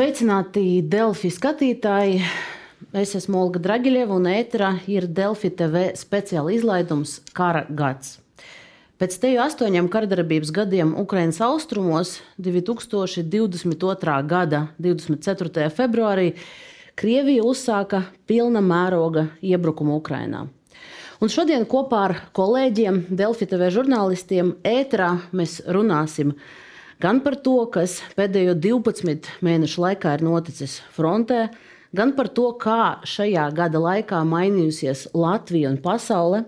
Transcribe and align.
Sveicināti 0.00 0.78
Delfi 0.88 1.28
skatītāji! 1.28 2.22
Es 2.96 3.10
esmu 3.18 3.36
Olga 3.42 3.60
Dragiļeva 3.60 4.14
un 4.16 4.28
ēterā 4.30 4.70
ir 4.88 5.04
Delfi 5.04 5.50
TV 5.52 5.90
speciāla 5.92 6.54
izlaidums 6.54 7.18
Kara 7.36 7.66
gads. 7.68 8.14
Pēc 8.96 9.18
teju 9.20 9.42
astoņiem 9.44 9.90
kardarbības 9.92 10.54
gadiem 10.56 10.94
Ukraiņas 11.02 11.42
austrumos 11.44 12.14
2022. 12.40 14.16
gada 14.30 14.62
24. 14.80 15.68
februārī 15.68 16.30
Krievija 16.96 17.44
uzsāka 17.44 18.06
pilna 18.24 18.64
mēroga 18.64 19.26
iebrukumu 19.44 20.00
Ukrainā. 20.00 20.46
Un 21.20 21.28
šodien 21.28 21.68
kopā 21.68 22.06
ar 22.08 22.16
kolēģiem, 22.32 23.04
Delfi 23.12 23.52
TV 23.52 23.68
žurnālistiem, 23.76 24.56
ēterā 24.64 25.12
mēs 25.36 25.60
runāsim 25.68 26.32
gan 27.00 27.20
par 27.24 27.36
to, 27.40 27.56
kas 27.72 27.98
pēdējo 28.18 28.54
12 28.60 29.30
mēnešu 29.44 29.82
laikā 29.84 30.14
ir 30.18 30.24
noticis 30.26 30.78
frontē, 30.94 31.48
gan 31.96 32.14
par 32.16 32.28
to, 32.36 32.50
kā 32.60 33.00
šajā 33.08 33.48
gada 33.56 33.80
laikā 33.80 34.20
mainījusies 34.28 35.08
Latvija 35.16 35.72
un 35.72 35.80
pasaule. 35.82 36.44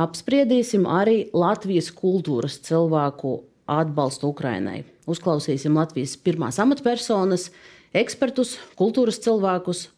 Apspriedīsim 0.00 0.86
arī 0.88 1.24
Latvijas 1.36 1.90
kultūras 1.92 2.60
cilvēku 2.64 3.40
atbalstu 3.70 4.30
Ukrainai. 4.30 4.84
Uzklausīsim 5.10 5.74
Latvijas 5.76 6.14
pirmās 6.20 6.60
amatpersonas, 6.62 7.48
ekspertus, 7.96 8.58
kultūras 8.78 9.18
cilvēkus. 9.24 9.88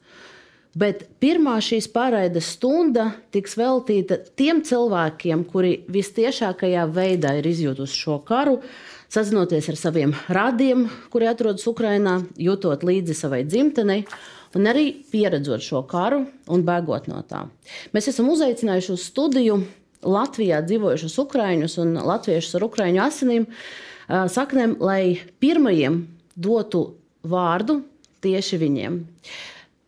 Bet 0.72 1.05
pirmā 1.20 1.58
šīs 1.60 1.91
pārraides 1.92 2.55
stunda 2.55 3.10
tiks 3.34 3.58
veltīta 3.60 4.16
tiem 4.41 4.62
cilvēkiem, 4.64 5.44
kuri 5.44 5.83
visciešākajā 5.92 6.86
veidā 6.88 7.34
ir 7.36 7.50
izjutuši 7.50 7.98
šo 8.06 8.16
karu, 8.25 8.56
sazinoties 9.12 9.68
ar 9.68 9.77
saviem 9.77 10.14
radiem, 10.32 10.86
kuri 11.12 11.28
atrodas 11.28 11.66
Ukrajinā, 11.68 12.22
jūtot 12.41 12.84
līdzi 12.86 13.16
savai 13.16 13.42
dzimtenei. 13.44 14.06
Un 14.56 14.69
arī 14.69 14.91
pieredzot 15.12 15.64
šo 15.64 15.80
karu 15.88 16.27
un 16.52 16.64
bēgot 16.64 17.08
no 17.08 17.22
tā. 17.24 17.46
Mēs 17.96 18.10
esam 18.12 18.28
uzaicinājuši 18.32 18.92
uz 18.92 19.06
studiju 19.08 19.62
Latvijā 20.02 20.58
dzīvojušus 20.66 21.14
ukrāņus 21.22 21.78
un 21.80 21.94
latviešus 22.02 22.58
ar 22.58 22.66
ukrāņu 22.66 23.00
asinīm, 23.04 23.46
saknēm, 24.08 24.77
lai 24.82 25.22
pirmajiem 25.41 26.02
dotu 26.36 26.82
vārdu 27.24 27.80
tieši 28.24 28.60
viņiem. 28.60 29.00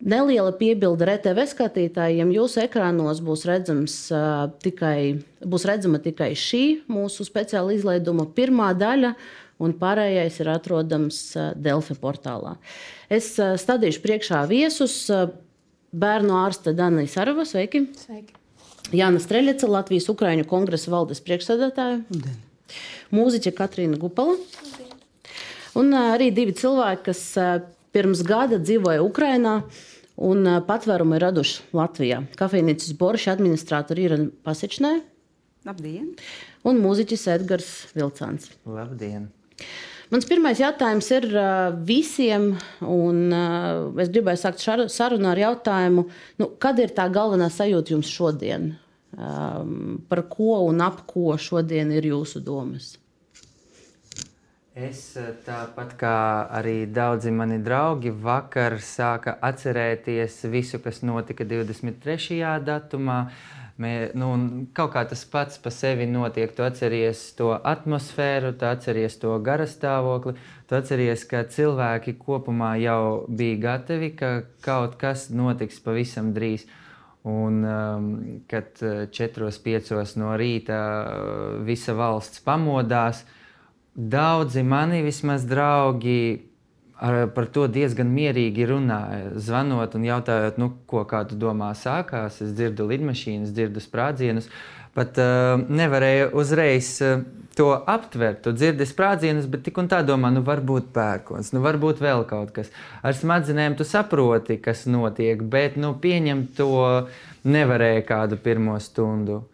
Neliela 0.05 0.51
piebilde 0.53 1.07
RTV 1.07 1.47
skatītājiem. 1.49 2.29
Jūsu 2.35 2.61
ekrānos 2.61 3.23
būs, 3.25 3.45
redzams, 3.49 3.95
uh, 4.13 4.51
tikai, 4.61 5.25
būs 5.41 5.65
redzama 5.65 5.97
tikai 6.03 6.29
šī 6.37 6.85
mūsu 6.91 7.25
speciāla 7.25 7.73
izlaiduma 7.73 8.27
pirmā 8.37 8.69
daļa, 8.77 9.15
un 9.65 9.73
pārējais 9.79 10.37
ir 10.43 10.51
atrodams 10.53 11.21
uh, 11.33 11.47
Delfi 11.57 11.97
portālā. 11.97 12.53
Es 13.09 13.31
uh, 13.41 13.55
stādīšu 13.57 14.03
priekšā 14.03 14.43
viesus 14.51 14.99
bērnu 15.95 16.37
ārste 16.37 16.75
Dana 16.77 17.07
Sarava. 17.09 17.47
Sveiki! 17.49 17.87
Sveiki. 18.05 18.37
Jāna 18.93 19.17
Streļica, 19.17 19.65
Latvijas 19.73 20.05
Ukrāņu 20.13 20.45
kongresa 20.45 20.93
valdes 20.93 21.23
priekšsēdētāja. 21.25 22.03
Mūziķa 23.15 23.55
Katrīna 23.57 23.97
Gupala. 23.97 24.37
Un 25.75 25.89
arī 25.97 26.29
divi 26.29 26.53
cilvēki, 26.53 27.01
kas 27.09 27.23
pirms 27.95 28.21
gada 28.27 28.59
dzīvoja 28.61 29.01
Ukrajinā 29.01 29.55
un 30.17 30.47
patvērumu 30.67 31.17
ir 31.17 31.25
raduši 31.27 31.65
Latvijā. 31.75 32.21
Kafejnīcas 32.39 32.95
Borša 32.99 33.33
administratora 33.35 34.05
Irina 34.05 34.29
Pasičnē. 34.45 34.93
Labdien! 35.65 36.13
Un 36.65 36.79
mūziķis 36.83 37.27
Edgars 37.35 37.71
Vilcāns. 37.97 38.51
Labdien! 38.69 39.29
Mans 40.13 40.27
pirmais 40.29 40.59
jautājums 40.61 41.07
ir 41.15 41.25
visiem, 41.87 42.51
un 42.85 43.33
es 44.03 44.11
gribēju 44.13 44.37
sākt 44.37 44.61
sarunu 44.93 45.31
ar 45.31 45.41
jautājumu, 45.41 46.05
nu, 46.41 46.49
kad 46.61 46.77
ir 46.79 46.93
tā 46.93 47.07
galvenā 47.09 47.49
sajūta 47.49 47.95
jums 47.95 48.11
šodien? 48.13 48.75
Par 49.15 50.21
ko 50.29 50.59
un 50.67 50.83
ap 50.85 51.01
ko 51.09 51.33
šodien 51.41 51.89
ir 51.95 52.11
jūsu 52.11 52.43
domas? 52.45 52.93
Es 54.75 55.13
tāpat 55.45 55.93
kā 55.95 56.15
arī 56.51 56.81
daudzi 56.91 57.31
mani 57.31 57.61
draugi 57.63 58.11
vakar 58.11 58.73
sāka 58.83 59.37
atcerēties 59.39 60.41
visu, 60.51 60.81
kas 60.83 60.99
notika 60.99 61.45
23. 61.47 62.41
datumā. 62.59 63.21
Mē, 63.79 63.91
nu, 64.19 64.27
kaut 64.75 64.91
kā 64.91 65.05
tas 65.07 65.21
pats 65.31 65.61
par 65.63 65.71
sevi 65.71 66.07
notiek. 66.11 66.51
Tu 66.51 66.63
atceries 66.63 67.21
to 67.39 67.53
atmosfēru, 67.55 68.51
tu 68.59 68.67
atceries 68.67 69.15
to 69.19 69.37
garastāvokli, 69.47 70.35
tu 70.67 70.75
atceries, 70.75 71.23
ka 71.23 71.45
cilvēki 71.55 72.17
kopumā 72.19 72.73
jau 72.83 73.23
bija 73.31 73.61
gatavi, 73.69 74.11
ka 74.19 74.33
kaut 74.63 74.99
kas 74.99 75.29
notiks 75.31 75.79
pavisam 75.87 76.33
drīz. 76.35 76.67
Un, 77.23 77.63
um, 77.63 78.11
kad 78.51 78.75
4-5 78.75 80.19
no 80.19 80.35
rīta 80.35 80.83
visa 81.63 81.95
valsts 81.95 82.43
pamodās, 82.43 83.23
Daudzi 83.95 84.63
mani 84.63 84.99
vismaz 85.05 85.45
draugi 85.47 86.43
ar, 86.99 87.29
par 87.35 87.47
to 87.51 87.67
diezgan 87.71 88.09
mierīgi 88.11 88.67
runāja. 88.67 89.29
Zvanot 89.39 89.95
un 89.95 90.07
jautājot, 90.07 90.59
nu, 90.59 90.71
ko 90.89 91.05
kādu 91.07 91.37
domā 91.39 91.71
sākās. 91.79 92.41
Es 92.43 92.51
dzirdu 92.57 92.89
lidmašīnas, 92.91 93.53
dzirdu 93.55 93.83
sprādzienus. 93.83 94.49
Pat 94.95 95.15
uh, 95.19 95.55
nevarēju 95.79 96.27
uzreiz 96.39 96.91
uh, 97.03 97.23
to 97.55 97.71
aptvert. 97.87 98.43
Tu 98.43 98.51
dzirdi 98.55 98.87
sprādzienus, 98.87 99.47
bet 99.51 99.63
tik 99.67 99.79
un 99.79 99.87
tā 99.91 100.01
domā, 100.07 100.31
nu, 100.35 100.43
varbūt 100.43 100.91
pērkons, 100.95 101.53
nu, 101.55 101.63
varbūt 101.63 102.03
vēl 102.03 102.27
kaut 102.27 102.51
kas. 102.55 102.71
Ar 103.03 103.15
smadzenēm 103.15 103.79
tu 103.79 103.87
saproti, 103.87 104.59
kas 104.63 104.85
notiek, 104.91 105.39
bet 105.39 105.79
nu, 105.79 105.95
pieņemt 106.03 106.55
to 106.59 106.71
nevarēja 107.47 108.03
kādu 108.07 108.39
pirmo 108.43 108.75
stundu. 108.83 109.45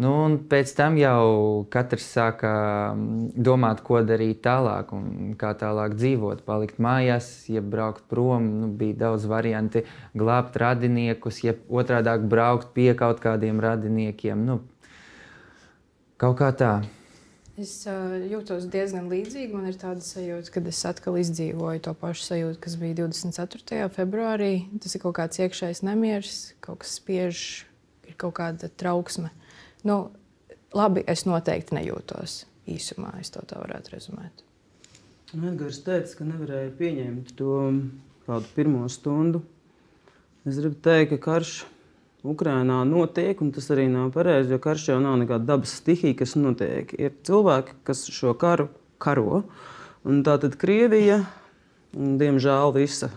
Nu, 0.00 0.10
un 0.24 0.38
pēc 0.48 0.70
tam 0.72 0.94
jau 0.96 1.64
katrs 1.72 2.06
sāka 2.14 2.50
mm, 2.96 3.34
domāt, 3.44 3.82
ko 3.84 3.98
darīt 4.08 4.38
tālāk, 4.46 4.88
kā 5.36 5.50
tālāk 5.60 5.98
dzīvot. 5.98 6.40
Palikt 6.46 6.80
mājās, 6.80 7.28
jeb 7.52 7.68
braukt 7.74 8.06
prom. 8.08 8.46
Nu, 8.62 8.70
bija 8.72 9.02
daudz 9.02 9.26
variantu, 9.28 9.82
glābt 10.16 10.56
radiniekus, 10.56 11.42
jeb 11.44 11.60
otrādi 11.68 12.14
braukt 12.24 12.72
pie 12.72 12.94
kaut 12.96 13.20
kādiem 13.20 13.60
radiniekiem. 13.60 14.46
Nu, 14.48 14.62
kaut 16.16 16.40
kā 16.40 16.48
tā. 16.56 16.72
Es 17.60 17.74
uh, 17.84 18.16
jūtos 18.32 18.64
diezgan 18.72 19.12
līdzīgi. 19.12 19.52
Man 19.52 19.68
ir 19.68 19.76
tāda 19.76 20.00
sajūta, 20.00 20.54
ka 20.54 20.64
es 20.72 20.80
atkal 20.88 21.20
izdzīvoju 21.20 21.84
to 21.84 21.92
pašu 22.00 22.24
sajūtu, 22.30 22.62
kas 22.64 22.78
bija 22.80 22.96
24. 23.02 23.90
februārī. 23.92 24.54
Tas 24.80 24.96
ir 24.96 25.04
kaut 25.04 25.18
kāds 25.20 25.44
iekšējs 25.44 25.84
nemieris, 25.84 26.40
kaut 26.64 26.80
kas 26.80 26.96
spiež, 26.96 27.44
ir 28.08 28.16
kaut 28.16 28.38
kāda 28.40 28.72
trauksme. 28.72 29.28
Nu, 29.82 29.96
labi, 30.76 31.02
es 31.10 31.24
noteikti 31.26 31.74
nejūtos 31.74 32.44
īsumā. 32.70 33.16
Es 33.20 33.32
to 33.34 33.42
tā 33.48 33.58
varētu 33.58 33.96
rezumēt. 33.96 34.44
Nu, 35.32 35.48
Edgars 35.50 35.80
teica, 35.82 36.18
ka 36.18 36.26
nevarēja 36.28 36.70
pieņemt 36.78 37.34
to 37.38 37.56
kādu 38.28 38.50
pirmo 38.54 38.86
stundu. 38.92 39.42
Es 40.46 40.58
gribu 40.58 40.78
teikt, 40.82 41.16
ka 41.16 41.18
karš 41.24 41.54
Ukrajinā 42.22 42.82
notiek, 42.86 43.40
un 43.42 43.50
tas 43.54 43.66
arī 43.74 43.88
nav 43.90 44.12
pareizi, 44.14 44.52
jo 44.54 44.60
karš 44.62 44.92
jau 44.92 45.00
nav 45.02 45.16
nekāda 45.18 45.48
dabas 45.54 45.74
stihija, 45.80 46.14
kas 46.20 46.36
notiek. 46.38 46.94
Ir 46.94 47.16
cilvēki, 47.26 47.80
kas 47.86 48.04
šo 48.14 48.36
karu 48.38 48.68
karo. 49.02 49.42
Un 50.06 50.22
tā 50.26 50.36
tad 50.42 50.54
Krievija, 50.58 51.22
un, 51.96 52.14
diemžēl 52.22 52.74
visa 52.78 53.10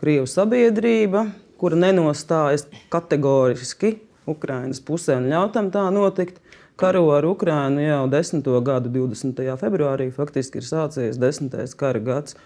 Krievijas 0.00 0.36
sabiedrība, 0.36 1.26
kura 1.60 1.76
nenostājas 1.80 2.66
kategoriski 2.92 3.96
Ukraiņas 4.30 4.82
pusē 4.86 5.18
un 5.20 5.30
ļaut 5.30 5.54
tam 5.56 5.70
tā 5.74 5.86
notikt. 5.94 6.40
Karo 6.76 7.06
ar 7.16 7.24
Ukrajinu 7.24 7.80
jau 7.80 8.02
10. 8.12 8.42
gadu 8.66 8.90
20. 8.92 9.38
februārī 9.56 10.10
faktiski 10.12 10.60
ir 10.60 10.66
sācies 10.66 11.16
10. 11.16 11.54
kara 11.78 12.02
gads. 12.04 12.36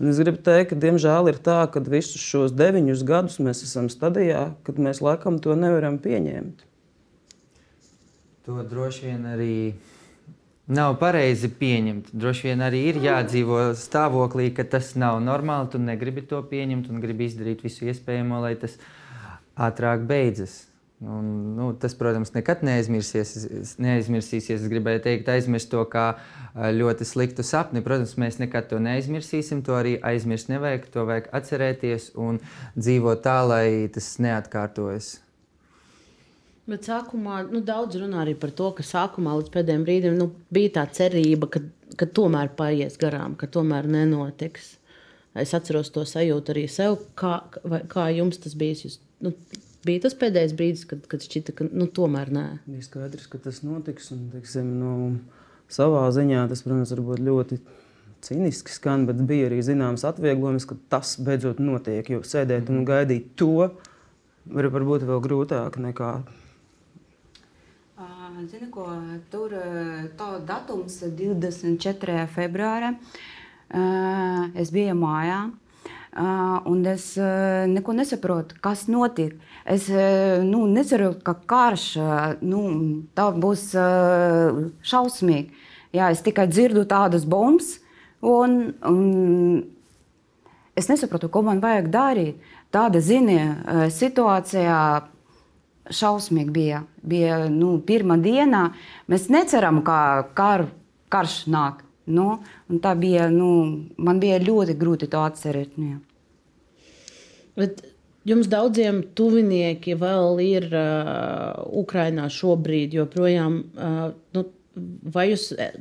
Un 0.00 0.10
es 0.10 0.18
gribu 0.18 0.40
teikt, 0.42 0.72
ka 0.72 0.78
diemžēl 0.80 1.28
ir 1.30 1.36
tā, 1.38 1.60
ka 1.70 1.82
visus 1.84 2.22
šos 2.22 2.54
deviņus 2.56 3.04
gadus 3.06 3.36
mēs 3.38 3.62
esam 3.66 3.90
stadijā, 3.92 4.54
kad 4.66 4.80
mēs 4.80 5.02
laikam 5.04 5.36
to 5.38 5.54
nevaram 5.54 6.00
pieņemt. 6.02 6.64
To 8.48 8.64
droši 8.66 9.06
vien 9.06 9.28
arī 9.30 9.54
nav 10.66 10.96
pareizi 11.00 11.52
pieņemt. 11.52 12.10
Droši 12.12 12.50
vien 12.50 12.64
arī 12.64 12.82
ir 12.90 13.00
jādzīvo 13.04 13.70
stāvoklī, 13.78 14.50
ka 14.56 14.66
tas 14.66 14.94
nav 14.98 15.20
normāli. 15.22 15.70
Tu 15.72 15.80
negribi 15.80 16.24
to 16.26 16.42
pieņemt 16.50 16.90
un 16.90 17.00
gribi 17.04 17.28
izdarīt 17.28 17.62
visu 17.64 17.86
iespējamo, 17.88 18.42
lai 18.44 18.56
tas 18.60 18.76
ātrāk 19.54 20.08
beidzas. 20.08 20.64
Un, 21.02 21.54
nu, 21.56 21.72
tas, 21.76 21.92
protams, 21.98 22.30
nekad 22.32 22.62
neaizmirsīsies. 22.64 23.74
neaizmirsīsies. 23.82 24.62
Es 24.62 24.70
gribēju 24.70 25.02
teikt, 25.04 25.28
aizmirst 25.28 25.68
to 25.72 25.82
kā 25.90 26.04
ļoti 26.54 27.04
sliktu 27.08 27.44
sapni. 27.44 27.82
Protams, 27.84 28.14
mēs 28.20 28.38
nekad 28.40 28.70
to 28.70 28.78
neaizmirsīsim. 28.80 29.64
To 29.66 29.74
arī 29.76 29.98
aizmirst 30.00 30.48
nevajag. 30.52 30.86
To 30.94 31.04
vajag 31.10 31.28
atcerēties 31.34 32.12
un 32.14 32.38
dzīvot 32.78 33.24
tā, 33.26 33.40
lai 33.44 33.66
tas 33.92 34.14
neatkārtojas. 34.22 35.10
Bet 36.70 36.86
sākumā 36.88 37.42
nu, 37.50 37.60
daudz 37.60 37.98
runā 38.00 38.22
arī 38.22 38.32
par 38.40 38.54
to, 38.56 38.70
ka 38.72 38.86
sākumā 38.86 39.34
līdz 39.36 39.50
pēdējiem 39.52 39.82
brīdim 39.84 40.14
nu, 40.16 40.30
bija 40.54 40.78
tā 40.78 40.86
cerība, 40.96 41.50
ka, 41.52 41.60
ka 42.00 42.08
tomēr 42.08 42.54
paies 42.56 42.96
garām, 43.00 43.34
ka 43.36 43.50
tomēr 43.52 43.90
nenotiks. 43.90 44.78
Es 45.36 45.52
atceros 45.56 45.90
to 45.92 46.06
sajūtu 46.08 46.54
arī 46.54 46.64
sev. 46.70 46.96
Kā, 47.18 47.42
vai, 47.66 47.82
kā 47.90 48.06
jums 48.14 48.40
tas 48.40 48.54
bija? 48.56 48.78
Jūs, 48.86 48.96
nu, 49.26 49.34
bija 49.88 50.04
tas 50.06 50.16
pēdējais 50.18 50.54
brīdis, 50.58 50.84
kad, 50.90 51.06
kad 51.10 51.24
šķita, 51.24 51.54
ka 51.56 51.68
nu, 51.70 51.86
tomēr 51.86 52.32
nē. 52.34 52.44
Bija 52.66 52.84
skaidrs, 52.86 53.26
ka 53.30 53.40
tas 53.42 53.62
notiks. 53.66 54.10
Un, 54.14 54.28
teiksim, 54.34 54.70
no 54.80 54.92
savā 55.72 56.04
ziņā 56.14 56.46
tas, 56.50 56.64
protams, 56.66 56.92
var 56.94 57.02
būt 57.08 57.24
ļoti 57.24 57.60
cīniski 58.24 58.72
skan, 58.72 59.04
bet 59.08 59.20
bija 59.28 59.50
arī 59.50 59.60
zināms 59.64 60.06
atvieglojums, 60.08 60.68
ka 60.70 60.78
tas 60.92 61.16
beidzot 61.20 61.60
notiek. 61.62 62.08
Jo 62.10 62.22
sēdēt 62.24 62.72
un 62.72 62.86
gaidīt 62.88 63.34
to 63.40 63.52
var, 63.64 64.70
būt 64.72 65.06
vēl 65.08 65.22
grūtāk 65.24 65.78
nekā. 65.80 66.14
Zinu, 68.34 68.66
ko 68.74 68.88
tur 69.30 69.52
to 70.18 70.28
datums 70.44 70.96
24. 71.06 72.24
februāra. 72.34 72.90
Es 74.58 74.72
biju 74.74 74.96
mājā. 74.98 75.38
Un 76.70 76.82
es 76.90 77.12
neko 77.70 77.94
nesaprotu, 77.94 78.58
kas 78.64 78.88
notiek. 78.90 79.38
Es 79.64 79.86
nu, 80.44 80.66
neceru, 80.68 81.14
ka 81.24 81.32
karš 81.48 81.84
nu, 82.44 82.64
būs 83.16 83.70
šausmīgs. 84.84 85.70
Jā, 85.94 86.10
es 86.10 86.20
tikai 86.26 86.48
dzirdu 86.50 86.82
tādas 86.90 87.24
bombas, 87.24 87.78
Un, 88.24 88.72
un 88.80 89.64
es 90.74 90.88
nesapratu, 90.88 91.28
ko 91.28 91.42
man 91.44 91.60
vajag 91.60 91.90
darīt. 91.92 92.52
Tāda 92.72 93.02
ziņa 93.04 93.88
situācijā 93.92 94.78
šausmīgi 95.92 96.54
bija. 96.54 96.80
bija 97.02 97.42
nu, 97.52 97.76
pirmā 97.84 98.16
diena. 98.22 98.70
Mēs 99.12 99.28
neceram, 99.28 99.82
ka 99.84 99.98
kar, 100.34 100.70
karš 101.12 101.44
nāk. 101.52 101.84
Nu, 102.08 102.40
tā 102.84 102.94
bija, 102.96 103.28
nu, 103.32 103.50
man 103.96 104.20
bija 104.20 104.40
ļoti 104.40 104.76
grūti 104.80 105.08
to 105.12 105.20
atcerēt. 105.24 105.76
Nu, 105.80 106.00
Bet 107.54 107.84
jums 108.24 108.50
daudziem 108.52 109.02
tuvinieki 109.16 109.96
vēl 110.00 110.42
ir 110.44 110.68
uh, 110.72 111.62
Ukrajinā 111.84 112.28
šobrīd, 112.32 112.96
joprojām. 113.00 113.62
Uh, 113.74 114.12
nu, 114.36 114.46
Vai 115.14 115.28
jūs 115.28 115.52
eh, 115.54 115.76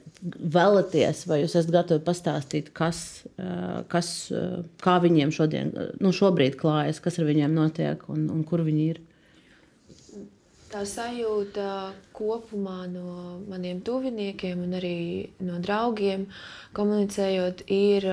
vēlaties, 0.54 1.24
vai 1.26 1.40
jūs 1.42 1.56
esat 1.58 1.72
gatavi 1.74 2.04
pastāstīt, 2.06 2.70
kas, 2.78 3.24
eh, 3.42 3.80
kas, 3.90 4.10
eh, 4.30 4.60
kā 4.84 5.00
viņiem 5.02 5.34
šodien, 5.34 5.72
nu, 5.98 6.12
šobrīd 6.14 6.60
klājas, 6.60 7.02
kas 7.02 7.18
ar 7.18 7.26
viņiem 7.26 7.56
notiek 7.58 8.06
un, 8.14 8.28
un 8.30 8.44
kur 8.46 8.62
viņi 8.66 8.86
ir? 8.92 9.02
Tā 10.74 10.84
sajūta 10.90 11.66
kopumā 12.18 12.86
no 12.90 13.40
maniem 13.50 13.82
tuviniekiem 13.86 14.62
un 14.66 14.78
arī 14.78 15.02
no 15.46 15.58
draugiem, 15.62 16.28
komunicējot, 16.78 17.66
ir, 17.74 18.08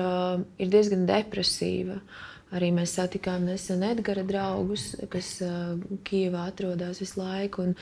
ir 0.61 0.69
diezgan 0.69 1.07
depresīva. 1.09 1.97
Arī 2.51 2.71
mēs 2.75 2.97
satikām 2.97 3.45
nesen 3.47 3.83
Edgara 3.87 4.25
draugus, 4.27 4.89
kas 5.11 5.37
Kijavā 6.07 6.49
atrodas 6.51 6.99
visu 6.99 7.21
laiku. 7.21 7.69
Un, 7.69 7.77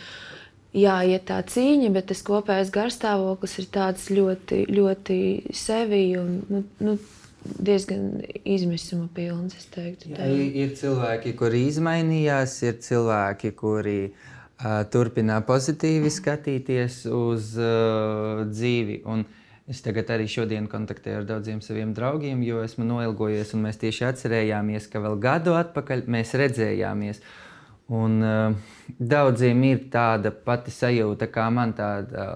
jāiet 0.76 1.26
tā 1.30 1.40
cīņa, 1.42 1.90
bet 1.94 2.10
tas 2.12 2.22
kopējais 2.26 2.74
garstāvoklis 2.74 3.56
ir 3.62 3.70
tāds 3.74 4.10
ļoti, 4.14 4.66
ļoti 4.70 5.22
sevi 5.56 6.04
un 6.20 6.36
nu, 6.50 6.64
nu, 6.86 6.98
diezgan 7.44 8.20
izmisuma 8.44 9.08
pilns. 9.16 9.58
Teiktu, 9.74 10.14
Jā, 10.14 10.28
ir 10.30 10.76
cilvēki, 10.78 11.34
kuri 11.40 11.66
izmainījās, 11.70 12.60
ir 12.68 12.78
cilvēki, 12.84 13.54
kuri 13.58 14.00
uh, 14.10 14.84
turpina 14.92 15.40
pozitīvi 15.46 16.12
skatīties 16.14 17.04
uz 17.10 17.54
uh, 17.58 18.46
dzīvi. 18.50 19.02
Un 19.10 19.26
es 19.70 19.84
tagad 19.86 20.10
arī 20.12 20.26
šodien 20.30 20.66
kontaktēju 20.70 21.22
ar 21.22 21.28
daudziem 21.30 21.62
saviem 21.62 21.94
draugiem, 21.94 22.42
jo 22.44 22.64
esmu 22.66 22.88
noilgojies, 22.90 23.54
un 23.54 23.68
mēs 23.68 23.78
tieši 23.82 24.08
atcerējāmies, 24.10 24.90
ka 24.90 25.04
vēl 25.04 25.20
gadu 25.22 25.54
atpakaļ 25.60 26.08
mēs 26.10 26.34
redzējāmies. 26.42 27.22
Uh, 27.22 27.50
Un, 27.90 28.22
uh, 28.22 28.54
daudziem 29.02 29.64
ir 29.66 29.88
tāda 29.90 30.30
pati 30.30 30.70
sajūta, 30.70 31.26
kā 31.34 31.48
man 31.50 31.74
tāda 31.74 32.36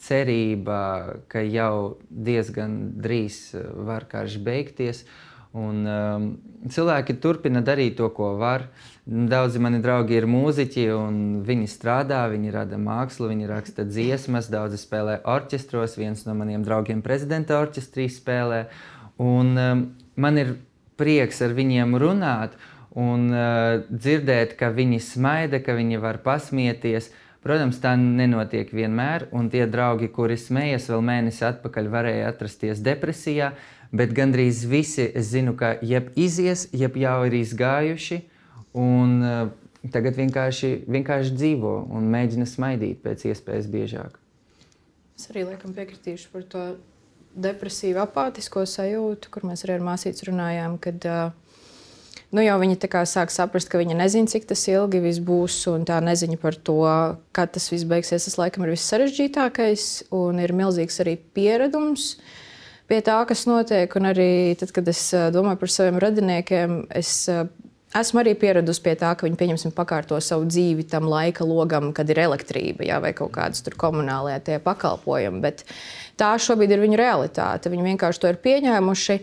cerība, 0.00 0.78
ka 1.28 1.42
jau 1.44 1.98
diezgan 2.08 2.78
drīz 2.96 3.52
var 3.84 4.06
karš 4.08 4.38
beigties. 4.46 5.02
Un, 5.58 5.82
um, 5.84 6.28
cilvēki 6.72 7.18
turpina 7.20 7.60
darīt 7.64 7.98
to, 8.00 8.08
ko 8.16 8.34
var. 8.40 8.68
Daudzi 9.08 9.56
mani 9.56 9.78
draugi 9.80 10.18
ir 10.18 10.26
mūziķi, 10.28 10.82
un 10.92 11.20
viņi 11.48 11.68
strādā, 11.72 12.26
viņi 12.28 12.50
rada 12.52 12.76
mākslu, 12.76 13.30
viņi 13.30 13.46
raksta 13.48 13.86
dziesmas, 13.88 14.50
daudzi 14.52 14.76
spēlē 14.76 15.22
orķestros. 15.24 15.94
Viens 15.96 16.26
no 16.26 16.34
maniem 16.36 16.60
draugiem 16.66 17.00
prezidenta 17.00 17.56
orķestrī 17.56 18.04
spēlē. 18.12 18.66
Un, 19.16 19.54
um, 19.56 19.86
man 20.12 20.42
ir 20.44 20.52
prieks 21.00 21.40
ar 21.40 21.56
viņiem 21.56 21.96
runāt 21.96 22.60
un 22.92 23.30
uh, 23.32 23.80
dzirdēt, 23.88 24.58
ka 24.60 24.68
viņi 24.76 25.00
smaida, 25.00 25.64
ka 25.64 25.72
viņi 25.80 26.04
var 26.04 26.20
pasmieties. 26.20 27.08
Protams, 27.40 27.80
tā 27.80 27.96
nenotiek 27.96 28.68
vienmēr, 28.76 29.30
un 29.32 29.48
tie 29.48 29.64
draugi, 29.70 30.12
kuri 30.12 30.36
smējas 30.36 30.92
vēl 30.92 31.00
mēnesi 31.08 31.46
atpakaļ, 31.48 31.94
varēja 31.96 32.28
atrasties 32.28 32.84
depresijā, 32.84 33.54
bet 33.88 34.12
gandrīz 34.12 34.66
visi, 34.68 35.06
es 35.16 35.32
zinu, 35.32 35.56
ka 35.56 35.78
jeb 35.80 36.12
izies, 36.12 36.68
jeb 36.76 37.00
jau 37.00 37.22
ir 37.24 37.38
izgājuši, 37.40 38.26
un 38.78 39.18
uh, 39.22 39.40
tagad 39.92 40.18
vienkārši, 40.18 40.72
vienkārši 40.90 41.34
dzīvo 41.34 41.74
un 41.94 42.08
mēģina 42.12 42.46
smaidīt 42.48 43.02
pēc 43.04 43.26
iespējas 43.32 43.68
biežāk. 43.72 44.18
Es 45.18 45.26
arī 45.32 45.48
laikam 45.48 45.74
piekritīšu 45.74 46.30
par 46.30 46.46
to 46.46 46.64
depresīvu, 47.38 47.98
apātisko 48.02 48.64
sajūtu, 48.66 49.30
kur 49.34 49.46
mēs 49.48 49.64
arī 49.66 49.78
ar 49.78 49.86
māsīcu 49.90 50.30
runājām, 50.30 50.78
kad 50.82 51.06
uh, 51.10 51.48
nu, 52.34 52.42
jau 52.44 52.58
viņi 52.60 52.78
sāk 53.08 53.32
saprast, 53.32 53.70
ka 53.70 53.80
viņi 53.80 53.96
nezina, 53.98 54.30
cik 54.30 54.48
tas 54.48 54.66
ilgi 54.68 55.00
būs. 55.24 55.60
Un 55.72 55.86
tā 55.88 56.00
neziņa 56.04 56.38
par 56.40 56.54
to, 56.54 56.82
kad 57.32 57.52
tas 57.52 57.70
viss 57.72 57.88
beigsies, 57.88 58.24
tas 58.24 58.38
laikam 58.38 58.64
ir 58.64 58.74
vissarežģītākais. 58.74 60.10
Un 60.14 60.40
ir 60.42 60.52
milzīgs 60.52 61.00
arī 61.00 61.16
pieredums 61.16 62.16
pie 62.88 63.00
tā, 63.04 63.20
kas 63.28 63.46
notiek. 63.48 63.94
Un 63.96 64.10
arī 64.12 64.56
tad, 64.58 64.72
kad 64.76 64.88
es 64.88 65.10
domāju 65.34 65.60
par 65.60 65.72
saviem 65.72 66.00
radiniekiem, 66.02 66.84
es 66.90 67.28
esmu 67.96 68.20
arī 68.22 68.34
pieradusi 68.38 68.82
pie 68.84 68.94
tā, 69.00 69.14
ka 69.16 69.26
viņi 69.26 69.38
pieņemsim 69.40 69.72
pakārto 69.76 70.18
savu 70.24 70.48
dzīvi 70.48 70.84
tam 70.90 71.08
laika 71.08 71.46
logam, 71.48 71.90
kad 71.96 72.08
ir 72.10 72.20
elektrība 72.26 72.86
jā, 72.88 72.98
vai 73.00 73.14
kaut 73.16 73.32
kādas 73.36 73.64
komunālajie 73.80 74.58
pakalpojumi. 74.64 75.40
Bet 75.44 75.64
tā 76.20 76.34
šobrīd 76.42 76.74
ir 76.74 76.82
viņu 76.84 76.98
realitāte. 77.00 77.72
Viņi 77.72 77.86
vienkārši 77.92 78.24
to 78.24 78.32
ir 78.32 78.42
pieņēmuši. 78.44 79.20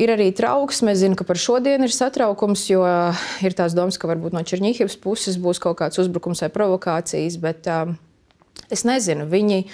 Ir 0.00 0.12
arī 0.14 0.30
trauksme. 0.32 0.94
Es 0.94 1.02
zinu, 1.02 1.18
ka 1.18 1.26
par 1.28 1.36
šodienu 1.36 1.84
ir 1.88 1.92
satraukums, 1.92 2.62
jo 2.70 2.84
ir 3.44 3.56
tās 3.58 3.74
domas, 3.76 3.98
ka 4.00 4.08
varbūt 4.08 4.36
no 4.36 4.44
Černīhības 4.46 4.96
puses 5.02 5.36
būs 5.40 5.60
kaut 5.60 5.80
kāds 5.82 6.00
uzbrukums 6.00 6.40
vai 6.46 6.48
provokācijas. 6.54 7.36
Bet 7.42 7.68
uh, 7.68 7.90
es 8.72 8.86
nezinu, 8.88 9.26
viņi, 9.28 9.64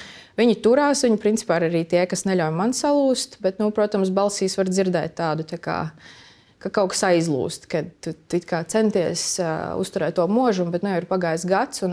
viņi 0.41 0.59
turās. 0.65 1.05
Viņi 1.07 1.21
principā 1.23 1.61
ir 1.61 1.69
arī 1.69 1.85
tie, 1.87 2.03
kas 2.11 2.25
neļauj 2.27 2.57
man 2.57 2.75
salūst. 2.75 3.39
Bet, 3.45 3.61
nu, 3.63 3.69
protams, 3.77 4.11
balsīs 4.11 4.57
var 4.59 4.73
dzirdēt 4.73 5.15
tādu. 5.21 5.47
Tā 5.47 5.61
kā, 5.63 5.79
ka 6.63 6.73
kaut 6.73 6.95
kas 6.95 7.05
aizlūst, 7.11 7.69
kad 7.73 7.91
tu, 8.05 8.15
tu 8.31 8.41
centies 8.73 9.25
uh, 9.43 9.75
uzturēt 9.81 10.17
to 10.19 10.27
mūžu, 10.31 10.69
bet 10.73 10.87
nu, 10.87 10.93
jau 10.95 11.03
ir 11.03 11.11
pagājis 11.11 11.49
gads. 11.49 11.85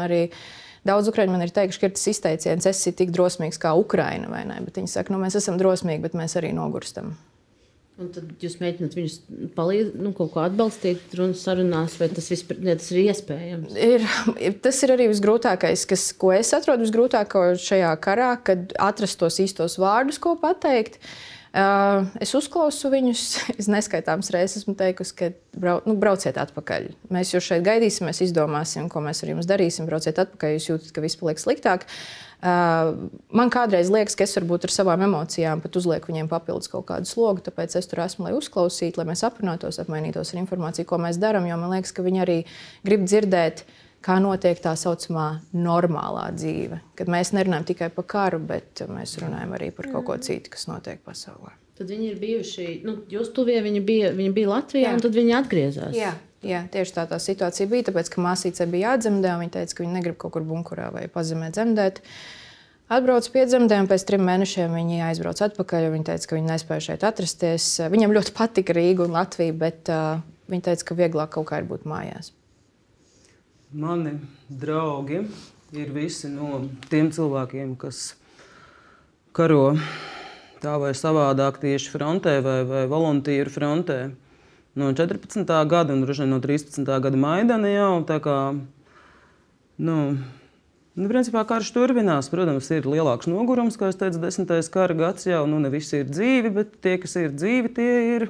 Daudz 0.83 1.07
ukrāņu 1.07 1.31
man 1.31 1.45
ir 1.45 1.51
teikuši, 1.55 1.79
ka 1.79 1.87
ir 1.87 1.93
tas 1.95 2.09
izteiciens, 2.11 2.65
es 2.67 2.81
esmu 2.81 2.91
tik 2.99 3.11
drosmīgs 3.15 3.59
kā 3.61 3.71
Ukraina. 3.79 4.27
Viņi 4.27 4.89
saka, 4.91 5.13
nu, 5.13 5.21
mēs 5.21 5.37
esam 5.39 5.55
drosmīgi, 5.55 6.03
bet 6.03 6.17
mēs 6.19 6.35
arī 6.35 6.49
nogurstam. 6.55 7.13
Un 8.01 8.09
tad 8.11 8.41
jūs 8.41 8.57
mēģināt 8.59 8.95
viņus 8.97 9.15
palīdzēt, 9.55 9.97
nu, 10.01 10.11
kaut 10.17 10.33
ko 10.33 10.41
atbalstīt, 10.41 11.13
runas 11.15 11.43
sarunās, 11.45 11.95
vai 12.01 12.09
tas, 12.11 12.27
vispār, 12.33 12.57
ja 12.65 12.75
tas 12.75 12.89
ir 12.91 12.99
iespējams? 13.03 13.75
Ir, 13.77 14.07
tas 14.65 14.81
ir 14.83 14.95
arī 14.95 15.07
visgrūtākais, 15.11 15.85
kas, 15.87 16.07
ko 16.19 16.33
es 16.35 16.51
atrodu 16.57 16.83
visgrūtāk 16.83 17.37
šajā 17.63 17.93
karā, 18.03 18.33
kad 18.43 18.73
atrast 18.81 19.21
tos 19.21 19.37
īstos 19.45 19.77
vārdus, 19.79 20.19
ko 20.19 20.33
pateikt. 20.41 20.97
Uh, 20.97 21.32
es 21.53 22.33
uzklausu 22.37 22.91
viņus. 22.93 23.23
Es 23.61 23.69
neskaitāmas 23.71 24.31
reizes 24.33 24.63
esmu 24.63 24.73
teikusi, 24.79 25.15
ka 25.19 25.31
brau, 25.55 25.79
nu, 25.87 25.95
brauciet 25.99 26.39
atpakaļ. 26.41 26.89
Mēs 27.13 27.35
jūs 27.35 27.45
šeit 27.51 27.63
gaidīsim, 27.65 28.09
mēs 28.09 28.23
izdomāsim, 28.25 28.89
ko 28.91 29.03
mēs 29.05 29.23
ar 29.23 29.33
jums 29.35 29.49
darīsim. 29.49 29.87
Brauciet 29.89 30.19
atpakaļ, 30.23 30.57
jūs 30.57 30.69
jūtat, 30.71 30.93
ka 30.95 31.05
viss 31.05 31.19
paliek 31.19 31.41
sliktāk. 31.41 31.85
Uh, 31.85 32.33
Man 32.43 33.47
kādreiz 33.53 33.87
liekas, 33.87 34.17
ka 34.19 34.25
es 34.25 34.33
varbūt 34.35 34.65
ar 34.67 34.71
savām 34.73 35.05
emocijām 35.05 35.61
pat 35.63 35.77
uzlieku 35.79 36.11
viņiem 36.11 36.27
papildus 36.27 36.67
kaut 36.67 36.89
kādu 36.89 37.07
slogu, 37.07 37.39
tāpēc 37.45 37.77
es 37.79 37.87
tur 37.87 38.01
esmu, 38.03 38.25
lai 38.27 38.33
uzklausītu, 38.35 38.99
lai 38.99 39.05
mēs 39.13 39.23
aprunātos, 39.23 39.79
apmainītos 39.79 40.33
ar 40.33 40.41
informāciju, 40.41 40.89
ko 40.89 40.99
mēs 40.99 41.21
darām. 41.23 41.47
Jo 41.47 41.55
man 41.61 41.71
liekas, 41.71 41.95
ka 41.95 42.03
viņi 42.03 42.23
arī 42.25 42.37
grib 42.83 43.05
dzirdēt, 43.07 43.63
kā 44.03 44.19
notiek 44.23 44.59
tā 44.61 44.75
saucamā 44.79 45.27
normālā 45.55 46.27
dzīve. 46.35 46.79
Kad 46.99 47.11
mēs 47.11 47.33
nerunājam 47.35 47.67
tikai 47.71 47.89
par 47.95 48.07
karu, 48.15 48.41
bet 48.43 48.83
mēs 48.89 49.17
runājam 49.21 49.55
arī 49.57 49.71
par 49.75 49.89
kaut 49.93 50.07
ko 50.09 50.17
citu, 50.23 50.53
kas 50.53 50.67
notiek 50.69 51.01
pasaulē. 51.05 51.55
Tad 51.73 51.89
viņi 51.89 52.11
ir 52.11 52.19
bijuši, 52.21 52.67
nu, 52.85 52.99
jūs 53.09 53.31
tuvie 53.33 53.57
viņi 53.65 53.81
bija, 53.85 54.11
viņi 54.13 54.35
bija 54.35 54.51
Latvijā, 54.51 54.91
Jā. 54.91 54.93
un 54.93 55.01
tad 55.01 55.15
viņi 55.17 55.35
atgriezās. 55.39 55.97
Jā. 55.97 56.13
Jā, 56.43 56.65
tieši 56.67 56.91
tā 56.97 57.05
tā 57.07 57.17
situācija 57.23 57.69
bija. 57.71 57.87
Tāpēc, 57.87 58.09
ka 58.11 58.21
māsīcei 58.21 58.67
bija 58.67 58.91
jādzemdē, 58.91 59.37
viņa 59.39 59.53
teica, 59.55 59.77
ka 59.77 59.85
viņa 59.85 59.95
negrib 59.95 60.17
kaut 60.19 60.33
kur 60.35 60.43
bunkurā 60.43 60.89
vai 60.91 61.05
pazemē 61.11 61.47
dzemdēt. 61.55 62.01
Atbraucu 62.91 63.31
piedzemdē, 63.31 63.77
un 63.79 63.87
pēc 63.87 64.03
trim 64.09 64.25
mēnešiem 64.27 64.75
viņi 64.75 64.99
aizbrauca 65.07 65.47
atpakaļ. 65.47 65.87
Viņi 65.95 66.07
teica, 66.11 66.29
ka 66.29 66.37
viņi 66.37 66.51
nespēja 66.51 66.85
šeit 66.89 67.07
atrasties. 67.07 67.69
Viņam 67.95 68.15
ļoti 68.19 68.35
patika 68.35 68.75
Rīga 68.75 69.07
un 69.07 69.15
Latvija, 69.15 69.55
bet 69.55 69.91
uh, 69.93 70.19
viņi 70.51 70.67
teica, 70.67 70.89
ka 70.91 70.99
vieglāk 70.99 71.31
kaut 71.37 71.47
kā 71.49 71.63
ir 71.63 71.69
būt 71.71 71.87
mājās. 71.89 72.33
Mani 73.73 74.19
draugi 74.49 75.23
ir 75.73 75.93
visi 75.95 76.29
no 76.29 76.59
tiem 76.91 77.07
cilvēkiem, 77.09 77.71
kas 77.81 78.13
karo 79.33 79.73
tā 80.61 80.75
vai 80.77 80.91
savādāk 80.93 81.57
tieši 81.63 81.89
frontē 81.89 82.35
vai, 82.45 82.59
vai 82.69 82.83
voluntīru 82.91 83.49
frontē. 83.49 83.97
No 84.77 84.91
14. 84.93 85.49
gada 85.69 85.93
un 85.93 86.05
droši 86.05 86.21
vien 86.21 86.31
no 86.35 86.39
13. 86.43 86.85
gada 86.85 87.17
Maidana 87.17 87.73
jau 87.73 87.97
tā 88.05 88.19
kā. 88.21 88.37
Nu, 89.81 89.97
Nu, 90.93 91.07
principā 91.09 91.41
karš 91.49 91.71
turpinās. 91.73 92.27
Protams, 92.29 92.67
ir 92.69 92.85
lielāks 92.85 93.25
nogurums, 93.25 93.79
kā 93.81 93.87
jau 93.89 93.95
teicu, 93.97 94.19
desmitais 94.21 94.67
kara 94.69 94.93
gads 94.93 95.25
jau 95.25 95.47
nu, 95.49 95.57
ne 95.57 95.71
visi 95.73 96.03
ir 96.03 96.05
dzīvi, 96.05 96.51
bet 96.53 96.75
tie, 96.85 96.99
kas 97.01 97.15
ir 97.17 97.33
dzīvi, 97.33 97.71
tie 97.73 97.95
ir. 98.11 98.27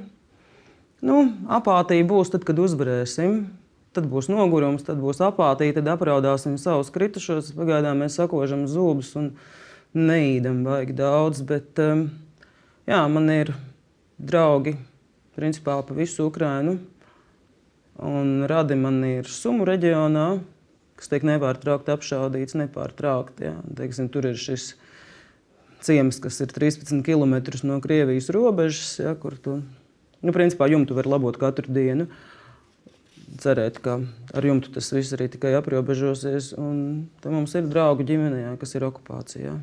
Nu, 1.03 1.25
apātija 1.51 2.07
būs 2.07 2.31
tad, 2.31 2.45
kad 2.47 2.63
uzvarēsim. 2.63 3.41
Tad 3.93 4.07
būs 4.09 4.25
nogurums, 4.31 4.85
tad 4.87 4.97
būs 4.97 5.19
apātija, 5.21 5.75
tad 5.77 5.91
apraudāsim 5.93 6.55
savus 6.57 6.89
kritušos. 6.93 7.51
Pagaidām 7.53 8.01
mēs 8.01 8.17
sakožam 8.17 8.65
zobus 8.69 9.11
un 9.19 9.35
neīdam 9.93 10.63
baigi 10.65 10.95
daudz. 10.97 11.43
Bet 11.45 11.77
um, 11.83 12.07
jā, 12.89 13.03
man 13.13 13.29
ir 13.29 13.53
draugi 14.17 14.73
principā 15.37 15.77
pa 15.85 15.97
visu 15.97 16.25
Ukrainu. 16.25 16.79
Un 18.01 18.47
radi 18.49 18.75
man 18.79 19.03
ir 19.05 19.29
Sumu 19.29 19.67
reģionā, 19.69 20.39
kas 20.97 21.11
tiek 21.11 21.25
nepārtraukti 21.29 21.93
apšaudīts, 21.93 22.57
nepārtraukti. 22.57 23.45
Ja. 23.51 23.59
Teiksim, 23.77 24.09
tur 24.09 24.25
ir 24.31 24.39
šis 24.39 24.71
ciems, 25.83 26.17
kas 26.23 26.39
ir 26.41 26.49
13 26.53 27.03
km 27.05 27.37
no 27.67 27.77
Krievijas 27.83 28.31
robežas, 28.33 28.97
ja, 29.03 29.13
kur 29.19 29.37
tu, 29.37 29.59
nu, 30.23 30.33
principā, 30.35 30.69
jumtu 30.71 30.97
var 30.97 31.09
labot 31.11 31.37
katru 31.37 31.73
dienu. 31.75 32.07
Cerēt, 33.41 33.79
ka 33.81 33.97
ar 34.33 34.45
jumtu 34.45 34.73
tas 34.75 34.91
viss 34.93 35.15
arī 35.15 35.29
tikai 35.33 35.55
aprobežosies. 35.57 36.51
Un 36.59 37.07
mums 37.25 37.55
ir 37.57 37.69
draugi 37.69 38.05
ģimenē, 38.11 38.45
kas 38.61 38.75
ir 38.77 38.85
okupācijā. 38.89 39.55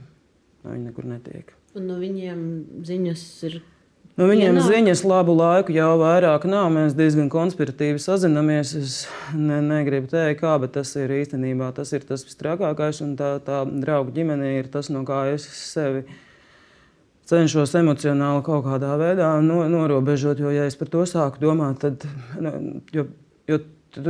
Viņi 0.67 0.87
nekur 0.89 1.07
netiek. 1.09 1.53
Un 1.79 1.87
no 1.87 2.01
viņiem 2.01 2.41
ziņas 2.87 3.27
ir 3.49 3.61
Nu, 4.21 4.27
viņiem 4.29 4.59
ja 4.59 4.63
ziņas 4.67 5.01
labu 5.07 5.33
laiku 5.33 5.73
jau 5.73 5.95
vairāk 6.01 6.43
nav. 6.51 6.67
Mēs 6.75 6.97
diezgan 6.99 7.31
konspiratīvi 7.33 8.01
sazināmies. 8.03 8.73
Es 8.77 8.97
ne, 9.33 9.63
negribu 9.65 10.11
teikt, 10.11 10.43
kā, 10.43 10.57
bet 10.61 10.75
tas 10.75 10.91
ir 11.01 11.15
īstenībā 11.23 11.71
tas, 11.77 11.95
ir 11.97 12.05
tas 12.05 12.27
visstrakākais. 12.27 13.01
Tā, 13.17 13.31
tā 13.47 13.63
draugu 13.71 14.13
ģimene 14.19 14.59
ir 14.59 14.69
tas, 14.73 14.91
no 14.93 15.07
kā 15.09 15.23
es 15.33 15.47
sevi 15.71 16.05
cenšos 17.31 17.73
emocionāli 17.79 18.43
kaut 18.45 18.67
kādā 18.67 18.93
veidā 19.01 19.31
no, 19.47 19.63
norobežot. 19.73 20.43
Jo, 20.43 20.53
ja 20.53 20.69
es 20.69 20.77
par 20.77 20.93
to 20.93 21.07
sāku 21.09 21.41
domāt, 21.47 21.81
tad 21.87 22.05
nu, 22.43 22.83
jo, 22.93 23.07
jo, 23.51 23.61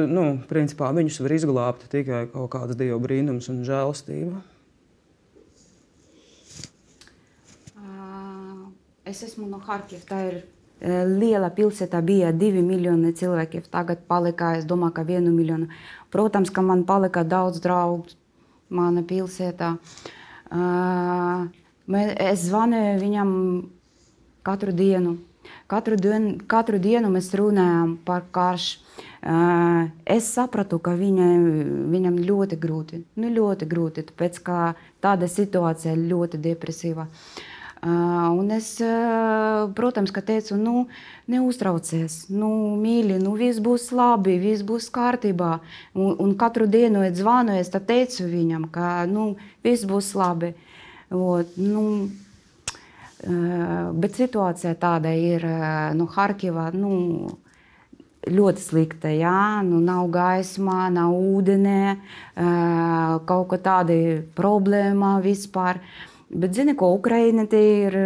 nu, 0.06 0.24
principā, 0.50 0.92
viņus 0.96 1.20
var 1.24 1.36
izglābt 1.36 1.88
tikai 1.92 2.26
kaut 2.32 2.50
kādas 2.52 2.78
dievu 2.78 3.00
brīnums 3.02 3.48
un 3.52 3.62
žēlastība. 3.66 4.42
Es 9.10 9.24
esmu 9.26 9.48
no 9.50 9.58
Harkivas. 9.64 10.04
Tā 10.06 10.18
ir 10.28 10.34
e, 10.38 10.90
liela 11.08 11.48
pilsēta, 11.50 11.98
bija 12.04 12.30
divi 12.36 12.60
miljoni 12.62 13.10
cilvēki. 13.16 13.64
Tagad 13.72 14.04
palika, 14.06 14.52
es 14.60 14.66
domāju, 14.68 14.94
ka 15.00 15.04
vienu 15.08 15.32
miljonu. 15.34 15.66
Protams, 16.14 16.52
ka 16.54 16.62
man 16.62 16.84
palika 16.86 17.24
daudz 17.26 17.58
draugu 17.64 18.12
mana 18.70 19.02
pilsētā. 19.02 19.72
Uh, 20.50 21.48
es 22.22 22.46
zvanīju 22.46 23.00
viņam 23.00 23.32
katru 24.46 24.74
dienu. 24.78 25.16
Katru 25.70 25.98
dienu, 25.98 26.36
katru 26.50 26.78
dienu 26.82 27.10
mēs 27.10 27.32
runājam 27.38 27.96
par 28.06 28.28
karšu. 28.30 28.78
Es 29.20 30.30
sapratu, 30.32 30.78
ka 30.80 30.94
viņa, 30.96 31.24
viņam 31.92 32.14
ļoti 32.24 32.56
grūti, 32.56 33.02
nu, 33.20 33.28
ļoti 33.28 33.66
grūti, 33.68 34.04
tāpēc 34.08 34.38
ka 34.46 34.60
tāda 35.04 35.28
situācija 35.28 35.92
ļoti 35.92 36.40
depresīva. 36.40 37.04
Un 37.80 38.48
es, 38.52 38.74
protams, 39.76 40.12
teicu, 40.24 40.56
nu, 40.60 40.86
neuztraucies, 41.32 42.26
nu, 42.32 42.48
mīļi, 42.80 43.18
nu, 43.20 43.34
viss 43.36 43.60
būs 43.60 43.90
labi, 43.92 44.38
viss 44.40 44.64
būs 44.64 44.88
kārtībā. 44.92 45.52
Un, 45.96 46.16
un 46.20 46.34
katru 46.40 46.68
dienu, 46.68 47.04
kad 47.04 47.20
zvanu, 47.20 47.56
es 47.60 47.72
teicu 47.72 48.24
viņam, 48.24 48.66
ka 48.72 49.04
nu, 49.08 49.34
viss 49.64 49.84
būs 49.88 50.14
labi. 50.16 50.54
Ot, 51.12 51.56
nu, 51.60 52.08
bet 54.00 54.16
situācija 54.16 54.76
tāda 54.80 55.12
ir, 55.16 55.44
nu, 55.96 56.08
Harkivā, 56.08 56.70
nu, 56.72 57.36
ļoti 58.28 58.64
slikta. 58.64 59.10
Jā, 59.14 59.62
nu, 59.66 59.80
nav 59.84 60.10
gaisma, 60.12 60.88
nav 60.92 61.14
ūdenē, 61.16 61.82
kaut 63.28 63.50
kā 63.52 63.60
tāda 63.64 63.96
problēma 64.36 65.18
vispār. 65.24 65.80
Bet 66.30 66.54
zini, 66.54 66.76
ko 66.78 66.92
Ukraina 66.94 67.46
ir 67.56 67.96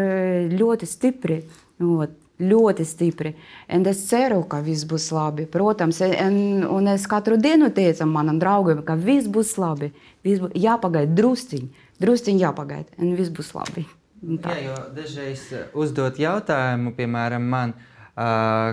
ļoti 0.54 0.88
stipri. 0.88 1.42
Ot, 1.84 2.14
ļoti 2.40 2.84
stipri. 2.86 3.34
Un 3.70 3.84
es 3.86 4.04
ceru, 4.08 4.42
ka 4.50 4.60
viss 4.64 4.86
būs 4.88 5.10
labi. 5.14 5.46
Protams, 5.50 6.00
un, 6.02 6.64
un 6.66 6.88
es 6.90 7.06
katru 7.10 7.36
dienu 7.38 7.70
teicu 7.74 8.06
manam 8.10 8.40
draugam, 8.42 8.82
ka 8.86 8.96
viss 8.98 9.30
būs 9.30 9.54
labi. 9.60 9.92
Viss 10.26 10.42
būs 10.42 10.56
jāpagaida 10.58 11.14
drusciņi, 11.14 11.68
drusciņi 12.02 12.42
jāpagaida, 12.42 12.98
un 12.98 13.14
viss 13.18 13.34
būs 13.34 13.52
labi. 13.54 13.86
Jā, 14.24 14.56
jo 14.64 14.76
dažreiz 14.96 15.44
uzdot 15.76 16.18
jautājumu, 16.18 16.94
piemēram, 16.96 17.44
man, 17.44 17.74
uh, 18.16 18.72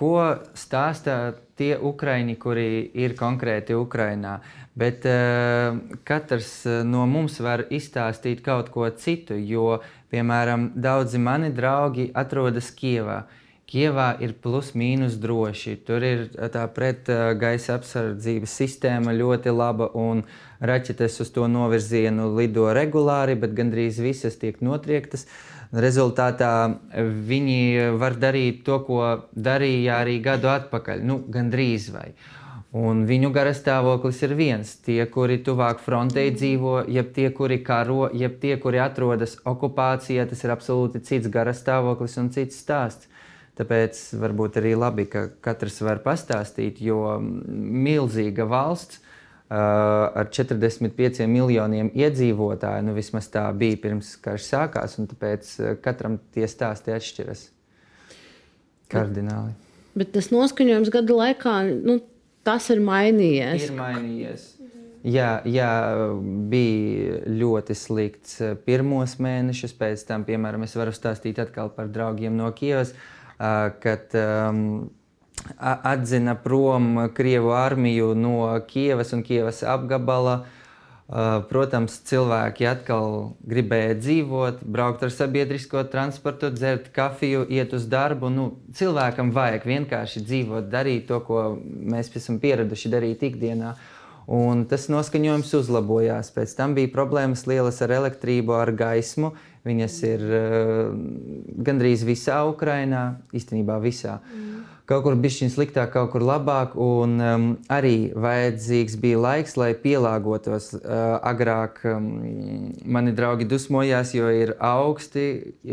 ko 0.00 0.16
stāsta 0.56 1.34
tie 1.60 1.74
ukraini, 1.76 2.38
kuri 2.40 2.88
ir 2.96 3.12
konkrēti 3.18 3.76
Ukrainā. 3.76 4.38
Bet 4.80 5.04
uh, 5.04 5.76
katrs 6.08 6.52
eh, 6.64 6.80
no 6.88 7.04
mums 7.10 7.36
var 7.44 7.66
izstāstīt 7.68 8.40
kaut 8.46 8.70
ko 8.72 8.88
citu, 8.96 9.36
jo, 9.36 9.82
piemēram, 10.12 10.70
daudzi 10.80 11.20
mani 11.20 11.50
draugi 11.52 12.08
atrodas 12.16 12.70
Kievā. 12.72 13.24
Kievā 13.70 14.16
ir 14.24 14.32
plus-mínus 14.42 15.18
droši. 15.22 15.76
Tur 15.86 16.06
ir 16.06 16.24
eh, 16.30 16.48
tā 16.54 16.64
pretgaisa 16.72 17.76
apsardzības 17.76 18.56
sistēma 18.62 19.12
ļoti 19.18 19.52
laba, 19.52 19.90
un 19.92 20.24
raķetes 20.64 21.20
uz 21.26 21.34
to 21.34 21.44
novirzienu 21.50 22.32
lido 22.38 22.70
regulāri, 22.72 23.36
bet 23.36 23.52
gandrīz 23.58 24.00
visas 24.00 24.40
tiek 24.40 24.64
notriektas. 24.64 25.28
Rezultātā 25.70 26.52
viņi 26.98 27.94
var 28.00 28.16
darīt 28.18 28.64
to, 28.66 28.80
ko 28.82 29.02
darīja 29.30 30.00
arī 30.02 30.18
gadu 30.22 30.50
atpakaļ. 30.50 31.02
Nu, 31.06 31.20
gandrīz 31.30 31.92
vai. 31.94 32.08
Un 32.74 33.04
viņu 33.06 33.30
garastāvoklis 33.34 34.22
ir 34.26 34.34
viens. 34.38 34.72
Tie, 34.82 34.98
kuri 35.10 35.40
tuvāk 35.46 35.78
frontei 35.82 36.30
dzīvo, 36.34 36.84
jeb 36.90 37.12
tie, 37.14 37.28
kuri 37.34 37.60
karo, 37.66 38.08
jeb 38.14 38.38
tie, 38.42 38.56
kuri 38.62 38.82
atrodas 38.82 39.36
okupācijā, 39.46 40.26
tas 40.30 40.42
ir 40.42 40.54
absolūti 40.54 41.02
cits 41.06 41.30
garastāvoklis 41.30 42.18
un 42.22 42.30
cits 42.34 42.58
stāsts. 42.62 43.06
Tāpēc 43.58 43.98
varbūt 44.18 44.58
arī 44.58 44.74
labi, 44.78 45.04
ka 45.10 45.26
katrs 45.42 45.80
var 45.84 45.98
pastāstīt, 46.02 46.78
jo 46.82 47.18
milzīga 47.20 48.46
valsts 48.48 49.02
ar 49.50 50.28
45 50.30 51.26
miljoniem 51.26 51.90
iedzīvotāju, 51.98 52.84
nu 52.86 52.94
vismaz 52.94 53.26
tā 53.32 53.48
bija 53.56 53.80
pirms 53.82 54.12
karš 54.22 54.46
sākās, 54.52 54.94
un 55.00 55.10
tāpēc 55.10 55.56
katram 55.82 56.20
tie 56.34 56.46
stāsti 56.50 56.94
atšķiras 56.94 57.42
kardināli. 58.92 59.56
Bet, 59.56 59.98
bet 60.04 60.14
tas 60.14 60.30
noskaņojums 60.34 60.92
gada 60.94 61.18
laikā, 61.24 61.56
nu, 61.82 61.98
tas 62.46 62.70
ir 62.70 62.82
mainījies. 62.84 63.66
Ir 63.66 63.76
mainījies. 63.78 64.46
Jā, 65.00 65.40
jā, 65.48 65.70
bija 66.52 67.22
ļoti 67.32 67.74
slikts 67.78 68.36
pirmos 68.66 69.16
mēnešus. 69.22 69.72
Pēc 69.78 70.04
tam, 70.08 70.26
piemēram, 70.28 70.66
es 70.66 70.76
varu 70.76 70.92
stāstīt 70.92 71.40
atkal 71.40 71.72
par 71.72 71.88
draugiem 71.88 72.36
no 72.36 72.50
Kievas, 72.52 72.92
kad 73.40 74.16
um, 74.20 74.90
atzina 75.58 76.34
prom 76.34 77.08
Krievu 77.14 77.52
armiju 77.56 78.14
no 78.14 78.60
Kievas 78.68 79.12
un 79.12 79.22
Kievas 79.22 79.62
apgabala. 79.62 80.44
Protams, 81.50 81.96
cilvēki 82.06 82.68
atkal 82.70 83.32
gribēja 83.50 83.96
dzīvot, 83.98 84.60
braukt 84.62 85.02
ar 85.02 85.10
sabiedrisko 85.10 85.82
transportu, 85.90 86.52
dzert 86.54 86.92
kafiju, 86.94 87.48
iet 87.50 87.74
uz 87.74 87.88
darbu. 87.90 88.30
Nu, 88.30 88.44
cilvēkam 88.78 89.32
vajag 89.34 89.66
vienkārši 89.66 90.22
dzīvot, 90.22 90.68
darīt 90.70 91.08
to, 91.08 91.18
ko 91.26 91.56
mēs 91.66 92.12
esam 92.14 92.38
pieraduši 92.38 92.92
darīt 92.94 93.26
ikdienā. 93.26 93.74
Un 94.30 94.62
tas 94.70 94.86
noskaņojums 94.86 95.50
uzlabojās. 95.58 96.30
Pēc 96.30 96.54
tam 96.54 96.78
bija 96.78 96.92
problēmas 96.94 97.42
lielas 97.50 97.82
ar 97.82 97.90
elektrību, 97.96 98.54
ar 98.54 98.70
gaismu. 98.70 99.32
Viņas 99.66 99.96
ir 100.06 100.22
uh, 100.22 100.92
gandrīz 101.66 102.06
visā 102.06 102.38
Ukrajinā, 102.46 103.02
īstenībā 103.34 103.82
visā. 103.82 104.20
Mm. 104.30 104.62
Kaut 104.90 105.04
kur 105.06 105.16
šis 105.30 105.54
sliktāk, 105.54 105.92
kaut 105.94 106.10
kur 106.14 106.24
labāk. 106.26 106.74
Un 106.74 107.16
um, 107.22 107.46
arī 107.70 108.10
vajadzīgs 108.18 108.98
bija 109.00 109.20
laiks, 109.22 109.56
lai 109.60 109.70
pielāgotos. 109.78 110.72
Uh, 110.80 111.16
agrāk 111.30 111.80
um, 111.86 112.10
mani 112.84 113.14
draugi 113.16 113.46
dusmojās, 113.50 114.14
jo 114.18 114.28
ir 114.34 114.56
augsti, 114.58 115.26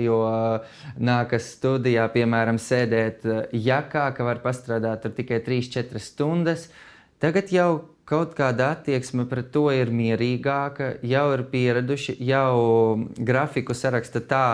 jo 0.06 0.22
uh, 0.28 0.80
nākas 1.02 1.52
studijā, 1.58 2.06
piemēram, 2.14 2.62
sēdēt 2.62 3.26
uh, 3.26 3.44
jakā, 3.52 4.10
ka 4.14 4.28
var 4.28 4.44
pastrādāt 4.46 5.10
tikai 5.18 5.42
3-4 5.46 6.04
stundas. 6.04 6.70
Tagad 7.24 7.50
jau 7.50 7.72
kaut 8.08 8.32
kāda 8.38 8.72
attieksme 8.72 9.26
pret 9.28 9.50
to 9.52 9.66
ir 9.76 9.92
mierīgāka, 9.92 10.94
jau 11.04 11.26
ir 11.36 11.44
pieraduši, 11.52 12.16
jau 12.24 13.04
grafiku 13.20 13.76
saraksta 13.76 14.22
tā, 14.24 14.46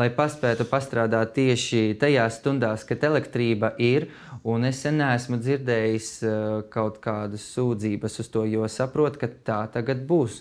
lai 0.00 0.08
paspētu 0.16 0.64
pastrādāt 0.70 1.34
tieši 1.36 1.98
tajās 2.00 2.40
stundās, 2.40 2.86
kad 2.88 3.04
elektrība 3.04 3.74
ir. 3.76 4.08
Un 4.48 4.64
es 4.66 4.80
neesmu 4.88 5.38
dzirdējis 5.38 6.08
uh, 6.24 6.32
kaut 6.72 6.98
kādas 7.04 7.44
sūdzības 7.52 8.18
uz 8.24 8.32
to, 8.32 8.46
jo 8.48 8.66
saprotu, 8.66 9.20
ka 9.20 9.30
tā 9.30 9.60
tagad 9.76 10.02
būs. 10.08 10.40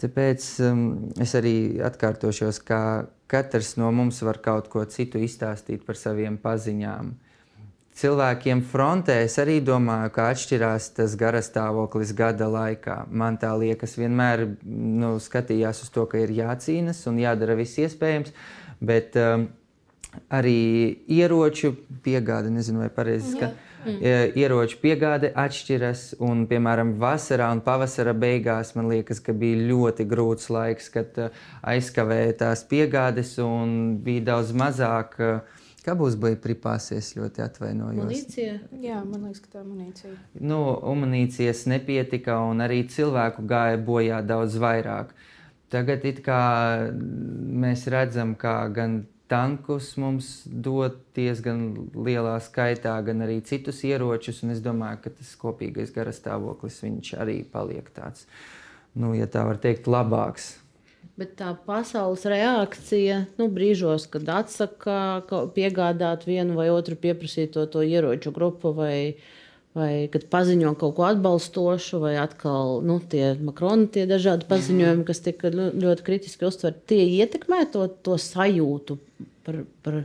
Tāpēc 0.00 0.48
um, 0.66 0.82
es 1.20 1.36
arī 1.38 1.54
atkārtošos, 1.86 2.58
ka 2.66 2.80
katrs 3.30 3.76
no 3.78 3.92
mums 3.94 4.24
var 4.26 4.40
kaut 4.42 4.72
ko 4.72 4.82
citu 4.90 5.20
izstāstīt 5.22 5.84
par 5.86 6.00
saviem 6.00 6.40
paziņām. 6.42 7.12
Uh, 7.12 7.27
cilvēkiem 7.98 8.62
frontē 8.70 9.18
es 9.24 9.36
arī 9.42 9.58
domāju, 9.64 10.12
ka 10.14 10.28
atšķirās 10.32 10.90
tas 10.98 11.14
garastāvoklis 11.18 12.14
gada 12.16 12.48
laikā. 12.52 13.00
Man 13.10 13.38
tā 13.42 13.52
liekas, 13.58 13.96
vienmēr 13.98 14.44
nu, 14.64 15.16
skatījās 15.22 15.82
uz 15.86 15.92
to, 15.94 16.06
ka 16.10 16.20
ir 16.22 16.34
jācīnas 16.36 17.04
un 17.10 17.18
jādara 17.22 17.58
viss 17.58 17.80
iespējams, 17.82 18.34
bet 18.78 19.18
um, 19.18 19.48
arī 20.30 20.58
ieroču 21.10 21.74
piegāde, 22.04 22.52
nezinu, 22.54 22.84
vai 22.84 22.92
pareizi 22.94 23.34
skan. 23.34 23.56
Mm. 23.88 24.00
Ieroču 24.36 24.80
piegāde 24.82 25.30
atšķiras, 25.38 26.18
un, 26.24 26.42
piemēram, 26.50 26.96
vasarā 27.00 27.46
un 27.54 27.62
pavasara 27.64 28.12
beigās 28.12 28.74
man 28.76 28.90
liekas, 28.90 29.22
ka 29.24 29.32
bija 29.32 29.60
ļoti 29.70 30.06
grūts 30.10 30.50
laiks, 30.52 30.90
kad 30.94 31.20
uh, 31.22 31.46
aizkavēja 31.74 32.40
tās 32.42 32.66
piegādes 32.68 33.36
un 33.42 33.96
bija 34.04 34.26
daudz 34.32 34.52
mazāk 34.58 35.14
uh, 35.22 35.57
Kā 35.88 35.94
būs 35.96 36.18
bojapripāsies, 36.20 37.14
ļoti 37.16 37.40
atvainojos. 37.40 38.02
Munīcija? 38.02 38.56
Jā, 38.84 38.98
man 39.08 39.22
liekas, 39.24 39.40
ka 39.40 39.54
tā 39.54 39.62
munīcija. 39.64 40.10
Nu, 40.36 40.58
munīcijas 41.00 41.62
nepietika, 41.72 42.34
un 42.44 42.60
arī 42.60 42.82
cilvēku 42.92 43.46
gāja 43.48 43.78
bojā 43.86 44.18
daudz 44.26 44.58
vairāk. 44.60 45.14
Tagad 45.72 46.04
mēs 47.64 47.86
redzam, 47.88 48.34
ka 48.36 48.58
gan 48.76 49.00
tankus 49.32 49.94
mums 49.96 50.28
dod 50.44 51.00
diezgan 51.16 51.64
lielā 51.96 52.36
skaitā, 52.44 52.92
gan 53.08 53.24
arī 53.24 53.40
citus 53.48 53.80
ieročus. 53.88 54.42
Es 54.52 54.60
domāju, 54.64 55.06
ka 55.06 55.16
tas 55.16 55.32
kopīgais 55.40 55.92
garastāvoklis 55.96 56.82
arī 57.16 57.40
paliek 57.48 57.88
tāds, 57.96 58.28
nu, 58.92 59.14
ja 59.16 59.24
tā 59.24 59.48
var 59.48 59.56
teikt, 59.64 59.88
labāks. 59.88 60.57
Bet 61.18 61.32
tā 61.34 61.50
pasaules 61.66 62.22
reakcija 62.30 63.24
nu, 63.40 63.48
brīžos, 63.50 64.04
kad 64.12 64.28
atsaka 64.30 65.24
piegādāt 65.56 66.28
vienu 66.28 66.54
vai 66.54 66.68
otru 66.70 66.94
pieprasīto 66.94 67.64
to 67.72 67.82
ieroču 67.82 68.30
grupu, 68.36 68.70
vai, 68.76 69.16
vai 69.74 70.06
kad 70.12 70.28
paziņo 70.30 70.76
kaut 70.78 70.94
ko 70.94 71.08
atbalstošu, 71.08 71.98
vai 72.04 72.14
atkal 72.22 72.78
nu, 72.86 73.00
tie 73.02 73.32
Makrona 73.34 73.90
tie 73.90 74.06
dažādi 74.06 74.46
paziņojumi, 74.46 75.06
kas 75.08 75.24
tika 75.26 75.50
ļoti 75.50 76.06
kritiski 76.06 76.46
uztverti, 76.46 76.86
tie 76.94 77.02
ietekmē 77.18 77.64
to, 77.74 77.88
to 77.90 78.20
sajūtu 78.22 79.00
par. 79.42 79.64
par 79.82 80.02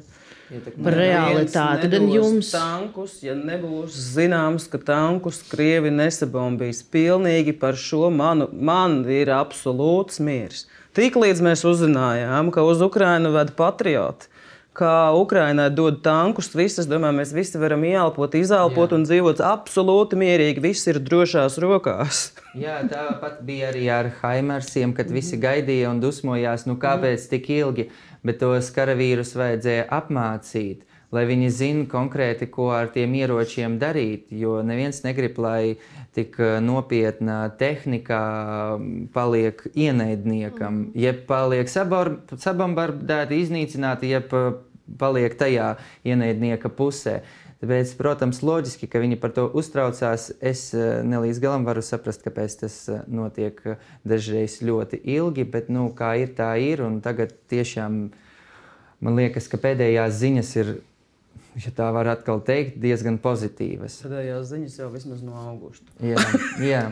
Par 0.53 0.93
realitāti. 0.93 1.87
Tad 1.89 2.03
jums 2.13 2.51
tankus, 2.53 3.15
ja 3.25 3.33
nebūs 3.33 3.95
zināms, 4.13 4.67
ka 4.69 4.77
tankus 4.85 5.39
Krievi 5.49 5.89
nesabombīs 5.89 6.83
pilnīgi 6.93 7.55
par 7.57 7.79
šo 7.79 8.11
manu, 8.13 8.51
man 8.53 8.99
ir 9.09 9.31
absolūts 9.33 10.19
miers. 10.21 10.67
Tiklīdz 10.93 11.39
mēs 11.41 11.63
uzzinājām, 11.65 12.51
ka 12.53 12.61
uz 12.69 12.81
Ukrajinu 12.85 13.31
ved 13.33 13.55
patrioti, 13.57 14.27
ka 14.77 15.09
Ukraiņai 15.17 15.71
dod 15.73 16.03
tankus, 16.05 16.51
visas, 16.53 16.85
domāju, 16.89 17.17
mēs 17.17 17.31
visi 17.33 17.57
varam 17.61 17.81
ieelpot, 17.87 18.37
izelpot 18.37 18.93
Jā. 18.93 18.99
un 18.99 19.07
dzīvot 19.07 19.41
absolūti 19.41 20.19
mierīgi. 20.21 20.61
Viss 20.61 20.89
ir 20.91 21.01
drošās 21.01 21.57
rokās. 21.61 22.21
Jā, 22.53 22.79
tāpat 22.89 23.41
bija 23.45 23.71
arī 23.71 23.87
ar 23.89 24.11
Haimarsiem, 24.21 24.93
kad 24.93 25.09
visi 25.09 25.41
gaidīja 25.41 25.89
un 25.89 26.01
dusmojās, 26.03 26.67
nu 26.69 26.77
kāpēc 26.81 27.25
tik 27.31 27.49
ilgi, 27.57 27.89
bet 28.21 28.43
tos 28.45 28.69
karavīrus 28.77 29.33
vajadzēja 29.39 29.89
apmācīt 29.97 30.85
lai 31.13 31.23
viņi 31.29 31.51
zinātu 31.53 31.89
konkrēti, 31.91 32.47
ko 32.51 32.71
ar 32.73 32.89
tiem 32.93 33.13
ieročiem 33.17 33.77
darīt. 33.81 34.31
Jo 34.33 34.61
neviens 34.65 35.03
negrib, 35.05 35.37
lai 35.41 35.75
tik 36.15 36.39
eh, 36.41 36.57
nopietna 36.63 37.45
tehnika 37.59 38.19
mm, 38.79 39.07
paliek 39.13 39.61
ienaidniekam, 39.73 40.73
mm. 40.73 40.91
jeb 40.97 41.23
paliek 41.29 41.69
sabombardēta, 41.69 43.33
iznīcināta, 43.37 44.09
jeb 44.09 44.33
eh, 44.37 44.51
paliek 44.99 45.37
tajā 45.39 45.75
ienaidnieka 46.05 46.73
pusē. 46.73 47.21
Tāpēc, 47.63 47.93
protams, 47.95 48.41
loģiski, 48.43 48.89
ka 48.91 48.99
viņi 48.99 49.15
par 49.21 49.31
to 49.37 49.45
uztraucās. 49.55 50.31
Es 50.43 50.65
eh, 50.75 50.99
ne 51.07 51.21
līdz 51.23 51.39
galam 51.43 51.67
varu 51.67 51.83
saprast, 51.85 52.25
kāpēc 52.25 52.57
tas 52.65 52.79
notiek 53.07 53.61
dažreiz 54.03 54.59
ļoti 54.65 54.99
ilgi, 55.15 55.45
bet 55.47 55.69
nu, 55.71 55.87
kā 55.95 56.15
ir, 56.25 56.33
tā 56.35 56.55
ir. 56.59 56.83
Tagad 57.05 57.37
tiešām 57.53 58.01
man 59.03 59.19
liekas, 59.19 59.47
ka 59.51 59.61
pēdējās 59.61 60.19
ziņas 60.19 60.51
ir 60.59 60.73
ja 61.59 61.73
tā 61.75 61.89
var 61.93 62.09
atkal 62.15 62.41
teikt, 62.45 62.79
diezgan 62.81 63.19
pozitīvas. 63.21 63.99
Pēdējās 64.05 64.49
ziņas 64.49 64.79
jau 64.79 64.89
vismaz 64.93 65.21
no 65.25 65.37
augusta. 65.37 65.85
jā, 66.01 66.23
jā. 66.63 66.83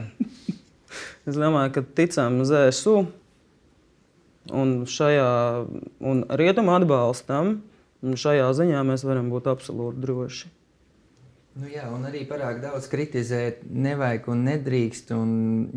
es 1.27 1.39
domāju, 1.39 1.73
ka 1.77 1.85
ticām 2.01 2.41
ZSU 2.45 2.95
un, 4.49 4.73
šajā, 4.89 5.29
un 5.99 6.23
rietumu 6.41 6.75
atbalstam, 6.75 7.59
un 8.01 8.17
šajā 8.17 8.49
ziņā 8.57 8.81
mēs 8.87 9.05
varam 9.07 9.29
būt 9.33 9.49
absolūti 9.51 10.01
droši. 10.05 10.51
Nu 11.51 11.67
jā, 11.67 11.83
un 11.91 12.05
arī 12.07 12.21
parāk 12.29 12.61
daudz 12.63 12.85
kritizēt, 12.87 13.65
nevajag 13.67 14.29
un 14.31 14.45
nedrīkst. 14.47 15.09
Un 15.11 15.31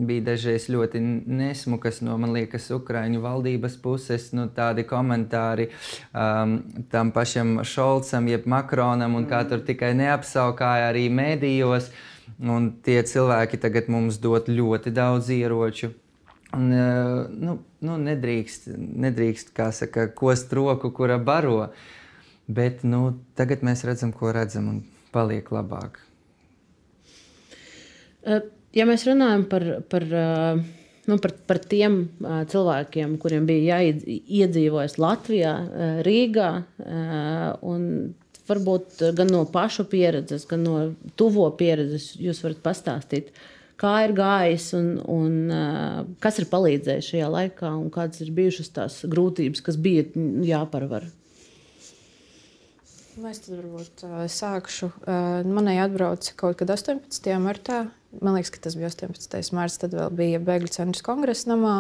bija 0.06 0.22
dažreiz 0.28 0.68
ļoti 0.70 1.00
nesmukas 1.02 1.98
no, 2.06 2.14
man 2.22 2.30
liekas, 2.36 2.68
Ukraiņu 2.76 3.18
valdības 3.24 3.74
puses, 3.82 4.28
nu, 4.38 4.44
tādi 4.54 4.84
komentāri 4.86 5.66
um, 6.12 6.60
tam 6.94 7.10
pašam 7.16 7.58
Šolcam, 7.66 8.30
jeb 8.30 8.46
Makronam, 8.46 9.18
un 9.18 9.26
kā 9.26 9.42
tur 9.50 9.66
tikai 9.66 9.90
neapsaukāja 9.98 10.92
arī 10.92 11.08
mēdījos. 11.10 11.90
Un 12.38 12.70
tie 12.86 13.00
cilvēki 13.02 13.58
tagad 13.66 13.90
mums 13.90 14.22
dod 14.22 14.46
ļoti 14.46 14.94
daudz 14.94 15.34
ieroču. 15.34 15.90
Un, 16.54 16.70
uh, 16.70 17.26
nu, 17.34 17.58
nu, 17.82 17.98
nedrīkst, 18.06 18.70
nedrīkst, 18.78 19.50
kā 19.58 19.72
saka, 19.74 20.06
kost 20.14 20.54
roku, 20.54 20.94
kura 20.94 21.18
baro. 21.18 21.72
Bet 22.46 22.86
nu, 22.86 23.08
tagad 23.34 23.66
mēs 23.66 23.82
redzam, 23.88 24.14
ko 24.14 24.30
redzam. 24.30 24.70
Un, 24.70 24.84
paliek 25.14 25.48
labāk. 25.54 26.02
Eh, 28.24 28.44
ja 28.76 28.86
mēs 28.88 29.04
runājam 29.08 29.44
par, 29.50 29.64
par, 29.92 30.04
eh, 30.08 30.60
nu, 31.10 31.18
par, 31.20 31.34
par 31.48 31.60
tiem 31.60 32.04
eh, 32.04 32.42
cilvēkiem, 32.50 33.16
kuriem 33.20 33.48
bija 33.48 33.80
jāiedzīvojas 33.80 34.98
Latvijā, 35.02 35.54
Rīgā, 36.06 36.50
un 37.64 37.88
varbūt 38.48 39.02
gan 39.16 39.32
no 39.32 39.44
pašu 39.48 39.86
pieredzes, 39.88 40.46
gan 40.48 40.64
no 40.64 40.78
tuvo 41.20 41.48
pieredzes, 41.56 42.14
jūs 42.20 42.42
varat 42.44 42.60
pastāstīt, 42.64 43.32
kā 43.80 43.94
ir 44.04 44.14
gājis 44.16 44.70
un, 44.76 44.90
un 45.10 46.16
kas 46.22 46.40
ir 46.40 46.48
palīdzējis 46.52 47.10
šajā 47.12 47.30
laikā, 47.32 47.72
un 47.72 47.88
kādas 47.92 48.20
ir 48.24 48.32
bijušas 48.36 48.72
tās 48.76 48.98
grūtības, 49.08 49.64
kas 49.64 49.80
bija 49.80 50.06
jāparvar. 50.44 51.08
Nu, 53.14 53.28
es 53.30 53.38
tad 53.44 53.54
varbūt 53.54 54.02
uh, 54.08 54.14
sākšu. 54.30 54.88
Uh, 55.04 55.44
manai 55.46 55.76
atbrauca 55.84 56.32
kaut 56.40 56.58
kad 56.58 56.72
18. 56.74 57.28
martā. 57.42 57.84
Man 58.18 58.34
liekas, 58.34 58.50
ka 58.54 58.62
tas 58.66 58.74
bija 58.78 58.90
18. 58.90 59.54
marts. 59.54 59.78
Tad 59.82 59.94
vēl 59.94 60.10
bija 60.18 60.42
Bēgļu 60.42 60.72
centra 60.74 61.06
kongresa 61.06 61.52
namā. 61.52 61.76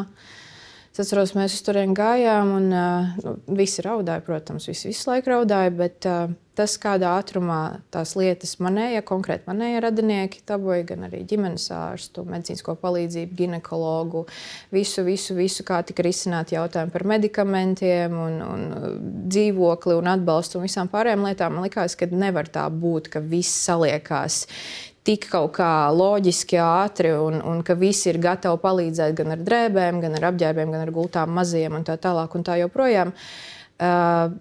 Es 0.94 1.00
atceros, 1.02 1.32
mēs 1.34 1.56
uz 1.56 1.62
turieni 1.66 1.90
gājām, 1.98 2.50
un 2.54 2.66
nu, 2.70 3.30
visi 3.58 3.82
raudāja, 3.82 4.22
protams, 4.22 4.68
visi 4.70 4.92
visu 4.92 5.08
laiku 5.10 5.32
raudāja. 5.32 5.72
Bet 5.74 6.06
uh, 6.06 6.28
tas, 6.54 6.76
kādā 6.78 7.16
ātrumā 7.18 7.80
tās 7.90 8.12
lietas 8.14 8.52
manēja, 8.62 9.02
konkrēti 9.02 9.48
manēja 9.50 9.80
radinieki, 9.88 10.44
taboja 10.46 10.84
gan 10.92 11.08
arī 11.08 11.24
ģimenes 11.26 11.66
ārstu, 11.74 12.22
medicīnisko 12.30 12.76
palīdzību, 12.78 13.34
ginekologu, 13.42 14.22
visu, 14.70 15.02
visu, 15.10 15.34
visu 15.34 15.66
kā 15.66 15.82
tika 15.82 16.06
risināti 16.06 16.54
jautājumi 16.54 16.94
par 16.94 17.08
medikamentiem, 17.10 18.14
un, 18.14 18.40
un 18.46 18.64
dzīvokli 19.34 19.98
un 19.98 20.14
atbalstu 20.14 20.62
un 20.62 20.68
visām 20.68 20.94
pārējām 20.94 21.26
lietām. 21.26 21.58
Man 21.58 21.66
liekas, 21.66 21.98
ka 21.98 22.06
nevar 22.14 22.46
tā 22.54 22.68
būt, 22.70 23.10
ka 23.16 23.24
viss 23.34 23.64
saliekās 23.66 24.44
tik 25.04 25.28
kaut 25.28 25.52
kā 25.58 25.70
loģiski, 25.92 26.58
ātri, 26.60 27.12
un, 27.20 27.38
un 27.44 27.60
ka 27.66 27.76
visi 27.76 28.08
ir 28.10 28.18
gatavi 28.24 28.60
palīdzēt 28.62 29.16
gan 29.18 29.34
ar 29.36 29.42
drēbēm, 29.44 30.00
gan 30.00 30.16
ar 30.16 30.30
apģērbiem, 30.30 30.72
gan 30.72 30.84
ar 30.86 30.92
gultām 30.94 31.34
maziem 31.36 31.76
un 31.76 31.84
tā 31.84 31.98
tālāk 32.00 32.36
un 32.38 32.46
tā 32.46 32.56
joprojām. 32.62 33.12
Uh, 33.74 34.32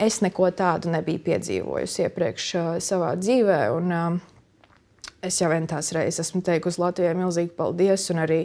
es 0.00 0.20
neko 0.24 0.48
tādu 0.56 0.92
nebiju 0.92 1.20
piedzīvojusi 1.26 2.06
iepriekš 2.06 2.48
uh, 2.56 2.70
savā 2.80 3.12
dzīvē. 3.20 3.60
Un, 3.76 3.92
uh, 3.92 5.12
es 5.22 5.42
jau 5.42 5.52
vien 5.52 5.68
tās 5.68 5.92
reizes 5.92 6.24
esmu 6.24 6.40
teikusi 6.46 6.80
Latvijai 6.80 7.14
milzīgi 7.18 7.52
paldies. 7.58 8.08
Un 8.14 8.24
arī 8.24 8.40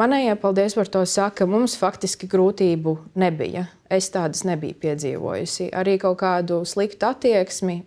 manējai 0.00 0.38
paldies 0.40 0.78
par 0.80 0.88
to 0.96 1.04
saka, 1.04 1.44
mums 1.50 1.76
faktiski 1.76 2.30
grūtību 2.30 2.96
nebija. 3.20 3.68
Es 3.92 4.08
tādas 4.14 4.46
nebiju 4.48 4.80
piedzīvojusi. 4.80 5.74
Arī 5.76 5.98
kaut 6.00 6.22
kādu 6.24 6.64
sliktu 6.64 7.12
attieksmi 7.12 7.82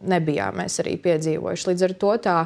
nebijām 0.00 0.60
mēs 0.60 0.78
arī 0.82 0.96
piedzīvojuši. 1.02 1.68
Līdz 1.70 1.86
ar 1.86 1.94
to 2.02 2.12
tā 2.24 2.36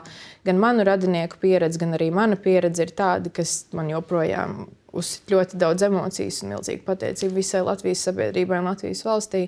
gan 0.46 0.60
manu 0.62 0.86
radinieku 0.86 1.38
pieredze, 1.42 1.80
gan 1.82 1.94
arī 1.98 2.10
mana 2.14 2.38
pieredze 2.40 2.86
ir 2.86 2.94
tāda, 2.96 3.32
kas 3.34 3.64
man 3.76 3.92
joprojām 3.92 4.64
uzsit 4.94 5.30
ļoti 5.34 5.58
daudz 5.60 5.86
emocijas 5.86 6.42
un 6.44 6.54
milzīgu 6.54 6.84
pateicību 6.86 7.40
visai 7.40 7.64
Latvijas 7.66 8.04
sabiedrībai 8.08 8.60
un 8.62 8.70
Latvijas 8.70 9.04
valstī. 9.06 9.46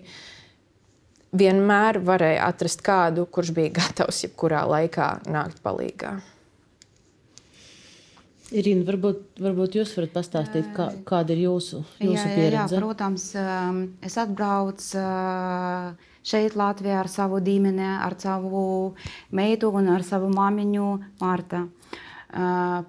Vienmēr 1.37 2.01
varēja 2.07 2.47
atrast 2.47 2.83
kādu, 2.87 3.27
kurš 3.31 3.53
bija 3.57 3.75
gatavs 3.81 4.23
jebkurā 4.25 4.63
laikā 4.71 5.11
nākt 5.29 5.61
palīdzīgā. 5.65 6.17
Irīna, 8.55 8.85
varbūt, 8.87 9.41
varbūt 9.43 9.75
jūs 9.75 9.97
varat 9.97 10.13
pastāstīt, 10.15 10.69
kā, 10.77 10.85
kāda 11.09 11.35
ir 11.35 11.41
jūsu, 11.49 11.81
jūsu 11.99 12.15
jā, 12.15 12.29
jā, 12.29 12.35
pieredze? 12.37 12.77
Jā, 12.77 12.83
protams, 12.85 13.25
um, 13.41 13.81
es 14.07 14.15
atbraucu 14.23 15.01
uh, 15.01 16.13
šeit 16.27 16.57
Latvijā 16.59 17.01
ar 17.01 17.11
savu 17.11 17.41
ģimeni, 17.45 17.87
ar 18.03 18.17
savu 18.19 18.95
meitu 19.31 19.71
un 19.71 19.93
ar 19.95 20.05
savu 20.07 20.31
māmiņu 20.35 20.91
Marta. 21.23 21.67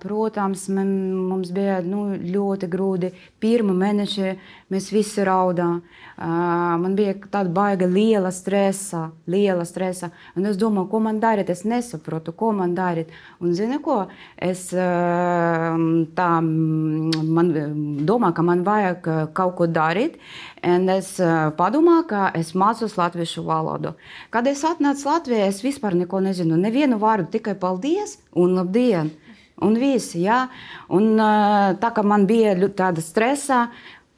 Protams, 0.02 0.66
mums 0.74 1.52
bija 1.56 1.78
nu, 1.86 2.08
ļoti 2.18 2.68
grūti. 2.68 3.12
Pirmā 3.40 3.76
mēneša 3.78 4.34
mēs 4.74 4.90
visi 4.92 5.24
raudājām. 5.26 5.82
Man 6.18 6.96
bija 6.98 7.14
tāda 7.30 7.52
baiga, 7.54 7.86
liela 7.86 8.32
stresa, 8.34 9.12
liela 9.30 9.66
stresa. 9.70 10.10
Un 10.36 10.48
es 10.50 10.58
domāju, 10.58 10.90
ko 10.90 11.02
man 11.06 11.20
darīt. 11.22 11.52
Es 11.54 11.62
nesaprotu, 11.68 12.34
ko 12.34 12.50
man 12.58 12.74
darīt. 12.78 13.12
Un 13.38 13.54
zini, 13.58 13.78
ko? 13.84 14.00
Es 14.34 14.66
tā, 14.74 16.30
man 16.42 17.54
domāju, 18.10 18.34
ka 18.40 18.48
man 18.50 18.66
vajag 18.66 19.12
kaut 19.38 19.56
ko 19.60 19.70
darīt. 19.70 20.18
Un 20.66 20.90
es 20.96 21.14
padomāju, 21.60 22.08
ka 22.10 22.26
es 22.38 22.56
mācos 22.58 22.98
latviešu 22.98 23.46
valodu. 23.46 23.94
Kad 24.34 24.50
es 24.50 24.66
atnācu 24.66 25.06
Latvijā, 25.08 25.46
es 25.52 25.62
vispār 25.62 25.94
neko 26.02 26.24
nezinu. 26.26 26.58
Nevienu 26.58 26.98
vārdu, 27.02 27.30
tikai 27.38 27.56
paldies 27.62 28.18
un 28.34 28.58
labdien! 28.58 29.14
Un 29.58 29.74
visi, 29.74 30.20
ja? 30.22 30.44
un, 30.94 31.16
tā 31.82 31.90
kā 31.90 32.04
man 32.06 32.28
bija 32.30 32.52
tāda 32.78 33.02
stresa, 33.02 33.64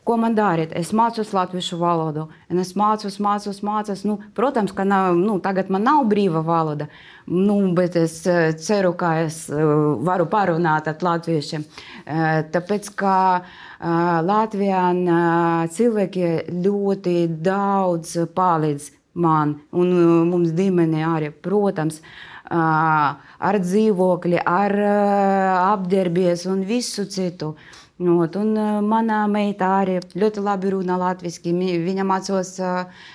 ko 0.08 0.18
man 0.18 0.36
darīt? 0.38 0.72
Es 0.78 0.92
mācos 0.96 1.34
latviešu 1.36 1.78
valodu, 1.82 2.28
un 2.50 2.62
es 2.62 2.74
mācos, 2.80 3.20
mācos, 3.22 3.62
mācos. 3.66 4.04
Nu, 4.08 4.18
protams, 4.38 4.74
ka 4.76 4.86
nav, 4.88 5.18
nu, 5.20 5.38
tagad 5.44 5.70
man 5.70 5.86
nav 5.86 6.04
brīva 6.10 6.42
valoda, 6.46 6.88
nu, 7.30 7.60
bet 7.78 7.98
es 8.00 8.22
ceru, 8.64 8.94
ka 8.98 9.16
es 9.26 9.44
varu 9.50 10.26
parunāt 10.32 10.90
ar 10.90 11.04
latviešiem. 11.06 11.66
Tāpēc, 12.54 12.94
ka 13.00 13.18
Latvijā 14.26 14.86
cilvēki 15.76 16.32
ļoti 16.64 17.18
daudz 17.46 18.18
palīdz 18.36 18.90
man 19.20 19.60
un 19.72 19.94
mums 20.30 20.52
ģimenei 20.58 21.06
arī, 21.06 21.30
protams 21.32 22.02
ar 22.50 23.60
dzīvokli, 23.62 24.40
ar 24.42 24.74
apģērbies 25.76 26.48
un 26.50 26.64
visu 26.66 27.06
citu. 27.10 27.54
Not, 28.00 28.38
un 28.40 28.54
manā 28.88 29.26
meitā 29.28 29.74
arī 29.82 29.98
ļoti 30.16 30.44
labi 30.44 30.70
runā 30.72 30.96
latviešu. 31.02 31.52
Viņa 31.84 32.06
mācās 32.08 32.54
uh, 32.64 33.08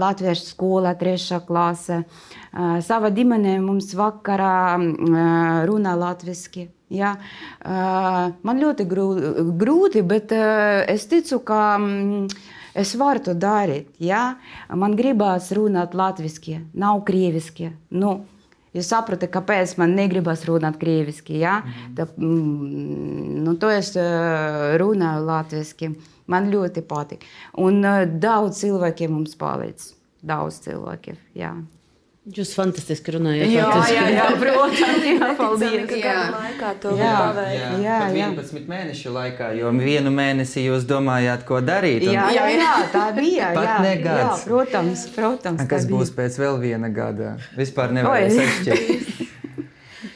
latviešu 0.00 0.46
skolā, 0.48 0.94
trešā 0.96 1.42
klasē. 1.44 2.00
Uh, 2.04 2.78
Savā 2.84 3.12
ģimenē 3.12 3.58
mums 3.60 3.92
vakarā 3.98 4.56
uh, 4.80 5.20
runā 5.68 5.92
latviešu. 6.00 6.70
Ja? 6.94 7.14
Uh, 7.60 8.32
man 8.48 8.64
ļoti 8.64 8.88
grūti, 8.88 10.04
bet 10.08 10.32
uh, 10.32 10.80
es 10.88 11.08
ticu, 11.10 11.42
ka. 11.44 11.62
Um, 11.78 12.28
Es 12.74 12.90
varu 12.98 13.20
to 13.22 13.36
darīt. 13.38 13.92
Ja? 14.02 14.34
Man 14.74 14.96
gribās 14.98 15.52
runāt 15.54 15.92
latviešu, 15.94 16.56
nav 16.74 17.04
krieviski. 17.06 17.68
Nu, 17.94 18.24
Jūs 18.74 18.88
saprotat, 18.90 19.30
kāpēc 19.34 19.76
man 19.78 19.94
negribas 19.94 20.42
runāt 20.48 20.80
krieviski. 20.80 21.38
Ja? 21.42 21.60
Mm. 21.62 21.92
Tā, 21.98 22.08
mm, 22.18 23.36
nu, 23.46 23.54
to 23.62 23.70
es 23.70 23.92
runāju 24.80 25.28
latviešu. 25.28 25.92
Man 26.30 26.48
ļoti 26.50 26.82
patīk. 26.88 27.26
Un 27.60 27.84
daudz 28.18 28.62
cilvēkiem 28.62 29.12
mums 29.12 29.36
palīdz. 29.38 29.92
Daudz 30.24 30.62
cilvēkiem. 30.64 31.18
Jā. 31.36 31.52
Jūs 32.24 32.54
fantastiski 32.56 33.12
runājat. 33.18 33.50
Jā, 33.52 33.64
fantastiski. 33.68 33.96
jā, 33.98 34.04
jā, 34.16 34.28
protams. 34.42 35.02
Jā, 35.04 35.26
paldies. 35.36 35.90
Jā. 36.00 36.14
laikā 36.32 36.70
to 36.80 36.92
Jā. 36.96 37.10
Jā, 37.36 37.66
Jā, 37.84 37.98
jā. 38.16 38.28
11 38.32 38.70
mēnešu 38.70 39.12
laikā, 39.12 39.50
jo 39.58 39.72
vienu 39.76 40.08
mēnesi 40.14 40.64
jūs 40.64 40.86
domājāt, 40.88 41.44
ko 41.44 41.60
darīt. 41.60 42.06
un- 42.08 42.14
Jā, 42.16 42.30
jā, 42.32 42.46
jā, 42.56 42.70
tā 42.94 43.04
bija. 43.18 43.50
Pat 43.58 43.68
jā, 43.68 43.76
ne 43.84 43.92
jā, 44.00 44.30
protams, 44.46 45.04
protams. 45.12 45.66
Kas 45.68 45.84
būs 45.90 46.14
pēc 46.16 46.40
vēl 46.40 46.56
viena 46.64 46.88
gada? 46.88 47.34
Vispār 47.60 47.92
nevarēs 47.92 48.40
atšķirt. 48.46 49.20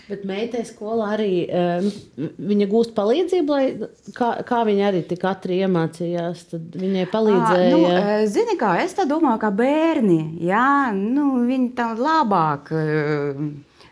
Bet 0.08 0.22
meitai 0.24 0.62
skolā 0.64 1.10
arī 1.18 1.32
um, 1.44 1.88
viņa 2.48 2.66
gūst 2.70 2.94
palīdzību, 2.96 3.52
lai 3.52 3.88
kā, 4.16 4.30
kā 4.48 4.62
viņa 4.64 4.86
arī 4.88 5.02
tik 5.04 5.26
ātri 5.28 5.58
iemācījās. 5.66 6.46
Tad 6.54 6.78
viņai 6.80 7.04
palīdzēja. 7.12 7.68
À, 7.68 7.74
nu, 7.74 7.82
eh, 7.92 8.24
zini, 8.32 8.56
kā 8.60 8.72
es 8.80 8.96
tā 8.96 9.04
domāju, 9.08 9.42
ka 9.42 9.52
bērni, 9.52 10.20
jā, 10.48 10.94
nu, 10.96 11.42
viņi 11.48 11.72
tā 11.76 11.90
labāk 11.98 12.72
eh, 12.72 13.42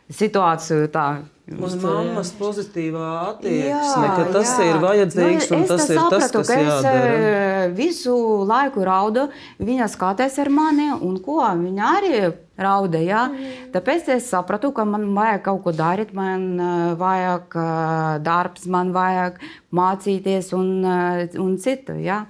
situāciju 0.08 0.92
tā. 0.94 1.08
Jā. 1.46 1.68
mammas 1.78 2.32
pozitīvā 2.34 3.08
attieksme, 3.28 4.06
ka 4.16 4.24
tas 4.34 4.56
jā. 4.58 4.64
ir 4.66 4.80
vajadzīgs 4.82 5.44
Nu, 5.52 5.58
un 5.60 5.62
es 5.62 5.68
tas 5.70 5.84
tā 5.84 5.92
ir 5.92 6.00
tas, 6.00 6.24
sapratu, 6.24 6.40
kas 6.40 6.48
ka 6.48 6.56
es 6.56 6.66
jādara. 6.66 7.12
eh, 7.12 7.68
visu 7.76 8.16
laiku 8.48 8.82
raudu. 8.88 9.28
Viņa 9.62 9.86
skatās 9.92 10.40
ar 10.42 10.50
mani, 10.50 10.88
un 10.96 11.20
ko 11.22 11.44
viņa 11.44 11.92
arī 12.00 12.24
rauda. 12.60 13.00
Ja? 13.02 13.26
Tāpēc 13.74 14.10
es 14.16 14.28
sapratu, 14.32 14.72
ka 14.76 14.86
man 14.88 15.08
vajag 15.16 15.44
kaut 15.46 15.62
ko 15.64 15.74
darīt, 15.76 16.12
man 16.16 16.48
eh, 16.56 16.92
vajag 16.98 17.56
eh, 17.60 18.18
darbs, 18.26 18.66
man 18.72 18.92
vajag 18.96 19.40
mācīties 19.76 20.52
un, 20.56 20.70
eh, 20.84 21.38
un 21.42 21.56
citu. 21.62 21.98
Ja? 22.00 22.24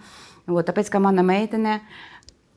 O, 0.46 0.60
tāpēc, 0.62 0.90
ka 0.92 1.02
mana 1.02 1.24
meitene 1.26 1.80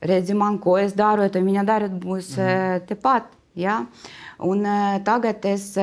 redzi 0.06 0.36
man, 0.38 0.60
ko 0.64 0.78
es 0.80 0.96
daru, 0.98 1.28
tad 1.28 1.44
viņa 1.44 1.66
dara 1.68 1.90
būs 1.92 2.36
mm. 2.38 2.88
tepat. 2.90 3.34
Ja? 3.60 3.82
Un, 4.46 4.64
tagad 5.04 5.44
es 5.50 5.74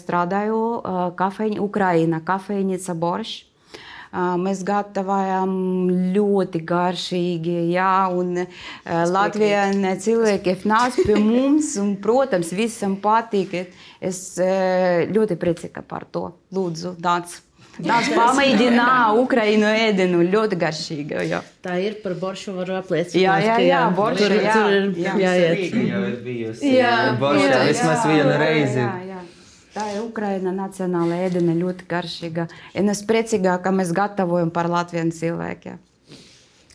strādāju 0.00 0.80
kafejnī, 1.18 1.60
Ukraiņā, 1.62 2.24
kafejnīca 2.26 2.96
Boršs. 2.98 3.49
Mēs 4.10 4.64
gatavojam 4.66 5.52
ļoti 6.16 6.62
garšīgi, 6.66 7.58
jā, 7.70 7.92
un 8.10 8.40
Latvijas 9.14 9.76
cilvēki 10.02 10.56
nāc 10.66 10.98
pie 10.98 11.14
mums, 11.14 11.76
un, 11.78 11.94
protams, 12.02 12.50
visam 12.56 12.98
patīk. 13.02 13.54
Es 14.00 14.24
ļoti 14.40 15.38
priecīga 15.38 15.84
par 15.86 16.08
to. 16.10 16.30
Lūdzu, 16.56 16.96
nāc! 17.04 17.38
Nāc, 17.80 18.08
pamēģinā 18.12 18.86
Ukraiņu 19.20 19.68
ēdienu, 19.86 20.24
ļoti 20.32 20.58
garšīga. 20.60 21.22
Jā. 21.28 21.40
Tā 21.64 21.76
ir 21.80 21.96
par 22.02 22.16
boršu 22.20 22.52
varu 22.58 22.76
apliecināt. 22.80 23.20
Jā, 23.22 23.36
jā, 23.44 23.56
jā, 23.64 23.80
borša, 23.96 24.20
tur, 24.20 24.34
jā, 24.36 24.56
tur 24.56 24.74
ir 24.76 25.00
jā. 25.00 25.14
jāiet. 25.22 25.54
Rīga 25.60 25.84
jau 25.86 26.02
ir 26.08 26.18
bijusi. 26.26 26.72
Jā, 26.76 26.92
Boršā 27.20 27.46
jā, 27.46 27.62
vismaz 27.70 28.04
jā, 28.04 28.10
vienu 28.10 28.34
jā, 28.34 28.40
reizi. 28.42 28.80
Jā, 28.82 28.90
jā. 29.06 29.09
Tā 29.70 29.84
ir 29.94 30.00
Ukraiņa 30.02 30.50
nacionāla 30.56 31.20
ēdiena, 31.28 31.54
ļoti 31.54 31.86
garšīga. 31.90 32.48
Un 32.80 32.90
es 32.90 33.04
priecīgā, 33.06 33.54
ka 33.62 33.70
mēs 33.74 33.92
gatavojam 33.94 34.50
par 34.50 34.66
Latvijas 34.70 35.20
cilvēkiem. 35.20 35.78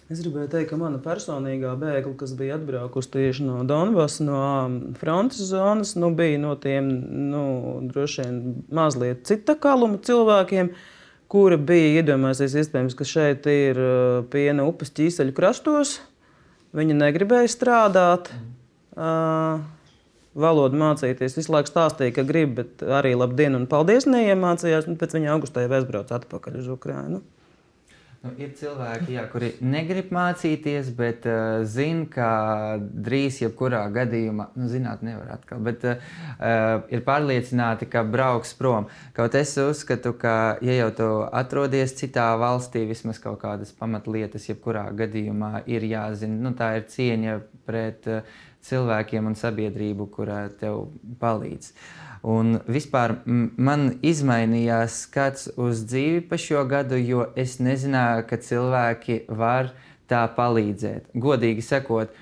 Es 0.06 0.20
gribēju 0.22 0.52
teikt, 0.52 0.70
ka 0.70 0.78
mana 0.78 1.00
personīgā 1.02 1.72
bēgla, 1.82 2.12
kas 2.20 2.36
bija 2.38 2.60
atbraukusi 2.60 3.10
tieši 3.16 3.48
no 3.48 3.64
Donbass, 3.66 4.20
no 4.22 4.38
um, 4.38 4.76
frontes 5.00 5.42
zonas, 5.50 5.96
nu, 5.98 6.12
bija 6.14 6.38
no 6.44 6.52
tiem 6.62 6.92
nu, 7.32 7.46
droši 7.90 8.22
vien 8.22 8.36
mazliet 8.70 9.24
cita 9.26 9.58
kaluma 9.58 9.98
cilvēkiem, 10.06 10.70
kuri 11.34 11.58
bija 11.58 12.04
iedomājusies, 12.04 12.54
iespējams, 12.62 12.96
ka 12.96 13.10
šeit 13.10 13.50
ir 13.50 13.82
uh, 13.82 14.20
piena 14.30 14.68
upes 14.70 14.94
ķīseļu 14.94 15.34
krastos. 15.36 15.98
Viņi 16.78 17.00
negribēja 17.02 17.50
strādāt. 17.50 18.30
Uh, 18.94 19.66
Valodu 20.36 20.76
mācīties, 20.76 21.38
visu 21.38 21.54
laiku 21.54 21.72
stāstīja, 21.72 22.18
ka 22.18 22.26
grib, 22.28 22.58
bet 22.58 22.84
arī 22.84 23.14
labdien 23.16 23.56
un 23.56 23.70
paldies 23.72 24.08
neiemācījās. 24.10 24.90
un 24.92 25.00
Pēc 25.00 25.16
viņa 25.16 25.32
augustā 25.32 25.64
jau 25.64 25.72
aizbrauca 25.78 26.20
atpakaļ 26.20 26.60
uz 26.60 26.68
Ukrajinu. 26.76 27.22
Nu, 28.26 28.32
ir 28.42 28.56
cilvēki, 28.58 29.14
jā, 29.14 29.24
kuri 29.30 29.52
negrib 29.62 30.10
mācīties, 30.16 30.88
bet 30.98 31.28
uh, 31.30 31.62
zina, 31.70 32.08
ka 32.10 32.30
drīz, 32.82 33.38
jebkurā 33.44 33.84
gadījumā, 33.94 34.48
nu, 34.58 34.70
zināt, 34.72 35.04
nevar 35.06 35.36
atkal, 35.36 35.60
bet 35.68 35.86
uh, 35.86 36.00
ir 36.90 37.04
pārliecināti, 37.06 37.86
ka 37.92 38.02
brauks 38.02 38.56
prom. 38.58 38.90
Kaut 39.14 39.38
es 39.38 39.54
uzskatu, 39.62 40.16
ka, 40.18 40.34
ja 40.66 40.80
jau 40.80 40.90
tu 40.98 41.12
atrodies 41.30 41.94
citā 42.00 42.32
valstī, 42.42 42.88
vismaz 42.90 43.22
kaut 43.22 43.38
kādas 43.44 43.76
pamatlietas, 43.78 44.50
jebkurā 44.50 44.88
gadījumā 45.04 45.62
ir 45.70 45.86
jāzina. 45.86 46.42
Nu, 46.48 46.56
tā 46.58 46.74
ir 46.80 46.90
cieņa 46.96 47.38
pret 47.70 48.10
uh, 48.10 48.36
cilvēkiem 48.70 49.30
un 49.30 49.38
sabiedrību, 49.40 50.10
kurā 50.14 50.46
tev 50.60 50.88
palīdz. 51.22 51.72
Un 52.26 52.58
vispār 52.66 53.20
man 53.26 53.90
izmainījās 54.02 55.04
skats 55.06 55.50
uz 55.62 55.84
dzīvi 55.86 56.24
pa 56.30 56.40
šo 56.42 56.64
gadu, 56.70 56.98
jo 56.98 57.28
es 57.38 57.60
nezināju, 57.62 58.26
ka 58.30 58.40
cilvēki 58.42 59.20
var 59.30 59.70
tā 60.10 60.24
palīdzēt. 60.38 61.12
Godīgi 61.14 61.66
sakot, 61.66 62.14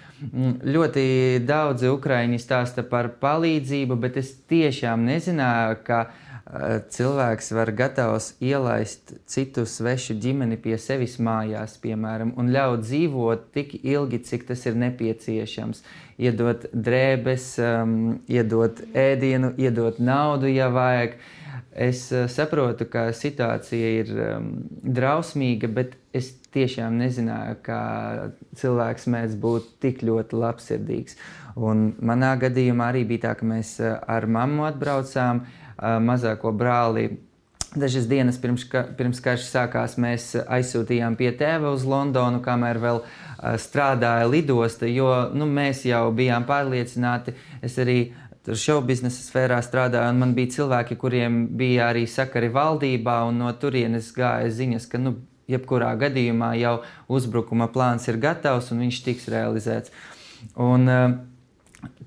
ļoti 0.64 1.06
daudzi 1.48 1.90
ukrāņi 1.92 2.40
stāsta 2.40 2.84
par 2.88 3.14
palīdzību, 3.24 3.98
bet 4.04 4.20
es 4.20 4.34
tiešām 4.52 5.08
nezināju, 5.08 5.80
ka 5.88 6.04
cilvēks 6.92 7.54
var 7.56 7.72
gatavs 7.72 8.34
ielaist 8.44 9.14
citu 9.32 9.64
svešu 9.66 10.18
ģimeni 10.20 10.58
pie 10.60 10.76
sevis 10.78 11.16
mājās, 11.24 11.78
piemēram, 11.80 12.34
un 12.38 12.52
ļaut 12.52 12.84
dzīvot 12.84 13.46
tik 13.56 13.78
ilgi, 13.80 14.20
cik 14.28 14.50
tas 14.50 14.66
ir 14.68 14.76
nepieciešams 14.82 15.84
iedot 16.20 16.68
drēbes, 16.74 17.48
um, 17.64 17.96
iedot 18.28 18.84
ēdienu, 18.92 19.54
iedot 19.58 20.04
naudu, 20.04 20.52
ja 20.52 20.68
vajag. 20.74 21.16
Es 21.74 22.06
uh, 22.14 22.28
saprotu, 22.30 22.86
ka 22.92 23.08
situācija 23.16 23.94
ir 24.04 24.12
um, 24.14 24.52
drausmīga, 24.84 25.72
bet 25.74 25.96
es 26.14 26.36
tiešām 26.54 27.00
nezināju, 27.00 27.56
ka 27.66 27.80
cilvēks 28.60 29.08
mēdz 29.10 29.40
būt 29.42 29.72
tik 29.82 30.04
ļoti 30.06 30.38
labsirdīgs. 30.44 31.18
Un 31.58 31.92
manā 32.02 32.36
gadījumā 32.42 32.92
arī 32.92 33.08
bija 33.10 33.30
tā, 33.30 33.34
ka 33.40 33.48
mēs 33.48 33.80
uh, 33.82 33.96
ar 34.06 34.30
mammu 34.30 34.68
atbraucām, 34.70 35.42
uh, 35.42 35.63
mazāko 35.80 36.52
brāli 36.56 37.10
Dažas 37.76 38.06
dienas 38.06 38.38
pirms, 38.38 38.68
ka, 38.70 38.84
pirms 38.98 39.18
karš 39.24 39.48
sākās, 39.50 39.96
mēs 39.98 40.36
aizsūtījām 40.38 41.16
pie 41.18 41.32
tēva 41.34 41.72
uz 41.74 41.88
Londonu, 41.90 42.38
kamēr 42.46 42.78
vēl 42.78 43.00
strādāja 43.58 44.28
lidosta, 44.30 44.86
jo 44.86 45.10
nu, 45.34 45.48
mēs 45.50 45.82
jau 45.90 46.04
bijām 46.14 46.46
pārliecināti. 46.46 47.34
Es 47.66 47.80
arī 47.82 48.14
tur 48.46 48.60
šovu 48.62 48.86
biznesa 48.92 49.26
sfērā 49.26 49.58
strādāju, 49.66 50.14
un 50.14 50.22
man 50.22 50.38
bija 50.38 50.54
cilvēki, 50.60 51.00
kuriem 51.02 51.44
bija 51.58 51.90
arī 51.90 52.06
sakari 52.06 52.52
valdībā, 52.54 53.24
un 53.32 53.42
no 53.42 53.50
turienes 53.58 54.12
gāja 54.14 54.54
ziņas, 54.54 54.86
ka 54.92 55.02
nu, 55.02 55.18
jebkurā 55.50 55.96
gadījumā 56.00 56.54
jau 56.62 56.78
uzbrukuma 57.12 57.72
plāns 57.74 58.06
ir 58.08 58.22
gatavs 58.22 58.70
un 58.72 58.86
viņš 58.86 59.02
tiks 59.08 59.32
realizēts. 59.34 59.90
Un, 60.62 60.86
uh, 60.86 61.18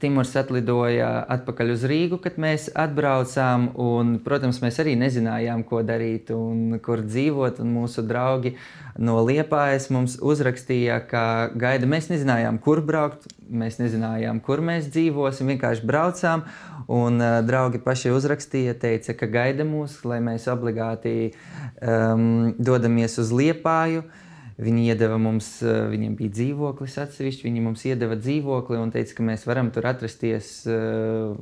Timurs 0.00 0.34
atlidoja 0.36 1.08
atpakaļ 1.32 1.70
uz 1.74 1.84
Rīgu, 1.88 2.18
kad 2.24 2.36
mēs 2.40 2.66
atbraucām. 2.76 3.70
Un, 3.80 4.16
protams, 4.24 4.60
mēs 4.64 4.80
arī 4.82 4.96
nezinājām, 5.00 5.64
ko 5.68 5.80
darīt 5.86 6.32
un 6.34 6.78
kur 6.84 7.02
dzīvot. 7.04 7.60
Un 7.64 7.72
mūsu 7.76 8.04
draugi 8.06 8.54
no 8.98 9.18
Liepājas 9.24 9.88
mums 9.94 10.18
uzrakstīja, 10.20 11.00
ka 11.10 11.24
gaida. 11.56 11.88
Mēs 11.88 12.10
nezinājām, 12.12 12.60
kur 12.64 12.82
braukt, 12.84 13.28
mēs 13.48 13.80
nezinājām, 13.80 14.42
kur 14.44 14.64
mēs 14.64 14.90
dzīvosim. 14.92 15.54
Vienkārši 15.54 15.88
braucām. 15.88 16.44
Un 16.86 17.18
uh, 17.18 17.40
draugi 17.42 17.80
paši 17.82 18.12
uzrakstīja, 18.14 18.76
teica, 18.78 19.16
ka 19.18 19.26
gaida 19.30 19.64
mūs, 19.66 19.98
lai 20.06 20.20
mēs 20.22 20.46
obligāti 20.52 21.32
um, 21.80 22.54
dodamies 22.58 23.18
uz 23.22 23.32
Liepāju. 23.34 24.04
Uh, 24.06 24.22
Viņi 24.56 24.86
iedeva 24.88 25.18
mums, 25.20 25.60
eh, 25.60 25.82
viņiem 25.92 26.14
bija 26.16 26.32
dzīvoklis 26.32 26.94
atsevišķi, 27.02 27.44
viņi 27.44 27.60
mums 27.60 27.82
iedeva 27.84 28.16
dzīvokli 28.16 28.78
un 28.80 28.92
teica, 28.92 29.12
ka 29.18 29.24
mēs 29.26 29.44
varam 29.44 29.68
tur 29.70 29.84
atrasties, 29.84 30.64
eh, 30.64 31.36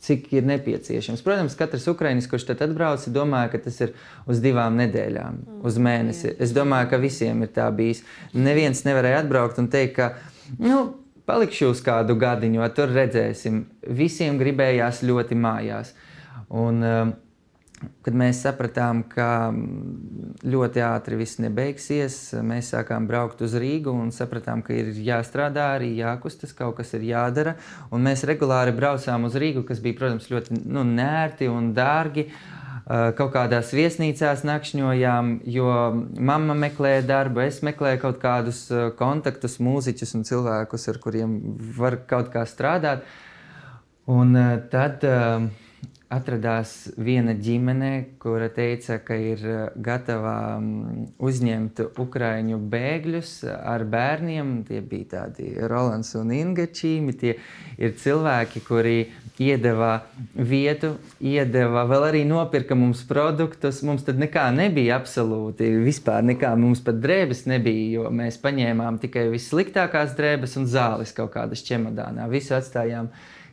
cik 0.00 0.32
ir 0.32 0.48
nepieciešams. 0.48 1.20
Protams, 1.20 1.54
katrs 1.54 1.84
ukrāņš, 1.92 2.30
kurš 2.30 2.46
tad 2.48 2.64
atbrauc, 2.64 3.04
domāja, 3.12 3.50
ka 3.52 3.58
tas 3.58 3.78
ir 3.80 3.92
uz 4.26 4.40
divām 4.40 4.80
nedēļām, 4.80 5.36
mm, 5.36 5.64
uz 5.64 5.76
mēnesi. 5.76 6.34
Es 6.40 6.52
domāju, 6.52 6.88
ka 6.88 6.96
visiem 6.96 7.42
ir 7.42 7.48
tā 7.48 7.68
bijis. 7.76 8.02
Neviens 8.32 8.82
nevarēja 8.88 9.20
atbraukt 9.24 9.58
un 9.58 9.68
teikt, 9.68 9.94
ka. 9.94 10.14
Nu, 10.58 10.94
Palikšu 11.26 11.70
uz 11.72 11.80
kādu 11.82 12.14
gadiņu, 12.14 12.62
tur 12.72 12.86
redzēsim. 12.86 13.64
Visiem 13.82 14.38
gribējās 14.38 15.02
ļoti 15.02 15.34
mājās. 15.34 15.90
Un, 16.48 16.82
uh, 16.82 17.12
Kad 17.76 18.14
mēs 18.16 18.38
sapratām, 18.40 19.02
ka 19.10 19.50
mm, 19.52 20.36
ļoti 20.48 20.80
ātri 20.86 21.18
viss 21.20 21.40
nebeigsies, 21.42 22.16
mēs 22.46 22.70
sākām 22.72 23.04
braukt 23.08 23.42
uz 23.44 23.56
Rīgu 23.60 23.92
un 23.92 24.12
sapratām, 24.16 24.62
ka 24.64 24.72
ir 24.72 24.94
jāstrādā, 25.04 25.74
arī 25.76 25.90
jākustas, 25.98 26.54
kaut 26.56 26.78
kas 26.78 26.94
ir 26.96 27.04
jādara. 27.10 27.56
Un 27.92 28.06
mēs 28.06 28.24
regulāri 28.28 28.72
braucām 28.76 29.28
uz 29.28 29.36
Rīgu, 29.36 29.66
kas 29.68 29.82
bija, 29.84 29.98
protams, 29.98 30.30
ļoti 30.32 30.62
nu, 30.62 30.86
nērti 30.88 31.50
un 31.52 31.74
dārgi. 31.76 32.30
Kaut 32.86 33.32
kādās 33.34 33.72
viesnīcās 33.74 34.44
nakšņojām, 34.46 35.30
jo 35.50 35.70
mamma 36.30 36.54
meklēja 36.56 37.02
darbu, 37.08 37.42
es 37.42 37.58
meklēju 37.66 37.98
kaut 38.04 38.20
kādus 38.22 38.60
kontaktus, 38.96 39.58
mūziķus 39.58 40.14
un 40.16 40.24
cilvēkus, 40.28 40.86
ar 40.92 41.02
kuriem 41.02 41.36
var 41.76 41.98
kaut 42.08 42.30
kā 42.32 42.46
strādāt. 42.46 43.02
Un 44.06 44.38
tad 44.70 45.02
uh, 45.02 45.48
atradās 46.12 46.92
viena 47.02 47.34
ģimene, 47.34 48.18
kura 48.22 48.46
teica, 48.54 49.00
ka 49.02 49.16
ir 49.18 49.42
eh, 49.42 49.62
gatava 49.82 50.56
mm, 50.60 51.06
uzņemt 51.18 51.82
ukraiņu 51.98 52.58
bēgļus 52.70 53.32
ar 53.50 53.84
bērniem. 53.90 54.52
Tie 54.68 54.80
bija 54.86 55.10
tādi 55.16 55.50
Rolands 55.66 56.14
un 56.18 56.30
Inga 56.36 56.68
Čīmi. 56.70 57.16
Tie 57.18 57.34
ir 57.78 57.96
cilvēki, 57.98 58.62
kuri 58.68 58.96
iedeva 59.42 60.06
vietu, 60.32 60.94
iedeva 61.20 61.84
vēl 61.90 62.08
arī 62.12 62.22
nopirka 62.28 62.78
mums 62.78 63.02
produktus. 63.08 63.82
Mums 63.86 64.06
tad 64.06 64.22
nekā 64.22 64.46
nebija 64.54 65.00
absolūti. 65.00 65.72
Vispār 65.84 66.22
nekā 66.30 66.54
mums 66.60 66.84
pat 66.86 67.00
drēbes 67.02 67.48
nebija, 67.50 67.88
jo 67.98 68.10
mēs 68.14 68.38
paņēmām 68.42 69.02
tikai 69.02 69.26
vissliktākās 69.34 70.14
drēbes 70.16 70.54
un 70.60 70.70
zāles 70.70 71.14
kaut 71.16 71.34
kādas 71.34 71.66
čemodānā. 71.66 72.30
Visu 72.30 72.54
atstājām 72.56 73.10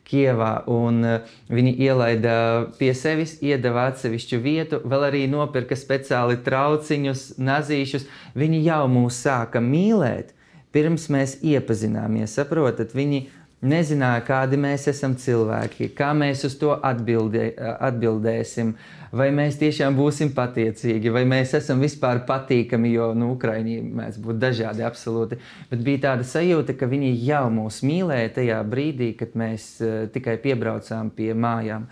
Kievā. 0.07 0.51
Un, 0.71 1.01
uh, 1.07 1.35
viņi 1.53 1.73
ielaida 1.87 2.35
pie 2.79 2.91
sevis, 2.97 3.37
iedeva 3.45 3.87
atsevišķu 3.91 4.39
vietu, 4.43 4.81
vēl 4.83 5.07
arī 5.09 5.25
nopirka 5.31 5.77
speciāli 5.79 6.39
trauciņus, 6.45 7.25
nazīšus. 7.39 8.07
Viņi 8.37 8.63
jau 8.67 8.83
mūs 8.91 9.21
sāka 9.25 9.63
mīlēt, 9.63 10.33
pirms 10.75 11.09
mēs 11.13 11.37
iepazināmies. 11.45 12.35
Saprotat, 12.35 12.95
viņi 12.97 13.27
nezināja, 13.63 14.23
kādi 14.27 14.59
mēs 14.59 14.87
esam 14.91 15.15
cilvēki, 15.19 15.91
kā 15.97 16.11
mēs 16.17 16.43
uz 16.47 16.57
to 16.59 16.75
atbildē, 16.75 17.51
atbildēsim. 17.89 18.75
Vai 19.13 19.27
mēs 19.29 19.59
tiešām 19.61 19.93
būsim 19.93 20.31
pateicīgi, 20.33 21.11
vai 21.13 21.21
mēs 21.29 21.53
esam 21.59 21.83
vispār 21.85 22.23
patīkami, 22.25 22.95
jo 22.95 23.11
nu, 23.13 23.33
Ukraiņi 23.35 23.75
mēs 23.85 24.17
būtu 24.17 24.39
dažādi 24.41 24.85
absolūti. 24.87 25.37
Bet 25.69 25.83
bija 25.85 26.07
tāda 26.07 26.25
sajūta, 26.25 26.73
ka 26.79 26.89
viņi 26.89 27.11
jau 27.27 27.43
mūs 27.53 27.83
mīlēja 27.85 28.33
tajā 28.39 28.61
brīdī, 28.65 29.11
kad 29.19 29.37
mēs 29.37 29.67
uh, 29.85 30.07
tikai 30.13 30.39
piebraucām 30.41 31.13
pie 31.13 31.29
mājām. 31.37 31.85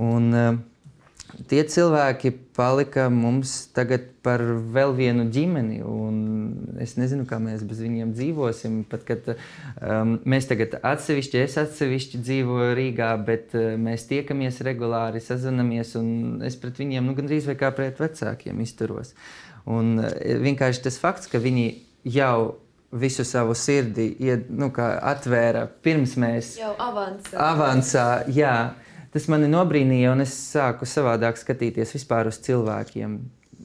Un, 0.00 0.30
uh, 0.32 0.62
tie 1.50 1.62
cilvēki 1.68 2.32
palika 2.56 3.06
mums 3.12 3.52
tagad 3.74 4.06
par 4.24 4.42
vēl 4.74 4.94
vienu 4.96 5.26
ģimeni. 5.32 5.80
Es 6.82 6.96
nezinu, 6.98 7.26
kā 7.28 7.38
mēs 7.42 7.64
bez 7.66 7.82
viņiem 7.84 8.14
dzīvosim. 8.16 8.80
Pat 8.90 9.04
kad 9.08 9.30
um, 9.34 10.16
mēs 10.28 10.48
tagad 10.50 10.78
atsevišķi, 10.80 11.40
es 11.44 11.58
atsevišķi 11.60 12.22
dzīvoju 12.24 12.74
Rīgā, 12.78 13.12
bet 13.26 13.56
uh, 13.58 13.74
mēs 13.80 14.08
tiekamies 14.10 14.62
regulāri, 14.66 15.22
sazinamies, 15.24 15.94
un 16.00 16.44
es 16.46 16.58
pret 16.60 16.80
viņiem 16.80 17.06
nu, 17.08 17.16
gandrīz 17.18 17.50
kā 17.60 17.72
pret 17.76 18.00
vecākiem 18.02 18.62
izturos. 18.64 19.14
Un 19.64 19.98
uh, 20.00 20.12
vienkārši 20.44 20.86
tas 20.88 21.00
fakts, 21.02 21.30
ka 21.32 21.42
viņi 21.42 21.68
jau 22.14 22.60
visu 22.94 23.24
savu 23.26 23.54
sirdi 23.58 24.12
ied, 24.22 24.46
nu, 24.54 24.70
atvēra 24.78 25.66
pirms 25.82 26.14
mēs 26.20 26.54
jau 26.60 26.72
avansā. 26.78 27.38
avansā 27.42 28.06
jā, 28.30 28.54
tas 29.14 29.30
mani 29.32 29.48
nobrīnīja, 29.50 30.12
un 30.12 30.26
es 30.26 30.34
sāku 30.52 30.88
savādāk 30.88 31.38
skatīties 31.40 31.94
vispār 31.96 32.30
uz 32.30 32.40
cilvēkiem, 32.44 33.18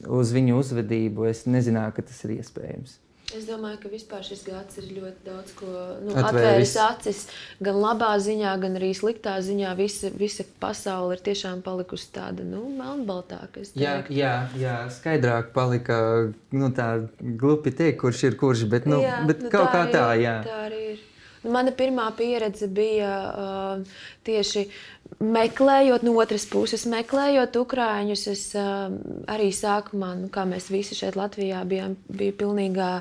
uz 0.07 0.33
viņu 0.35 0.57
uzvedību. 0.61 1.29
Es 1.29 1.45
nezināju, 1.49 1.97
ka 1.97 2.09
tas 2.09 2.25
ir 2.27 2.37
iespējams. 2.39 2.99
Es 3.29 3.43
domāju, 3.45 3.77
ka 3.83 3.89
vispār 3.91 4.23
šis 4.25 4.39
gads 4.41 4.79
ir 4.81 4.87
ļoti 4.95 5.27
daudz 5.27 5.51
ko 5.59 5.67
nu, 6.01 6.15
atvēris 6.17 6.71
acis. 6.81 7.19
Gan 7.61 7.77
labā 7.77 8.15
ziņā, 8.25 8.55
gan 8.63 8.79
arī 8.79 8.89
sliktā 8.97 9.35
ziņā. 9.45 9.75
Visa, 9.77 10.09
visa 10.17 10.45
pasaule 10.61 11.13
ir 11.13 11.21
tiešām 11.27 11.61
palikusi 11.65 12.09
tāda 12.15 12.45
nu, 12.47 12.63
melnbaltāka. 12.73 13.67
Jā, 13.77 13.99
jā, 14.09 14.33
jā, 14.57 14.79
skaidrāk 14.95 15.53
palika 15.53 15.99
nu, 16.49 16.71
tā 16.73 16.89
glupi 17.19 17.75
teikt, 17.75 17.99
kurš 18.01 18.25
ir 18.31 18.39
kurš, 18.39 18.65
bet, 18.71 18.89
nu, 18.89 19.03
jā, 19.05 19.21
bet 19.29 19.45
nu, 19.45 19.53
kaut 19.53 19.69
kā 19.77 19.85
tā, 19.93 20.07
jā. 20.17 20.39
Tā 20.47 20.57
arī 20.65 20.81
ir. 20.95 21.05
Nu, 21.39 21.53
mana 21.55 21.71
pirmā 21.71 22.09
pieredze 22.17 22.67
bija 22.67 23.11
uh, 23.29 23.99
tieši 24.27 24.65
meklējot 25.19 26.05
no 26.07 26.13
otras 26.21 26.45
puses, 26.49 26.85
meklējot 26.89 27.57
ukrāņus, 27.59 28.25
es 28.31 28.43
uh, 28.57 28.87
arī 29.31 29.49
sākumā, 29.55 30.13
nu, 30.21 30.29
kā 30.33 30.45
mēs 30.47 30.69
visi 30.71 30.97
šeit 30.97 31.19
Latvijā 31.19 31.63
bijām, 31.67 31.97
bija 32.07 32.35
pilnīgā 32.39 32.91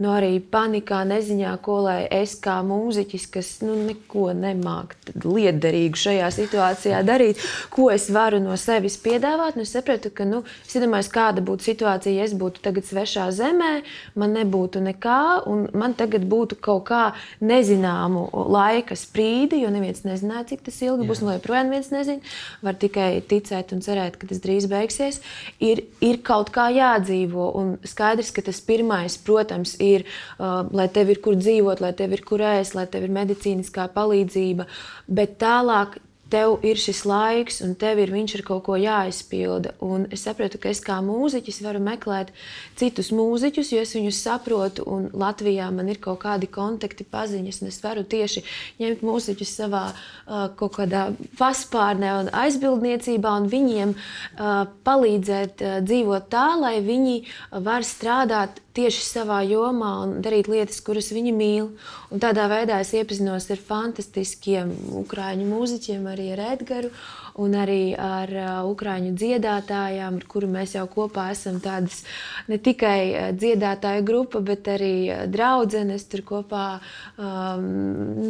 nu, 0.00 0.12
arī 0.14 0.36
panikā, 0.40 1.02
neziņā, 1.08 1.52
ko 1.64 1.80
lai 1.86 1.98
es 2.10 2.34
kā 2.40 2.60
mūziķis, 2.66 3.26
kas 3.32 3.50
nu, 3.64 3.76
neko 3.88 4.30
nemāku 4.36 5.14
liederīgu 5.26 5.98
šajā 5.98 6.30
situācijā 6.34 7.02
darīt, 7.06 7.40
ko 7.72 7.90
es 7.92 8.08
varu 8.12 8.40
no 8.42 8.56
sevis 8.60 8.96
piedāvāt. 9.02 9.58
Nu, 9.58 9.66
es 9.66 9.74
sapratu, 9.74 10.12
ka, 10.14 10.26
nu, 10.28 10.42
es 10.66 10.76
iedomājos, 10.78 11.10
kāda 11.12 11.44
būtu 11.44 11.68
situācija, 11.70 12.14
ja 12.16 12.28
es 12.28 12.36
būtu 12.38 12.62
tagad 12.64 12.88
svešā 12.88 13.28
zemē, 13.34 13.72
man 14.18 14.36
nebūtu 14.38 14.82
nekā, 14.84 15.20
un 15.50 15.66
man 15.76 15.96
tagad 15.98 16.24
būtu 16.28 16.58
kaut 16.62 16.86
kā 16.88 17.02
nezināmu 17.42 18.28
laika 18.52 18.96
sprīdi, 18.98 19.62
jo 19.62 19.72
neviens 19.74 20.04
nezināja, 20.06 20.48
cik 20.52 20.66
tas 20.68 20.80
ilgi 20.84 21.08
būs, 21.08 21.22
un 21.24 21.34
joprojām 21.36 21.72
viens 21.72 21.92
nezina. 21.94 22.34
Var 22.62 22.78
tikai 22.80 23.10
ticēt 23.28 23.74
un 23.76 23.82
cerēt, 23.84 24.18
ka 24.18 24.28
tas 24.30 24.40
drīz 24.42 24.68
beigsies. 24.70 25.20
Ir, 25.62 25.84
ir 26.04 26.20
kaut 26.26 26.52
kā 26.54 26.68
jādzīvo, 26.74 27.50
un 27.58 27.74
skaidrs, 27.86 28.32
ka 28.34 28.44
tas 28.46 28.60
pirmais, 28.64 29.18
protams, 29.26 29.76
ir 29.82 29.91
ir, 29.96 30.06
lai 30.38 30.88
tev 30.94 31.12
ir 31.14 31.20
kur 31.24 31.36
dzīvot, 31.40 31.82
lai 31.84 31.92
tev 31.98 32.16
ir 32.16 32.24
kur 32.28 32.44
ēst, 32.52 32.76
lai 32.78 32.86
tev 32.92 33.06
ir 33.08 33.14
medicīniskā 33.14 33.88
palīdzība. 33.96 34.68
Bet 35.08 35.38
tālāk 35.42 35.98
tev 36.32 36.62
ir 36.66 36.80
šis 36.80 37.02
laiks, 37.08 37.60
un 37.64 37.74
tev 37.78 38.00
ir, 38.02 38.12
ir 38.16 38.44
kaut 38.46 38.64
ko 38.66 38.76
jāizpilda. 38.80 39.74
Un 39.84 40.06
es 40.14 40.24
saprotu, 40.26 40.60
ka 40.62 40.70
es 40.72 40.80
kā 40.84 40.98
mūziķis 41.04 41.60
varu 41.64 41.82
meklēt 41.84 42.32
citus 42.80 43.12
mūziķus, 43.12 43.72
jo 43.74 43.82
es 43.84 43.94
viņus 43.96 44.22
saprotu, 44.24 44.86
un 44.88 45.10
Latvijā 45.12 45.68
man 45.74 45.90
ir 45.92 46.00
kaut 46.02 46.22
kādi 46.24 46.48
kontakti, 46.52 47.04
paziņas, 47.04 47.62
un 47.62 47.72
es 47.72 47.80
varu 47.84 48.06
tieši 48.08 48.44
ņemt 48.80 49.04
mūziķus 49.06 49.54
savā 49.60 49.84
uh, 49.92 50.48
kaut 50.56 50.78
kādā 50.80 51.04
paspārnē 51.38 52.16
un 52.22 52.32
aizbildniecībā, 52.42 53.36
un 53.42 53.48
viņiem 53.52 53.94
uh, 53.94 54.66
palīdzēt 54.86 55.64
uh, 55.64 55.78
dzīvot 55.84 56.30
tā, 56.32 56.48
lai 56.60 56.76
viņi 56.84 57.22
var 57.64 57.84
strādāt 57.86 58.62
tieši 58.76 59.02
savā 59.04 59.42
jomā 59.44 59.90
un 60.06 60.14
darīt 60.24 60.48
lietas, 60.50 60.80
kuras 60.84 61.10
viņi 61.12 61.32
mīl. 61.36 61.68
Un 62.12 62.22
tādā 62.22 62.46
veidā 62.50 62.78
es 62.82 62.92
iepazinos 62.96 63.48
ar 63.52 63.60
fantastiskiem 63.60 64.72
ukrāņu 65.02 65.48
mūziķiem, 65.48 66.06
arī 66.12 66.21
ar 66.34 66.42
Edgars 66.52 66.90
un 67.40 67.54
arī 67.56 67.94
ar 67.96 68.28
uh, 68.36 68.48
ukrāņu 68.68 69.14
dziedātājām, 69.16 70.18
ar 70.20 70.26
kuru 70.28 70.50
mēs 70.52 70.74
jau 70.76 70.84
kopā 70.90 71.30
esam 71.32 71.60
tādas 71.64 72.02
ne 72.50 72.58
tikai 72.60 72.98
uh, 73.08 73.28
dziedātāju 73.36 74.04
grupa, 74.04 74.42
bet 74.44 74.68
arī 74.68 74.94
uh, 75.08 75.22
draudzenes. 75.32 76.04
Tur 76.12 76.24
kopā 76.28 76.66
um, 77.16 77.64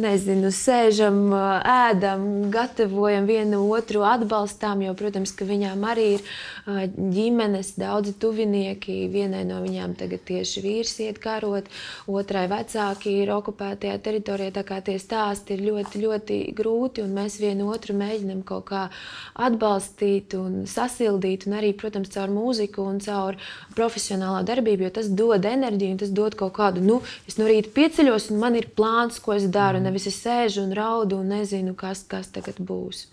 nezinu, 0.03 0.53
sēžam, 0.55 1.19
uh, 1.33 1.59
ēdam, 1.89 2.47
gatavojam 2.53 3.27
vienu 3.27 3.63
otru, 3.75 4.05
atbalstām. 4.07 4.85
Jo, 4.87 4.95
protams, 4.99 5.35
ka 5.35 5.47
viņām 5.49 5.83
arī 5.89 6.07
ir 6.15 6.23
uh, 6.23 6.85
ģimenes, 6.87 7.73
daudzi 7.81 8.15
tuvinieki. 8.23 9.01
Vienai 9.11 9.43
no 9.49 9.59
viņām 9.65 9.97
tagad 9.99 10.23
tieši 10.29 10.63
vīrs 10.63 10.95
iet 11.03 11.19
karot, 11.23 11.67
otrai 12.07 12.45
vecāki 12.51 13.17
ir 13.25 13.35
okupētajā 13.35 13.99
teritorijā. 14.03 14.55
Tā 14.55 14.63
kā 14.67 14.79
tie 14.85 14.95
stāsti 15.01 15.57
ir 15.57 15.67
ļoti, 15.67 16.03
ļoti 16.07 16.41
grūti, 16.55 17.03
un 17.03 17.15
mēs 17.19 17.41
vienu 17.43 17.67
otru 17.73 17.97
mēģinam 17.99 18.45
kaut 18.47 18.69
kā 18.71 18.87
atbalstīt 19.33 20.35
un 20.37 20.63
sasildīt, 20.69 21.47
un 21.49 21.57
arī, 21.57 21.71
protams, 21.77 22.11
caur 22.13 22.31
mūziku 22.33 22.85
un 22.85 22.99
caur 23.03 23.37
profesionālā 23.77 24.43
darbību, 24.47 24.85
jo 24.85 24.93
tas 24.99 25.09
dod 25.09 25.47
enerģiju 25.49 25.95
un 25.95 26.01
tas 26.03 26.13
dod 26.13 26.37
kaut 26.39 26.53
kādu, 26.57 26.83
nu, 26.85 26.99
es 27.29 27.39
no 27.39 27.47
rīta 27.49 27.73
pieceļos 27.73 28.29
un 28.33 28.41
man 28.43 28.57
ir 28.59 28.69
plāns, 28.77 29.19
ko 29.23 29.35
es 29.37 29.49
daru, 29.49 29.81
mm. 29.81 29.89
nevis 29.89 30.09
es 30.11 30.21
sēžu 30.21 30.67
un 30.67 30.75
raudu 30.77 31.19
un 31.23 31.33
nezinu, 31.33 31.73
kas, 31.77 32.05
kas 32.09 32.29
tagad 32.35 32.61
būs. 32.61 33.07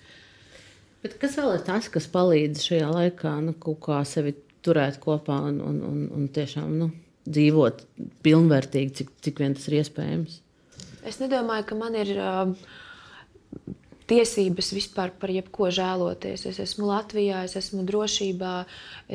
Bet 1.00 1.16
kas 1.20 1.38
vēl 1.40 1.54
ir 1.56 1.64
tas, 1.64 1.88
kas 1.88 2.08
palīdz 2.12 2.66
šajā 2.66 2.90
laikā 2.92 3.38
nu, 3.46 3.56
kaut 3.56 3.80
kā 3.86 4.02
sevi 4.08 4.34
turēt 4.64 5.00
kopā 5.00 5.38
un, 5.48 5.62
un, 5.64 5.78
un, 5.86 6.02
un 6.18 6.28
tiešām 6.28 6.74
nu, 6.76 6.90
dzīvot 7.30 7.84
pilnvērtīgi, 8.24 8.92
cik, 9.00 9.14
cik 9.24 9.40
vien 9.40 9.56
tas 9.56 9.68
ir 9.70 9.78
iespējams? 9.80 10.40
Es 11.08 11.16
nedomāju, 11.22 11.64
ka 11.70 11.78
man 11.80 11.96
ir 11.96 12.12
uh, 12.20 12.52
tiesības 14.10 14.72
vispār 14.74 15.12
par 15.20 15.32
jebko 15.32 15.70
žēloties. 15.74 16.46
Es 16.50 16.60
esmu 16.62 16.88
Latvijā, 16.90 17.44
es 17.46 17.56
esmu 17.60 17.84
drošībā, 17.88 18.54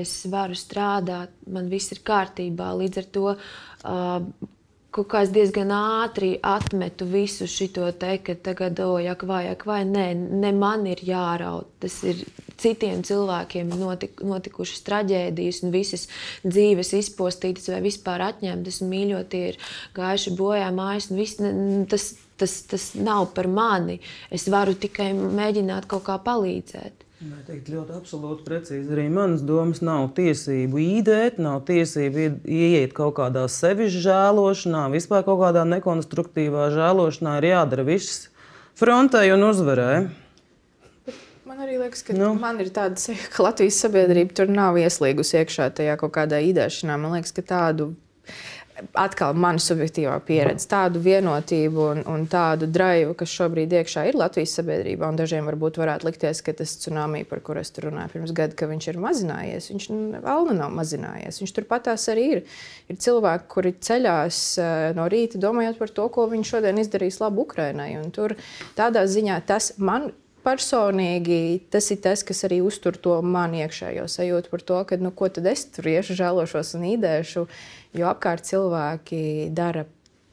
es 0.03 0.17
varu 0.31 0.57
strādāt, 0.57 1.33
man 1.51 1.69
viss 1.71 1.93
ir 1.95 2.01
kārtībā. 2.07 2.71
Līdz 2.79 3.01
ar 3.01 3.09
to 3.17 3.25
uh, 3.35 4.51
kaut 4.95 5.09
kā 5.11 5.21
es 5.25 5.31
diezgan 5.35 5.71
ātri 5.75 6.35
atmetu 6.45 7.07
visu 7.09 7.47
šo 7.51 7.89
te, 7.99 8.15
ka 8.23 8.35
tagad, 8.47 8.79
oh, 8.85 8.95
jak 9.01 9.25
vai, 9.27 9.43
jak 9.49 9.65
vai, 9.67 9.81
nē, 9.87 10.07
ne 10.15 10.51
man 10.55 10.85
ir 10.87 11.01
jāraud. 11.03 11.67
Tas 11.83 11.97
ir 12.07 12.21
citiem 12.61 13.03
cilvēkiem 13.05 13.73
notik, 13.75 14.23
notikušas 14.23 14.85
traģēdijas 14.87 15.63
un 15.65 15.73
visas 15.75 16.07
dzīves 16.45 16.93
izpostītas 17.01 17.67
vai 17.73 17.81
vispār 17.85 18.23
atņemtas 18.29 18.81
un 18.83 18.93
mīļotie 18.93 19.43
ir 19.51 19.59
gājuši 19.97 20.35
bojā 20.39 20.69
mājas. 20.75 21.11
Viss, 21.11 21.41
tas, 21.91 22.13
tas, 22.39 22.59
tas 22.71 22.91
nav 22.95 23.33
par 23.35 23.51
mani. 23.51 23.99
Es 24.31 24.47
varu 24.51 24.77
tikai 24.79 25.11
mēģināt 25.15 25.89
kaut 25.91 26.07
kā 26.07 26.19
palīdzēt. 26.23 27.04
Teikt, 27.15 27.69
ļoti 27.71 27.93
absolūti 27.95 28.43
precīzi. 28.43 28.89
Arī 28.91 29.05
manas 29.07 29.43
domas 29.47 29.79
nav 29.85 30.09
tiesību 30.17 30.81
īdēt, 30.81 31.37
nav 31.39 31.61
tiesību 31.67 32.25
ieiet 32.43 32.91
kaut 32.97 33.15
kādā 33.21 33.45
sevis 33.51 33.95
žēlošanā, 34.03 34.89
vispār 34.91 35.23
kaut 35.23 35.39
kādā 35.39 35.63
nekonstruktīvā 35.69 36.67
žēlošanā. 36.75 37.37
Ir 37.39 37.47
jādara 37.53 37.87
viss 37.87 38.27
frontē 38.75 39.23
un 39.31 39.47
uzvarē. 39.47 39.89
Man 41.47 41.63
arī 41.63 41.77
liekas, 41.79 42.03
ka 42.03 42.17
nu. 42.17 42.33
man 42.35 42.59
ir 42.59 42.73
tāda 42.75 42.99
sajūta, 42.99 43.31
ka 43.31 43.47
Latvijas 43.47 43.79
sabiedrība 43.85 44.35
tur 44.35 44.51
nav 44.51 44.75
ieslīgusi 44.81 45.39
iekšā 45.39 45.69
tajā 45.77 45.95
kaut 46.01 46.11
kādā 46.17 46.41
īdēšanā. 46.43 46.99
Man 46.99 47.15
liekas, 47.15 47.31
ka 47.37 47.45
tādu 47.47 47.93
atkal 48.99 49.35
mana 49.39 49.61
subjektīvā 49.61 50.15
pieredze, 50.27 50.67
tādu 50.71 50.99
vienotību 51.03 51.83
un, 51.93 52.01
un 52.11 52.25
tādu 52.31 52.67
draivu, 52.71 53.13
kas 53.17 53.31
šobrīd 53.31 53.71
iekšā 53.79 54.05
ir 54.09 54.17
Latvijas 54.19 54.55
sabiedrībā. 54.59 55.09
Dažiem 55.15 55.47
varbūt 55.47 55.79
varētu 55.79 56.09
likties, 56.09 56.41
ka 56.45 56.55
tas 56.57 56.75
tsunami, 56.81 57.23
par 57.29 57.43
kuru 57.45 57.63
es 57.63 57.71
runāju 57.71 58.15
pirms 58.15 58.35
gada, 58.35 58.57
ka 58.57 58.69
viņš 58.71 58.89
ir 58.91 58.99
mazinājies. 59.05 59.69
Viņš 59.71 59.87
vēl 60.25 60.51
nav 60.59 60.75
mazinājies. 60.75 61.39
Viņš 61.43 61.55
turpatās 61.55 62.09
arī 62.11 62.27
ir. 62.37 62.43
Ir 62.91 62.99
cilvēki, 63.01 63.49
kuri 63.51 63.75
ceļās 63.87 64.41
eh, 64.59 64.75
no 64.97 65.07
rīta 65.11 65.41
domājot 65.41 65.79
par 65.79 65.95
to, 65.95 66.09
ko 66.11 66.27
viņi 66.31 66.51
šodien 66.51 66.83
izdarīs 66.83 67.21
labu 67.23 67.47
Ukrainai. 67.47 67.93
Un 68.01 68.11
tur 68.15 68.35
tādā 68.77 69.07
ziņā 69.09 69.39
tas 69.47 69.73
man 69.79 70.11
personīgi 70.45 71.65
tas 71.73 71.87
ir 71.93 72.01
tas, 72.03 72.21
kas 72.25 72.43
arī 72.47 72.59
uztur 72.65 72.97
to 73.01 73.17
man 73.25 73.55
iekšējo 73.57 74.05
sajūtu 74.11 74.51
par 74.51 74.63
to, 74.69 74.81
ka, 74.89 74.99
nu, 75.01 75.11
ko 75.15 75.29
tad 75.33 75.49
es 75.49 75.65
tur 75.73 75.89
iešu, 75.89 76.17
žēlošos 76.19 76.75
un 76.77 76.85
īdēšu 76.93 77.45
jo 77.97 78.09
apkārt 78.09 78.47
cilvēki 78.47 79.51
dara 79.55 79.85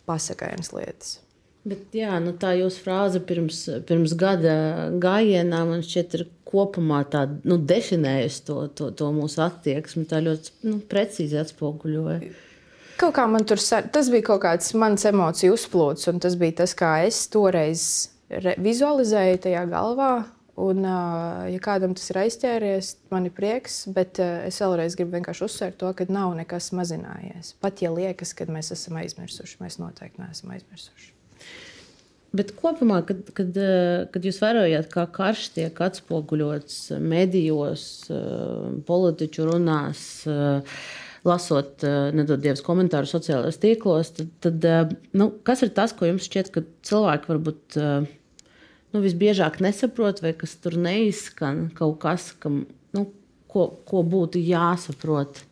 pasakainas 0.08 0.72
lietas. 0.74 1.18
Bet, 1.62 1.92
jā, 1.94 2.16
nu 2.18 2.32
tā 2.34 2.56
jūsu 2.58 2.80
frāze 2.82 3.20
pirms, 3.22 3.60
pirms 3.86 4.16
gada 4.18 4.54
gājienā 5.02 5.60
man 5.68 5.84
šķiet 5.86 6.16
ir 6.18 6.24
kopumā 6.48 7.04
tā, 7.10 7.28
nu, 7.46 7.60
definējusi 7.70 8.40
to, 8.48 8.56
to, 8.74 8.88
to 8.98 9.10
mūsu 9.14 9.44
attieksmi. 9.44 10.02
Tā 10.10 10.18
ļoti 10.24 10.56
nu, 10.66 10.80
precīzi 10.90 11.38
atspoguļoja. 11.38 12.32
Kaut 12.98 13.14
kā 13.14 13.28
man 13.30 13.46
tur 13.46 13.62
tas 13.62 14.10
bija 14.10 14.26
kaut 14.32 14.42
kāds 14.42 14.74
mans 14.78 15.06
emociju 15.06 15.54
uzplūds, 15.54 16.10
un 16.10 16.18
tas 16.22 16.34
bija 16.38 16.58
tas, 16.64 16.74
kā 16.78 16.96
es 17.06 17.24
toreiz 17.30 17.86
vizualizēju 18.62 19.42
tajā 19.46 19.62
galvā. 19.70 20.12
Un, 20.60 20.84
ja 20.84 21.60
kādam 21.64 21.94
tas 21.96 22.10
ir 22.12 22.18
aizķēries, 22.26 22.90
man 23.12 23.24
ir 23.24 23.32
prieks, 23.32 23.86
bet 23.88 24.18
es 24.20 24.58
vēlreiz 24.60 24.98
gribu 24.98 25.16
vienkārši 25.16 25.46
uzsvērt 25.46 25.78
to, 25.80 25.88
ka 25.96 26.04
nav 26.12 26.34
nekas 26.36 26.68
mazinājies. 26.76 27.54
Pat 27.62 27.80
ja 27.80 27.88
liekas, 27.94 28.34
ka 28.36 28.44
mēs 28.52 28.68
esam 28.76 29.00
aizmirsuši, 29.00 29.56
mēs 29.64 29.80
noteikti 29.80 30.20
neesam 30.20 30.52
aizmirsuši. 30.52 31.08
Bet 32.36 32.52
kopumā, 32.56 33.00
kad, 33.08 33.24
kad, 33.36 33.56
kad 34.12 34.28
jūs 34.28 34.38
vērojat, 34.44 34.92
kā 34.92 35.06
karš 35.12 35.48
tiek 35.56 35.82
atspoguļots 35.88 36.78
medijos, 37.00 37.88
politiķu 38.88 39.48
runās, 39.50 40.06
lasot 41.28 41.84
nedodievas 42.12 42.64
komentārus 42.64 43.12
sociālajos 43.16 43.60
tīklos, 43.62 44.12
tad, 44.16 44.32
tad 44.44 44.96
nu, 45.16 45.32
kas 45.44 45.64
ir 45.64 45.72
tas, 45.76 45.96
ko 45.96 46.08
jums 46.08 46.28
šķiet, 46.28 46.52
ka 46.52 46.64
cilvēki 46.88 47.32
varbūt 47.32 47.78
nu, 48.92 49.02
visbiežāk 49.04 49.60
nesaprot, 49.64 50.22
vai 50.24 50.34
kas 50.36 50.54
tur 50.60 50.76
neizskan 50.80 51.66
kaut 51.76 51.98
kas, 52.02 52.30
kam, 52.42 52.64
nu, 52.96 53.06
ko, 53.50 53.68
ko 53.88 54.04
būtu 54.04 54.40
jāsaprot. 54.42 55.42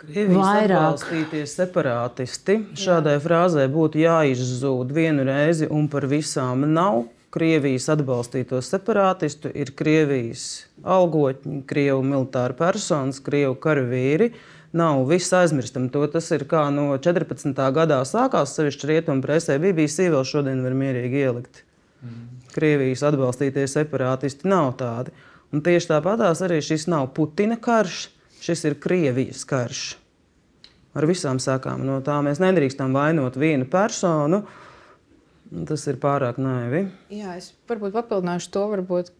Krievijas 0.00 0.64
atbalstīties 0.64 1.54
separātisti. 1.58 2.56
Šādai 2.80 3.18
Jā. 3.18 3.22
frāzē 3.24 3.66
būtu 3.68 4.00
jāizzūd 4.00 4.94
vienu 4.96 5.26
reizi 5.28 5.68
un 5.68 5.90
par 5.92 6.08
visām 6.08 6.64
nav. 6.72 7.04
Krievijas 7.30 7.86
atbalstīto 7.92 8.58
separātistu 8.64 9.52
ir 9.54 9.70
Krievijas 9.78 10.64
algotņi, 10.82 11.60
Krievu 11.68 12.00
militāri 12.02 12.56
personas, 12.58 13.20
Krievu 13.22 13.54
karavīri. 13.60 14.32
Nav 14.72 15.04
viss 15.10 15.34
aizmirstam 15.36 15.90
to. 15.92 16.06
Tas 16.10 16.30
ir 16.34 16.46
kā 16.50 16.64
no 16.74 16.88
14. 16.96 17.52
gadā 17.76 18.00
sākās, 18.08 18.56
sevišķi 18.56 18.90
rietumu 18.90 19.22
presē. 19.22 19.60
BBC 19.62 20.08
vēl 20.10 20.24
šodien 20.26 20.64
var 20.64 20.78
mierīgi 20.80 21.26
ielikt. 21.26 21.62
Krievijas 22.54 23.02
atbalstītie 23.06 23.66
separātisti 23.68 24.48
nav 24.48 24.72
tādi. 24.80 25.12
Un 25.50 25.62
tieši 25.66 25.90
tāpatās 25.90 26.40
arī 26.46 26.60
šis 26.64 26.86
nav 26.90 27.10
Putina 27.16 27.58
karš, 27.60 28.06
šis 28.40 28.64
ir 28.70 28.78
Krievijas 28.82 29.44
karš. 29.48 29.82
Ar 30.96 31.06
visām 31.06 31.38
sakām 31.42 31.84
no 31.86 32.00
tā 32.06 32.16
mēs 32.24 32.40
nedrīkstam 32.42 32.94
vainot 32.96 33.38
vienu 33.38 33.68
personu. 33.70 34.42
Tas 35.66 35.86
ir 35.90 35.98
pārāk 36.02 36.38
naivi. 36.38 36.84
Jā, 37.10 37.34
es 37.38 37.50
varbūt 37.70 37.94
papildināšu 37.94 38.50
to. 38.54 38.66
Varbūt 38.74 39.12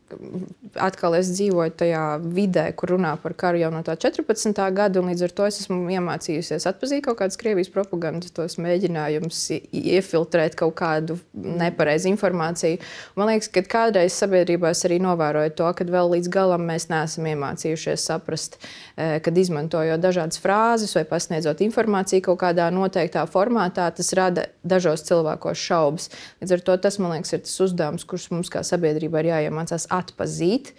atkal 0.81 1.17
es 1.19 1.31
dzīvoju 1.35 1.75
tajā 1.81 2.05
vidē, 2.23 2.67
kur 2.77 2.95
runā 2.95 3.13
par 3.23 3.35
karu 3.39 3.61
jau 3.61 3.71
no 3.75 3.83
tā 3.87 3.97
14. 4.01 4.55
gada, 4.75 5.01
un 5.01 5.11
līdz 5.11 5.25
ar 5.27 5.35
to 5.37 5.47
es 5.49 5.61
esmu 5.63 5.91
iemācījusies 5.95 6.67
atpazīt 6.71 7.05
kaut 7.07 7.21
kādas 7.21 7.39
Krievijas 7.41 7.71
propagandas, 7.73 8.33
tos 8.35 8.57
mēģinājumus 8.63 9.41
iefiltrēt 9.71 10.57
kaut 10.59 10.75
kādu 10.81 11.19
nepareizu 11.35 12.11
informāciju. 12.13 12.81
Man 13.19 13.31
liekas, 13.31 13.51
ka 13.53 13.65
kādreiz 13.77 14.17
sabiedrībā 14.19 14.73
es 14.75 14.85
arī 14.89 15.01
novēroju 15.03 15.55
to, 15.59 15.71
ka 15.77 15.87
vēl 15.91 16.15
līdz 16.17 16.33
galam 16.33 16.67
mēs 16.71 16.89
neesam 16.93 17.29
iemācījušies 17.31 18.07
saprast, 18.11 18.59
e, 18.97 19.21
kad 19.25 19.39
izmantojot 19.39 20.03
dažādas 20.03 20.41
frāzes 20.43 20.95
vai 20.99 21.07
pasniedzot 21.09 21.63
informāciju 21.67 22.27
kaut 22.31 22.43
kādā 22.45 22.71
noteiktā 22.75 23.27
formātā, 23.31 23.91
tas 23.95 24.13
rada 24.17 24.49
dažos 24.67 25.05
cilvēkos 25.09 25.61
šaubas. 25.61 26.11
Līdz 26.43 26.57
ar 26.57 26.67
to 26.67 26.79
tas, 26.87 26.99
man 27.03 27.17
liekas, 27.17 27.35
ir 27.37 27.45
tas 27.45 27.57
uzdevums, 27.67 28.07
kurš 28.09 28.31
mums 28.33 28.40
kā 28.49 28.63
sabiedrībai 28.65 29.27
ir 29.27 29.31
jāiemācās 29.35 29.85
atpazīt 29.93 30.73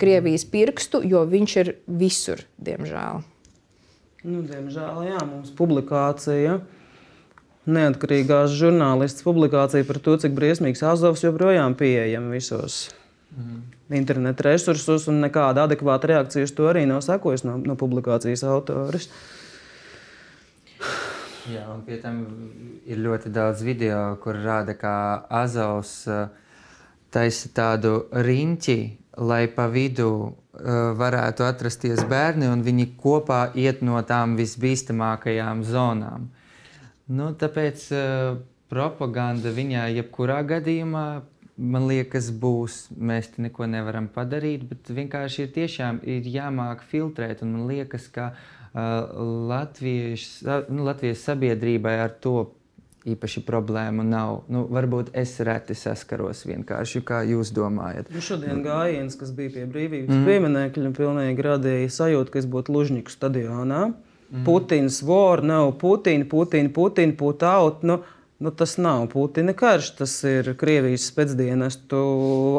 Krievijas 0.00 0.46
pirkstu, 0.48 1.02
jo 1.04 1.20
viņš 1.28 1.56
ir 1.60 1.68
visur, 1.86 2.40
diemžēl. 2.56 3.20
Nu, 4.22 4.40
diemžēl, 4.46 5.02
jā, 5.10 5.20
mums 5.26 5.52
publikācija. 5.58 6.60
Neatkarīgās 7.72 8.54
žurnālists 8.58 9.22
publikācija 9.22 9.86
par 9.86 10.00
to, 10.02 10.16
cik 10.18 10.34
briesmīgs 10.34 10.82
Azovs 10.86 11.22
joprojām 11.22 11.76
pieejama 11.78 12.34
visos 12.34 12.88
mm. 13.36 13.60
internetu 13.98 14.48
resursos, 14.48 15.06
un 15.10 15.20
nekāda 15.22 15.68
adekvāta 15.68 16.10
reakcija 16.10 16.48
uz 16.48 16.54
to 16.56 16.66
arī 16.70 16.82
nav 16.90 17.04
sekojusi 17.06 17.46
no, 17.46 17.58
no 17.62 17.78
publikācijas 17.78 18.42
autors. 18.48 19.06
Jā, 21.50 21.64
un 21.70 21.82
pie 21.86 21.98
tam 22.02 22.20
ir 22.86 23.02
ļoti 23.02 23.30
daudz 23.34 23.62
video, 23.66 24.02
kur 24.22 24.38
rāda, 24.38 24.74
kā 24.78 24.94
Azovs 25.42 25.96
uh, 26.10 26.28
taisa 27.12 27.50
tādu 27.54 28.06
riņķi, 28.12 28.78
lai 29.22 29.44
pa 29.52 29.66
vidu 29.72 30.08
uh, 30.12 30.32
varētu 30.98 31.44
atrasties 31.46 32.04
bērni, 32.08 32.48
un 32.48 32.64
viņi 32.64 32.92
kopā 33.00 33.42
iet 33.58 33.82
no 33.84 34.00
tām 34.08 34.36
visbīstamākajām 34.40 35.62
zonām. 35.68 36.30
Nu, 37.12 37.32
tāpēc 37.36 37.84
uh, 37.92 38.40
propaganda 38.72 39.52
viņā 39.52 39.88
jebkurā 39.98 40.40
gadījumā, 40.48 41.06
man 41.56 41.86
liekas, 41.90 42.30
būs. 42.32 42.86
Mēs 42.96 43.34
te 43.34 43.44
neko 43.44 43.68
nevaram 43.68 44.08
padarīt, 44.12 44.64
bet 44.70 44.88
vienkārši 44.88 45.46
ir 45.46 45.52
tiešām 45.58 46.00
ir 46.08 46.26
jāmāk 46.32 46.84
filtrēt, 46.88 47.44
man 47.44 47.66
liekas, 47.68 48.08
ka 48.14 48.32
uh, 48.32 49.12
Latvijas, 49.52 50.40
nu, 50.72 50.86
Latvijas 50.88 51.26
sabiedrībai 51.28 51.98
ar 52.06 52.16
to 52.24 52.46
īpaši 53.08 53.42
problēmu 53.46 54.04
nav. 54.06 54.42
Nu, 54.52 54.62
varbūt 54.70 55.10
es 55.18 55.34
reti 55.42 55.74
saskaros 55.78 56.44
vienkārši, 56.46 57.02
kā 57.06 57.22
jūs 57.26 57.50
domājat. 57.54 58.12
Nu, 58.14 58.22
šodien 58.22 58.62
gājiens, 58.64 59.16
kas 59.18 59.34
bija 59.34 59.56
pie 59.56 59.66
brīvības 59.70 60.14
mm. 60.14 60.24
pieminekļa, 60.28 60.94
pilnīgi 60.98 61.46
radīja 61.46 61.92
sajūtu, 61.98 62.32
ka 62.32 62.42
es 62.42 62.48
būtu 62.50 62.76
Lužņiku 62.76 63.14
stadionā. 63.14 63.84
Mm. 63.92 64.46
Putins 64.46 65.02
war, 65.06 65.42
nav 65.44 65.74
Putina, 65.82 66.28
Putina, 66.30 66.70
Putina, 66.72 67.16
Putina. 67.18 67.72
Nu, 67.82 67.98
nu, 68.42 68.54
tas 68.54 68.78
nav 68.78 69.08
Putina 69.12 69.54
karš, 69.58 69.92
tas 69.98 70.16
ir 70.28 70.54
Krievijas 70.58 71.10
spēcdienestu 71.10 72.02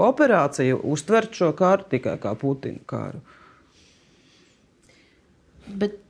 operācija. 0.04 0.78
Uztvert 0.84 1.39
šo 1.39 1.54
kāru 1.58 1.88
tikai 1.96 2.20
kā 2.22 2.36
Putina 2.39 2.84
kāru. 2.89 3.24
Bet 5.80 6.03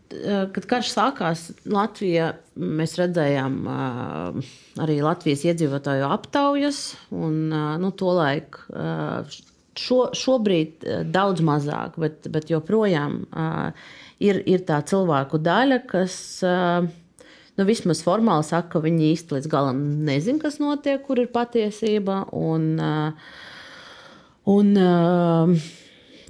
kad 0.54 0.66
karš 0.70 0.92
sākās 0.94 1.48
Latvijā, 1.70 2.34
mēs 2.60 2.96
redzējām 3.00 3.60
eh, 3.68 4.52
arī 4.84 4.98
Latvijas 5.04 5.46
iedzīvotāju 5.50 6.08
aptaujas. 6.10 6.82
Un, 7.14 7.48
eh, 7.50 7.70
nu, 7.82 7.92
Tolaik 7.98 8.60
šo, 9.80 10.00
šobrīd 10.14 10.86
daudz 11.14 11.44
mazāk, 11.46 11.98
bet, 12.02 12.28
bet 12.30 12.52
joprojām 12.52 13.24
ir, 14.22 14.42
ir 14.46 14.66
tā 14.68 14.78
cilvēku 14.86 15.40
daļa, 15.42 15.80
kas 15.90 16.18
nu, 16.38 17.66
vismaz 17.66 18.04
formāli 18.06 18.46
saka, 18.46 18.76
ka 18.76 18.84
viņi 18.86 19.10
īsti 19.16 19.40
līdz 19.40 19.50
galam 19.50 19.82
nezina, 20.06 20.44
kas 20.46 20.60
notiek, 20.62 21.02
kur 21.08 21.24
ir 21.24 21.32
patiesība. 21.34 22.20
Un, 22.38 22.78
un, 24.54 24.70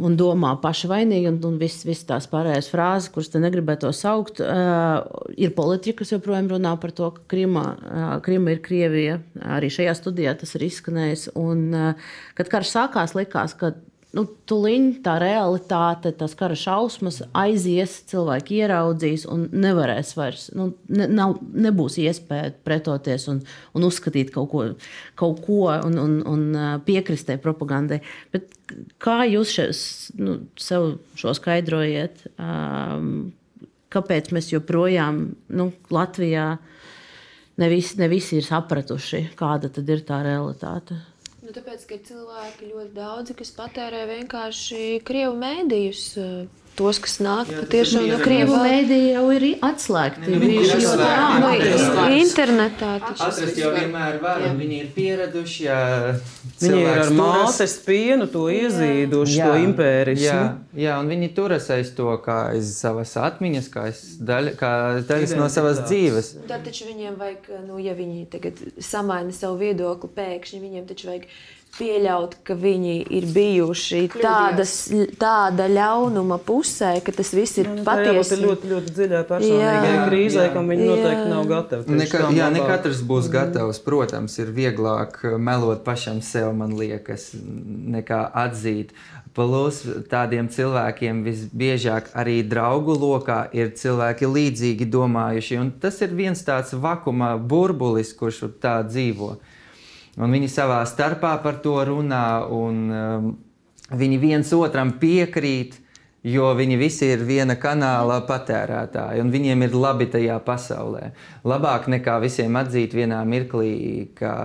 un 0.01 0.17
domā 0.17 0.53
paši 0.61 0.89
vainīgi, 0.89 1.29
un, 1.29 1.39
un 1.47 1.59
visas 1.61 1.85
vis 1.85 2.03
tās 2.07 2.27
pārējās 2.31 2.69
frāzes, 2.71 3.11
kuras 3.13 3.29
te 3.33 3.41
negribētu 3.43 3.91
saukt, 3.93 4.41
uh, 4.41 5.03
ir 5.37 5.53
politiķi, 5.57 5.97
kas 6.01 6.13
joprojām 6.15 6.49
runā 6.55 6.73
par 6.81 6.93
to, 6.95 7.11
ka 7.15 7.25
Krima, 7.33 7.65
uh, 7.77 8.11
Krima 8.25 8.55
ir 8.55 8.61
Krievija. 8.65 9.19
Arī 9.57 9.69
šajā 9.73 9.95
studijā 9.99 10.35
tas 10.39 10.55
ir 10.57 10.67
izskanējis. 10.69 11.29
Un, 11.39 11.65
uh, 11.77 12.13
kad 12.39 12.51
karš 12.53 12.73
sākās, 12.73 13.17
likās, 13.17 13.57
ka 13.59 13.75
nu, 14.13 14.23
tuliņ 14.49 14.87
tā 15.05 15.15
realitāte, 15.21 16.11
tās 16.17 16.35
kara 16.37 16.57
šausmas 16.57 17.21
aizies, 17.37 17.95
cilvēki 18.11 18.59
ieraudzīs 18.61 19.25
un 19.29 19.47
nevarēs 19.51 20.13
vairs, 20.17 20.47
nu, 20.57 20.69
ne, 20.93 21.07
nav, 21.09 21.39
nebūs 21.41 21.97
iespēja 22.03 22.51
pretoties 22.65 23.27
un, 23.31 23.41
un 23.73 23.87
uzskatīt 23.89 24.33
kaut 24.35 24.51
ko, 24.51 24.65
kaut 25.19 25.41
ko 25.45 25.61
un, 25.75 25.97
un, 26.01 26.17
un 26.29 26.49
piekrist 26.85 27.29
tai 27.29 27.39
propagandai. 27.41 28.03
Bet 28.33 28.51
kā 29.01 29.23
jūs 29.29 29.55
šes, 29.57 29.85
nu, 30.21 30.43
sev 30.61 30.97
šo 31.19 31.33
skaidrojat? 31.37 32.27
Um, 32.37 33.33
kāpēc 33.93 34.31
mēs 34.33 34.51
joprojām 34.53 35.23
nu, 35.53 35.71
Latvijā 35.93 36.47
ne 37.61 37.69
visi, 37.69 37.97
ne 38.01 38.09
visi 38.11 38.39
ir 38.39 38.45
sapratuši, 38.47 39.27
kāda 39.37 39.69
ir 39.83 40.05
tā 40.07 40.21
realitāte? 40.25 40.97
Tāpēc, 41.53 41.85
ka 41.89 41.97
ir 41.97 42.03
cilvēki 42.07 42.69
ļoti 42.71 42.93
daudzi, 42.95 43.35
kas 43.39 43.51
patērē 43.57 44.03
vienkārši 44.09 44.81
krievu 45.05 45.35
mēdījus. 45.43 46.05
Tos, 46.73 46.97
kas 46.97 47.19
nāk 47.21 47.51
Jā, 47.51 47.59
patiešām 47.61 48.07
no 48.09 48.15
Krievijas. 48.17 48.63
Mēdīja 48.65 49.09
jau 49.19 49.25
ir 49.35 49.43
atslēgti. 49.61 50.31
Viņi 50.41 50.55
ir 50.57 50.71
atslēgti. 50.73 52.17
Internetā 52.17 52.89
taču. 53.03 53.21
Atrast 53.27 53.59
jau 53.61 53.69
vienmēr 53.75 54.17
var, 54.23 54.41
un 54.47 54.57
viņi 54.57 54.79
ir 54.81 54.89
pieraduši, 54.95 55.67
ja 55.67 55.77
viņi 56.63 56.81
ir 56.81 56.89
ar 57.03 57.13
mātes 57.13 57.77
pienu 57.85 58.25
to 58.33 58.47
iezīduši, 58.49 59.37
jā, 59.37 59.51
to 59.51 59.61
impērismu. 59.67 60.25
Jā, 60.25 60.41
jā, 60.87 60.97
un 61.03 61.13
viņi 61.13 61.31
turas 61.37 61.69
aiz 61.77 61.93
to 61.93 62.09
kā 62.25 62.39
aiz 62.55 62.73
savas 62.79 63.13
atmiņas, 63.21 63.69
kā 63.73 63.87
aiz 63.91 64.03
daļa, 64.17 64.57
kā 64.57 64.75
daļas 65.13 65.37
no 65.37 65.53
savas 65.53 65.85
dzīves. 65.85 66.35
Tad 66.49 66.65
taču 66.65 66.89
viņiem 66.89 67.21
vajag, 67.21 67.51
nu, 67.67 67.77
ja 67.85 67.93
viņi 67.97 68.25
tagad 68.33 68.65
samaina 68.81 69.35
savu 69.35 69.61
viedokli 69.61 70.09
pēkšņi, 70.17 70.63
viņiem 70.65 70.89
taču 70.89 71.13
vajag 71.13 71.29
pieļaut, 71.73 72.35
ka 72.45 72.55
viņi 72.57 72.95
ir 73.17 73.25
bijuši 73.33 74.01
tādas, 74.13 74.73
tāda 75.19 75.65
ļaunuma 75.71 76.37
pusē, 76.45 76.93
ka 77.05 77.13
tas 77.15 77.33
viss 77.33 77.57
ir 77.61 77.69
nu, 77.71 77.85
patiesi. 77.87 78.19
Tas 78.19 78.33
ir 78.35 78.43
ļoti, 78.45 78.69
ļoti 78.73 78.93
dziļā 78.97 79.23
personīgajā 79.29 80.03
krīzē, 80.09 80.45
kam 80.53 80.69
viņi 80.69 80.85
jā. 80.85 80.91
noteikti 80.91 81.31
nav 81.31 81.49
gatavi. 81.49 81.97
Neka, 82.03 82.21
jā, 82.37 82.51
ne 82.53 82.67
katrs 82.67 83.01
būs 83.09 83.31
gatavs. 83.33 83.81
Protams, 83.83 84.37
ir 84.43 84.53
vieglāk 84.53 85.17
melot 85.41 85.81
pašam 85.87 86.21
sev, 86.25 86.51
man 86.57 86.77
liekas, 86.77 87.31
nekā 87.33 88.21
atzīt. 88.43 88.93
Plus 89.33 89.79
tādiem 90.11 90.45
cilvēkiem 90.53 91.23
visbiežāk 91.25 92.11
arī 92.21 92.43
draugu 92.45 92.93
lokā 93.01 93.47
ir 93.57 93.71
cilvēki 93.79 94.29
līdzīgi 94.29 94.85
domājuši. 94.93 95.57
Un 95.57 95.73
tas 95.81 95.97
ir 96.05 96.13
viens 96.13 96.45
tāds 96.45 96.75
vakuma 96.77 97.33
burbulis, 97.41 98.13
kurš 98.13 98.43
tā 98.61 98.77
dzīvo. 98.85 99.33
Un 100.21 100.33
viņi 100.35 100.49
savā 100.51 100.83
starpā 100.85 101.37
par 101.41 101.57
to 101.63 101.79
runā, 101.89 102.25
un 102.53 102.81
um, 102.93 103.31
viņi 103.97 104.19
viens 104.21 104.51
otram 104.53 104.93
piekrīt, 105.01 105.79
jo 106.23 106.51
viņi 106.55 106.75
visi 106.79 107.09
ir 107.15 107.23
viena 107.27 107.55
kanāla 107.59 108.21
patērētāji, 108.27 109.23
un 109.23 109.31
viņiem 109.33 109.65
ir 109.65 109.73
labi 109.75 110.07
tajā 110.13 110.37
pasaulē. 110.45 111.09
Labāk 111.49 111.89
nekā 111.91 112.19
visiem 112.23 112.55
atzīt 112.61 112.93
vienā 112.95 113.23
mirklī, 113.27 113.73
ka, 114.15 114.35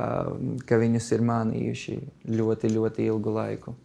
ka 0.67 0.81
viņus 0.81 1.13
ir 1.15 1.27
mānījuši 1.29 1.99
ļoti, 2.39 2.73
ļoti 2.75 3.07
ilgu 3.13 3.37
laiku. 3.37 3.77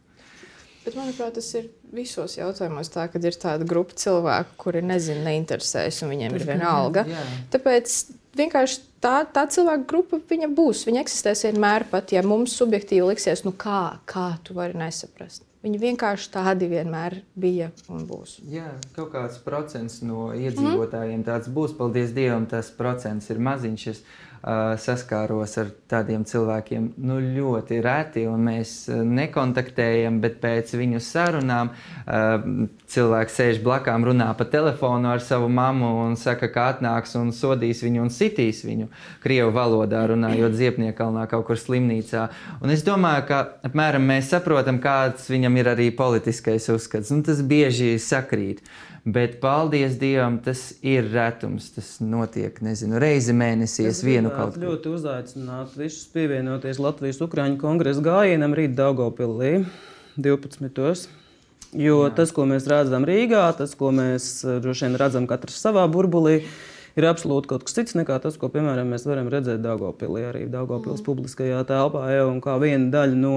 Bet, 0.84 0.98
manuprāt, 1.00 1.36
tas 1.38 1.48
ir 1.56 1.70
visos 1.96 2.34
jautājumos 2.36 2.90
tā, 2.92 3.06
ka 3.12 3.22
ir 3.24 3.38
tāda 3.40 3.68
grupa 3.68 3.96
cilvēku, 3.96 4.58
kuri 4.66 4.82
nezina, 4.84 5.24
neinteresējas, 5.30 6.02
un 6.04 6.12
viņiem 6.12 6.36
ir 6.36 6.48
viena 6.50 6.74
alga. 6.82 7.06
Tāpēc 7.54 7.94
vienkārši 8.36 8.82
tā, 9.04 9.16
tā 9.30 9.46
cilvēka 9.52 9.88
grupa 9.90 10.20
būs. 10.58 10.86
Viņa 10.88 11.04
eksistēs 11.04 11.46
vienmēr, 11.50 11.88
pat 11.92 12.14
ja 12.16 12.24
mums 12.26 12.56
subjektīvi 12.60 13.12
liksies, 13.12 13.44
nu 13.48 13.52
kā, 13.52 14.00
kā 14.10 14.34
tu 14.44 14.56
vari 14.58 14.80
nesaprast. 14.80 15.44
Viņi 15.64 15.80
vienkārši 15.80 16.28
tādi 16.34 16.68
vienmēr 16.68 17.22
bija 17.40 17.70
un 17.88 18.04
būs. 18.04 18.42
Jā, 18.52 18.68
kaut 18.98 19.14
kāds 19.14 19.38
procents 19.46 20.02
no 20.04 20.34
iedzīvotājiem 20.36 21.24
tāds 21.24 21.48
būs. 21.48 21.78
Paldies 21.78 22.12
Dievam, 22.12 22.50
tas 22.52 22.68
procents 22.76 23.30
ir 23.32 23.40
maziņš. 23.40 23.86
Es 23.94 24.02
saskāros 24.44 25.54
ar 25.62 25.70
tādiem 25.88 26.26
cilvēkiem 26.28 26.90
nu, 27.08 27.20
ļoti 27.22 27.78
reti, 27.84 28.26
un 28.28 28.44
mēs 28.50 28.74
nekontaktējam, 28.92 30.18
bet 30.24 30.42
pēc 30.44 30.74
viņu 30.76 31.00
sarunām 31.04 31.72
uh, 31.72 32.68
cilvēks 32.92 33.40
sēž 33.40 33.62
blakām, 33.64 34.04
runā 34.10 34.28
pa 34.36 34.48
telefonu 34.52 35.14
ar 35.14 35.24
savu 35.24 35.48
mammu 35.48 35.94
un 36.04 36.18
saka, 36.20 36.52
ka 36.52 36.68
atnāks 36.74 37.16
un 37.20 37.32
sodīs 37.36 37.86
viņu 37.86 38.04
un 38.04 38.12
sitīs 38.14 38.64
viņu 38.68 38.90
krievu 39.24 39.54
valodā, 39.56 40.04
runājot 40.12 40.60
Ziepniekalnā 40.60 41.26
kaut 41.32 41.48
kur 41.48 41.60
slimnīcā. 41.60 42.28
Un 42.60 42.74
es 42.76 42.84
domāju, 42.84 43.28
ka 43.30 43.44
apmēram 43.70 44.04
mēs 44.12 44.34
saprotam, 44.34 44.82
kāds 44.84 45.30
viņam 45.32 45.62
ir 45.62 45.72
arī 45.78 45.92
politiskais 45.96 46.68
uzskats. 46.74 47.16
Nu, 47.16 47.24
tas 47.24 47.40
bieži 47.48 47.96
sakrīt. 48.02 48.60
Bet, 49.04 49.42
paldies 49.44 49.98
Dievam, 50.00 50.38
tas 50.40 50.78
ir 50.80 51.10
retums. 51.12 51.66
Tas 51.76 51.98
notiek, 52.00 52.62
nezinu, 52.64 53.02
reizi 53.04 53.34
mēnesī. 53.36 53.90
Es 53.90 54.00
vienu 54.06 54.32
kaut 54.32 54.56
ko 54.56 54.64
ļoti 54.64 54.94
uzaicinātu 54.96 55.82
visus 55.82 56.06
pievienoties 56.14 56.80
Latvijas 56.80 57.20
Ukrāņu 57.26 57.60
kongresa 57.60 58.04
gājienam 58.06 58.56
rīt 58.56 58.78
Daugopilī 58.78 59.66
12. 60.16 61.10
Jo 61.74 61.98
Jā. 62.06 62.14
tas, 62.16 62.32
ko 62.32 62.46
mēs 62.48 62.70
redzam 62.70 63.04
Rīgā, 63.10 63.44
tas, 63.58 63.74
ko 63.76 63.92
mēs 63.92 64.30
eh, 64.46 64.62
droši 64.64 64.88
vien 64.88 64.96
redzam 65.02 65.28
katrs 65.28 65.58
savā 65.60 65.84
burbulī, 65.92 66.38
ir 66.96 67.08
absolūti 67.10 67.50
kaut 67.50 67.66
kas 67.68 67.76
cits 67.76 67.98
nekā 67.98 68.20
tas, 68.24 68.38
ko, 68.40 68.48
piemēram, 68.54 68.94
mēs 68.94 69.08
varam 69.10 69.28
redzēt 69.34 69.64
Daugopilī, 69.66 70.28
arī 70.30 70.46
Daugopils 70.54 71.02
mm. 71.02 71.08
publiskajā 71.10 71.64
telpā, 71.68 72.06
jau 72.14 72.28
un 72.30 72.40
kā 72.46 72.56
viena 72.62 72.92
daļa 72.94 73.18
no 73.20 73.36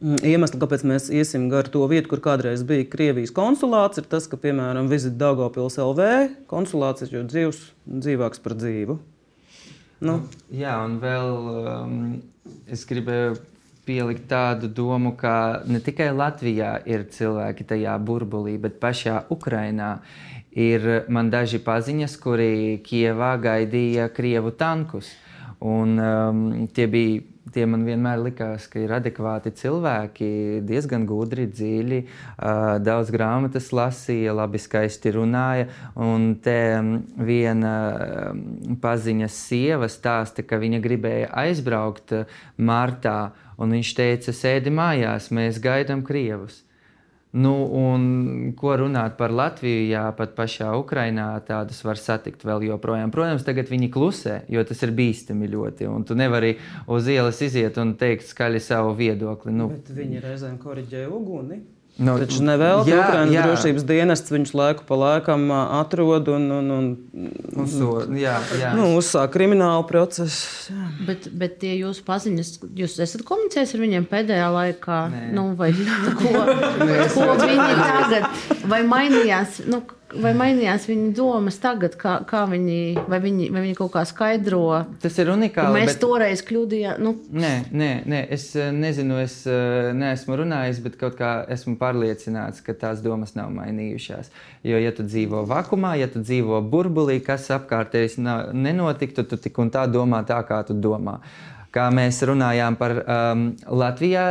iemesli, 0.00 0.60
kāpēc 0.60 0.84
mēs 0.88 1.08
iesim 1.12 1.48
gar 1.52 1.68
to 1.68 1.84
vietu, 1.90 2.08
kur 2.12 2.22
kādreiz 2.24 2.64
bija 2.66 2.88
Krievijas 2.88 3.32
konsulāts, 3.36 4.00
ir 4.00 4.08
tas, 4.10 4.26
ka, 4.30 4.38
piemēram, 4.40 4.88
Vizita 4.90 5.18
Dāngopils 5.26 5.78
LV 5.80 6.10
konsulāts 6.50 7.04
ir 7.06 7.26
dzīvs, 7.28 7.62
dzīvāks 7.84 8.42
par 8.42 8.56
dzīvu. 8.58 8.98
Nu. 10.00 10.16
Jā, 10.56 10.78
un 10.86 10.96
vēl 11.02 11.32
um, 11.60 11.96
es 12.72 12.86
gribēju 12.88 13.36
pielikt 13.84 14.28
tādu 14.30 14.70
domu, 14.72 15.12
ka 15.18 15.62
ne 15.68 15.80
tikai 15.84 16.08
Latvijā 16.16 16.78
ir 16.88 17.04
cilvēki 17.12 17.66
tajā 17.68 17.96
burbulī, 18.00 18.56
bet 18.60 18.78
pašā 18.80 19.26
Ukrainā 19.32 19.98
ir 20.56 21.04
man 21.12 21.28
daži 21.32 21.60
paziņas, 21.64 22.16
kuri 22.22 22.52
Kievā 22.86 23.34
gaidīja 23.42 24.08
Krievu 24.14 24.54
tankus. 24.56 25.10
Un, 25.60 25.98
um, 26.00 26.46
tie 26.72 26.86
bija 26.88 27.20
tie 27.54 27.66
man 27.68 27.84
vienmēr 27.86 28.20
likās, 28.22 28.66
ka 28.70 28.80
ir 28.82 28.92
adekvāti 28.94 29.52
cilvēki, 29.58 30.30
diezgan 30.66 31.06
gudri, 31.08 31.46
dziļi, 31.50 32.00
daudz 32.84 33.12
grāmatas 33.14 33.70
lasīja, 33.76 34.34
labi, 34.36 34.60
skaisti 34.62 35.14
runāja. 35.16 35.68
Un 36.00 36.32
te 36.44 36.58
viena 37.18 37.74
paziņas 38.82 39.42
sieva 39.48 39.90
stāsta, 39.90 40.46
ka 40.46 40.60
viņa 40.62 40.82
gribēja 40.84 41.30
aizbraukt 41.44 42.14
martā, 42.56 43.32
un 43.60 43.76
viņš 43.76 43.94
teica, 43.98 44.36
sēdi 44.36 44.72
mājās, 44.74 45.30
mēs 45.34 45.62
gaidām 45.62 46.04
krievus. 46.06 46.62
Nu, 47.30 47.52
un 47.78 48.54
ko 48.58 48.72
runāt 48.74 49.14
par 49.14 49.30
Latviju, 49.30 49.84
ja 49.86 50.08
pat 50.18 50.32
pašā 50.34 50.72
Ukrajinā 50.80 51.28
tādus 51.46 51.78
var 51.86 52.00
satikt 52.00 52.42
vēl 52.42 52.64
joprojām. 52.66 53.12
Protams, 53.14 53.44
tagad 53.46 53.70
viņi 53.70 53.90
klusē, 53.94 54.40
jo 54.50 54.64
tas 54.66 54.82
ir 54.82 54.90
bīstami 54.98 55.46
ļoti. 55.52 55.86
Tu 56.08 56.16
nevari 56.18 56.56
uz 56.90 57.06
ielas 57.06 57.38
iziet 57.46 57.78
un 57.78 57.94
teikt 58.00 58.26
skaļi 58.26 58.62
savu 58.64 58.96
viedokli. 58.98 59.54
Nu, 59.54 59.70
Bet 59.70 59.92
viņi 59.94 60.24
reizēm 60.24 60.58
korģē 60.58 61.06
uguni. 61.06 61.62
Nu, 62.00 62.14
Taču 62.16 62.40
nevēlas 62.46 62.88
Ukraiņas 62.88 63.44
drošības 63.44 63.84
dienests 63.88 64.32
viņus 64.32 64.54
laiku 64.56 64.86
pa 64.88 64.96
laikam 64.96 65.50
atrod 65.52 66.30
un, 66.32 66.46
un, 66.56 66.70
un, 66.72 66.88
un 67.52 67.68
so, 67.68 67.98
jā, 68.16 68.38
jā. 68.56 68.70
Nu, 68.78 68.86
uzsāk 68.96 69.34
kriminālu 69.34 69.84
procesu. 69.88 70.72
Bet, 71.04 71.28
bet 71.36 71.58
tie 71.60 71.74
jūsu 71.76 72.04
paziņas, 72.06 72.54
jūs 72.78 72.96
esat 73.04 73.24
komunicējis 73.28 73.76
ar 73.76 73.84
viņiem 73.84 74.08
pēdējā 74.08 74.48
laikā? 74.54 75.00
Nē. 75.12 75.22
Nu, 75.36 75.50
vai, 75.58 75.72
ko, 76.20 76.32
ko 77.16 77.30
viņi 77.42 77.70
tagad, 77.82 78.44
vai 78.70 78.80
mainījās? 78.88 79.60
Nu, 79.68 79.82
Vai 80.10 80.32
mainījās 80.34 80.86
viņa 80.88 81.10
domas 81.14 81.58
tagad, 81.62 81.94
kā, 82.00 82.16
kā 82.26 82.42
viņi, 82.50 83.06
vai 83.10 83.20
viņi, 83.22 83.48
vai 83.54 83.62
viņi 83.66 83.76
kaut 83.78 83.92
kā 83.94 84.02
skaidro? 84.08 84.62
Tas 85.02 85.18
ir 85.22 85.30
unikāli. 85.30 85.82
Mēs 85.82 85.92
bet... 85.92 86.00
toreiz 86.02 86.42
kļūdījāmies. 86.48 87.02
Nu... 87.04 87.14
Nē, 87.30 87.52
nē, 87.70 87.90
nē, 88.10 88.24
es 88.34 88.48
eh, 88.58 88.72
nezinu, 88.74 89.20
es 89.22 89.36
eh, 89.46 89.92
neesmu 89.96 90.40
runājis, 90.42 90.82
bet 90.82 90.98
kaut 91.00 91.18
kā 91.20 91.34
esmu 91.54 91.76
pārliecināts, 91.80 92.64
ka 92.66 92.74
tās 92.78 93.04
domas 93.04 93.36
nav 93.38 93.52
mainījušās. 93.54 94.32
Jo, 94.66 94.80
ja 94.82 94.90
tu 94.96 95.06
dzīvo 95.06 95.44
vakumā, 95.50 95.94
ja 96.00 96.10
tu 96.10 96.24
dzīvo 96.24 96.58
burbulī, 96.72 97.20
kas 97.24 97.46
apkārtēji 97.54 98.18
nenotiktu, 98.20 99.24
tu 99.28 99.38
tik 99.40 99.62
un 99.62 99.70
tā 99.72 99.86
domā 99.90 100.24
tā, 100.26 100.42
kā 100.48 100.64
tu 100.66 100.74
domā. 100.76 101.20
Uh, 101.20 101.59
kā 101.74 101.86
mēs 101.94 102.18
runājām 102.26 102.76
par 102.78 102.96
um, 103.00 103.44
Latvijā 103.82 104.24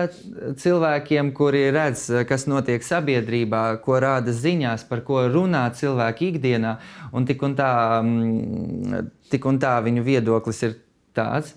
cilvēkiem, 0.60 1.32
kuri 1.36 1.70
redz, 1.76 2.06
kas 2.28 2.46
notiek 2.52 2.84
sabiedrībā, 2.84 3.64
ko 3.84 4.00
rāda 4.04 4.34
ziņās, 4.36 4.86
par 4.90 5.04
ko 5.08 5.24
runā 5.32 5.66
cilvēki 5.76 6.34
ikdienā, 6.34 6.76
un 7.16 7.28
tik 7.30 7.44
un 7.48 7.56
tā, 7.60 7.72
um, 8.04 9.00
tik 9.32 9.48
un 9.50 9.60
tā 9.62 9.78
viņu 9.86 10.06
viedoklis 10.08 10.64
ir 10.68 10.78
tāds. 11.18 11.56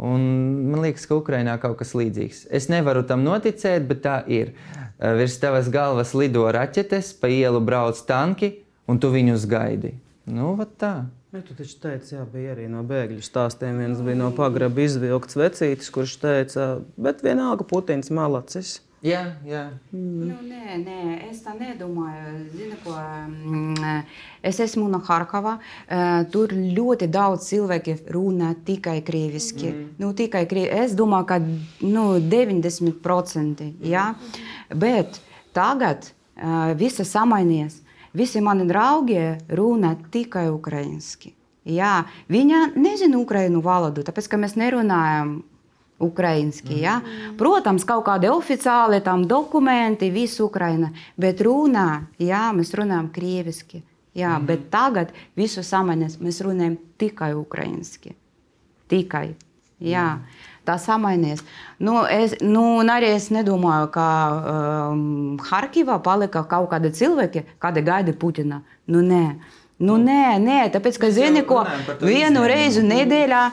Un 0.00 0.22
man 0.70 0.80
liekas, 0.80 1.04
ka 1.04 1.18
Ukrainā 1.20 1.58
kaut 1.60 1.76
kas 1.82 1.92
līdzīgs. 1.92 2.46
Es 2.56 2.70
nevaru 2.72 3.02
tam 3.04 3.20
noticēt, 3.26 3.84
bet 3.88 4.00
tā 4.06 4.20
ir. 4.32 4.54
Uh, 4.96 5.12
virs 5.20 5.36
tavas 5.42 5.68
galvas 5.72 6.14
lido 6.16 6.46
raķetes, 6.48 7.12
pa 7.20 7.28
ielu 7.28 7.60
brauc 7.64 8.00
tanki, 8.08 8.54
un 8.88 8.98
tu 9.00 9.12
viņus 9.12 9.44
gaidi. 9.50 9.94
Nu, 10.30 10.56
tā. 10.80 11.10
Ja, 11.30 11.40
tu 11.46 11.54
taču 11.54 11.76
teici, 11.78 12.16
jā, 12.16 12.24
bija 12.26 12.56
arī 12.56 12.64
no 12.66 12.80
bēgļu 12.82 13.22
stāstiem. 13.22 13.76
Viens 13.78 14.00
bija 14.02 14.18
no 14.18 14.32
pagraba 14.34 14.82
izvilkts 14.82 15.36
vecītis, 15.38 15.90
kurš 15.94 16.16
teica, 16.18 16.64
bet 16.98 17.22
vienalga 17.22 17.62
Putins 17.70 18.10
malacis. 18.10 18.80
Jā, 19.00 19.20
jā. 19.46 19.62
Mm. 19.94 20.26
Nu, 20.28 20.38
nē, 20.44 20.74
nē, 20.82 20.96
es 21.30 21.38
tā 21.40 21.54
nedomāju. 21.56 22.32
Zinu, 22.52 22.76
ko, 22.82 22.96
mm, 22.98 24.00
es 24.50 24.58
esmu 24.60 24.88
no 24.92 24.98
Harkava. 25.06 25.54
Tur 26.34 26.52
ļoti 26.52 27.08
daudz 27.08 27.46
cilvēku 27.48 27.94
runā 28.12 28.50
tikai 28.66 28.98
krieviski. 29.06 29.70
Mm. 29.70 29.86
Nu, 30.02 30.10
tikai 30.18 30.42
krieviski. 30.50 30.82
Es 30.82 30.96
domāju, 30.98 31.28
ka 31.30 31.38
nu, 31.86 32.18
90%. 32.20 33.70
Jā? 33.86 34.10
Bet 34.74 35.22
tagad 35.56 36.10
uh, 36.10 36.74
viss 36.76 37.00
samainījies. 37.00 37.80
Visi 38.16 38.40
mani 38.42 38.66
draugi 38.66 39.20
runā 39.54 39.94
tikai 40.10 40.48
ukraiņski. 40.50 41.34
Jā, 41.70 42.00
viņa 42.32 42.72
nezina 42.80 43.20
ukraiņu 43.20 43.60
valodu, 43.62 44.02
tāpēc 44.02 44.26
ka 44.32 44.38
mēs 44.40 44.56
nerunājam 44.58 45.36
ukraiņski. 46.00 46.78
Ja? 46.80 46.96
Mm. 47.04 47.36
Protams, 47.38 47.84
kaut 47.86 48.06
kādi 48.08 48.30
oficiāli 48.32 49.02
tam 49.04 49.26
dokumenti, 49.28 50.08
visu 50.10 50.48
Ukraina, 50.48 50.88
bet 51.20 51.44
runā, 51.44 52.06
jā, 52.18 52.48
mēs 52.56 52.72
runājam 52.74 53.12
krieviski. 53.14 53.84
Jā, 54.16 54.38
mm. 54.38 54.48
Bet 54.48 54.66
tagad 54.72 55.12
visu 55.38 55.62
samaņas 55.62 56.18
mēs 56.24 56.40
runājam 56.42 56.80
tikai 56.98 57.34
ukraiņski. 57.38 58.16
Tikai. 58.90 59.28
Jā. 59.78 60.08
Mm 60.16 60.48
tā 60.70 60.78
samainījies. 60.78 61.42
Nu, 61.82 62.00
es, 62.06 62.38
nu, 62.40 62.64
arī 62.86 63.12
es 63.16 63.28
nedomāju, 63.34 63.90
ka 63.94 64.06
um, 64.94 65.02
Harkivā 65.50 65.98
palika 66.04 66.44
kaut 66.48 66.70
kādi 66.72 66.94
cilvēki, 66.94 67.44
kādi 67.62 67.84
gaida 67.86 68.14
Putina. 68.14 68.62
Nu, 68.90 69.02
nē. 69.02 69.24
Nu, 69.80 69.96
nē, 69.96 70.36
nē, 70.42 70.62
tāpēc, 70.74 70.98
ka 71.00 71.08
zini, 71.14 71.40
ko 71.48 71.62
vienu 72.04 72.44
reizi 72.48 72.84
nedēļā 72.84 73.44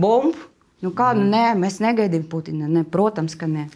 bombu. 0.00 0.48
Nu, 0.80 0.92
kā, 0.96 1.10
nu, 1.18 1.26
nē, 1.28 1.52
mēs 1.58 1.80
negaidām 1.84 2.24
Putinu. 2.30 2.70
Ne, 2.70 2.84
protams, 2.88 3.34
ka 3.38 3.48
nē. 3.50 3.66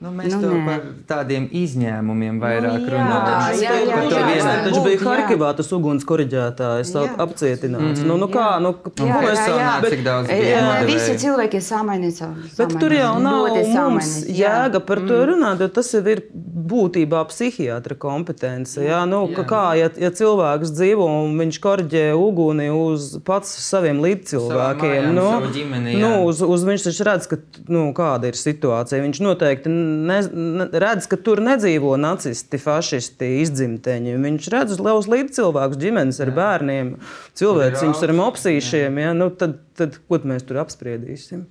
Nu, 0.00 0.08
mēs 0.16 0.32
nu, 0.32 0.38
to 0.40 0.50
nē. 0.56 0.60
par 0.64 0.84
tādiem 1.10 1.44
izņēmumiem 1.60 2.38
vairāk 2.40 2.78
nu, 2.78 2.86
jā, 2.86 2.92
runājam. 2.94 3.58
Jā, 3.60 3.72
jā, 3.76 3.80
jā, 3.84 3.96
jā, 4.08 4.36
jā. 4.38 4.52
Taču 4.64 4.80
bija 4.86 5.00
Harkivā 5.02 5.50
tas 5.58 5.68
uguns 5.76 6.06
koriģētājs, 6.08 6.92
apcietināts. 7.20 8.00
Mm 8.00 8.06
-hmm. 8.06 8.08
Nu, 8.08 8.16
nu 8.22 8.28
kā, 8.32 8.46
nu, 8.64 8.70
jā, 8.96 9.18
jā, 9.26 9.34
jā, 9.36 9.58
jā. 9.60 9.74
Bet, 9.82 9.90
cik 9.92 10.04
daudz 10.06 10.32
bija? 10.32 10.62
Visi 10.88 11.18
cilvēki 11.20 11.60
samainīja. 11.60 12.30
Bet 12.56 12.72
tur 12.80 12.94
jau 12.96 13.18
nav 13.20 13.50
mums 13.76 14.24
jēga 14.24 14.80
par 14.80 15.04
to 15.04 15.20
mm. 15.20 15.26
runāt, 15.32 15.60
jo 15.60 15.68
tas 15.68 15.92
jau 15.92 16.02
ir 16.08 16.24
būtībā 16.70 17.20
psihiatra 17.28 17.94
kompetence. 17.94 18.80
Jā, 18.80 19.04
nu, 19.04 19.28
jā. 19.28 19.44
Kā, 19.44 19.64
ja, 19.76 19.90
ja 20.00 20.10
cilvēks 20.10 20.72
dzīvo 20.76 21.10
un 21.24 21.36
viņš 21.40 21.60
koriģē 21.60 22.06
uguni 22.16 22.70
uz 22.72 23.18
pats 23.26 23.52
saviem 23.68 24.00
līdzcilvēkiem, 24.00 25.12
nu, 25.12 25.28
ģimeni, 25.52 25.96
nu, 26.00 26.12
uz, 26.24 26.40
uz 26.42 26.64
viņš 26.64 26.88
taču 26.88 27.08
redz, 27.08 27.28
ka, 27.30 27.40
nu, 27.68 27.90
kāda 27.96 28.32
ir 28.32 28.38
situācija. 28.38 29.02
Viņš 29.02 29.22
noteikti 29.28 29.68
ne, 30.10 30.18
ne, 30.32 30.66
redz, 30.82 31.08
ka 31.10 31.18
tur 31.20 31.42
nedzīvo 31.44 31.94
nacisti, 32.00 32.60
fašisti, 32.60 33.30
izdzimteņi. 33.44 34.16
Viņš 34.24 34.50
redz 34.54 34.76
uz 34.76 34.82
lielus 34.82 35.08
līdzcilvēkus, 35.10 35.80
ģimenes 35.80 36.20
ar 36.24 36.32
Jā. 36.32 36.36
bērniem, 36.36 36.92
cilvēciņus 37.40 38.04
ar 38.06 38.14
mopsīšiem. 38.20 39.00
Ja? 39.02 39.16
Nu, 39.16 39.30
tad, 39.34 39.58
tad, 39.78 39.98
ko 40.08 40.20
mēs 40.30 40.46
tur 40.48 40.62
apspriedīsim? 40.64 41.48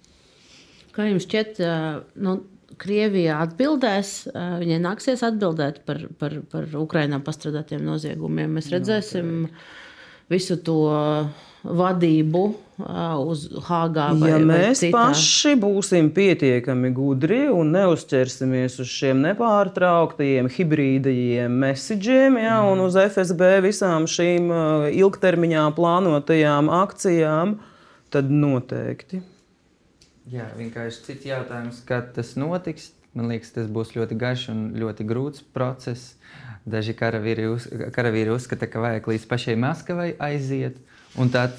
Kā 0.95 1.09
jums 1.09 1.27
šķiet, 1.27 1.61
nu, 2.23 2.39
Krievija 2.79 3.41
atbildēs, 3.43 4.13
viņai 4.31 4.79
nāksies 4.83 5.23
atbildēt 5.25 5.81
par, 5.87 6.03
par, 6.21 6.37
par 6.51 6.67
Ukraiņā 6.79 7.19
pastrādātiem 7.25 7.81
noziegumiem. 7.83 8.53
Mēs 8.59 8.69
redzēsim. 8.71 9.31
No, 9.49 9.87
visu 10.30 10.57
to 10.63 10.82
vadību 11.63 12.43
uz 12.80 13.41
Hāgā. 13.67 14.09
Vai, 14.15 14.30
ja 14.32 14.38
mēs 14.39 14.84
vai 14.86 14.91
paši 14.93 15.55
būsim 15.59 16.11
pietiekami 16.15 16.91
gudri 16.95 17.41
un 17.51 17.73
neuzķersimies 17.75 18.77
uz 18.80 18.91
šiem 18.93 19.19
nepārtrauktajiem 19.25 20.47
hibrīdajiem 20.55 21.57
messageiem 21.65 22.39
ja, 22.39 22.61
mm. 22.61 22.69
un 22.71 22.86
uz 22.86 22.95
FSB 23.01 23.57
visām 23.65 24.07
šīm 24.07 24.47
ilgtermiņā 24.95 25.65
plānotajām 25.75 26.71
akcijām, 26.80 27.57
tad 28.13 28.32
noteikti. 28.32 29.21
Jā, 30.30 30.45
vienkārši 30.55 31.03
cits 31.07 31.27
jautājums, 31.27 31.82
kad 31.89 32.13
tas 32.15 32.36
notiks. 32.39 32.93
Man 33.17 33.32
liekas, 33.32 33.49
tas 33.55 33.65
būs 33.73 33.95
ļoti 33.95 34.15
garš 34.21 34.43
un 34.53 34.59
ļoti 34.77 35.05
grūts 35.09 35.41
process. 35.55 36.13
Daži 36.70 36.93
karavīri, 36.97 37.47
uz, 37.49 37.67
karavīri 37.95 38.34
uzskata, 38.34 38.67
ka 38.70 38.82
vajag 38.84 39.11
līdz 39.11 39.28
pašai 39.30 39.55
Maskavai 39.59 40.09
aiziet, 40.22 40.80
un 41.17 41.32
tad 41.34 41.57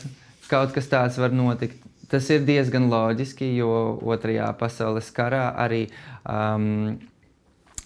kaut 0.51 0.75
kas 0.75 0.91
tāds 0.91 1.19
var 1.21 1.35
notikt. 1.35 1.79
Tas 2.11 2.27
ir 2.35 2.43
diezgan 2.43 2.89
loģiski, 2.91 3.53
jo 3.61 3.71
Otrajā 4.03 4.49
pasaules 4.59 5.13
karā 5.15 5.45
arī 5.63 5.85
um, 6.27 6.99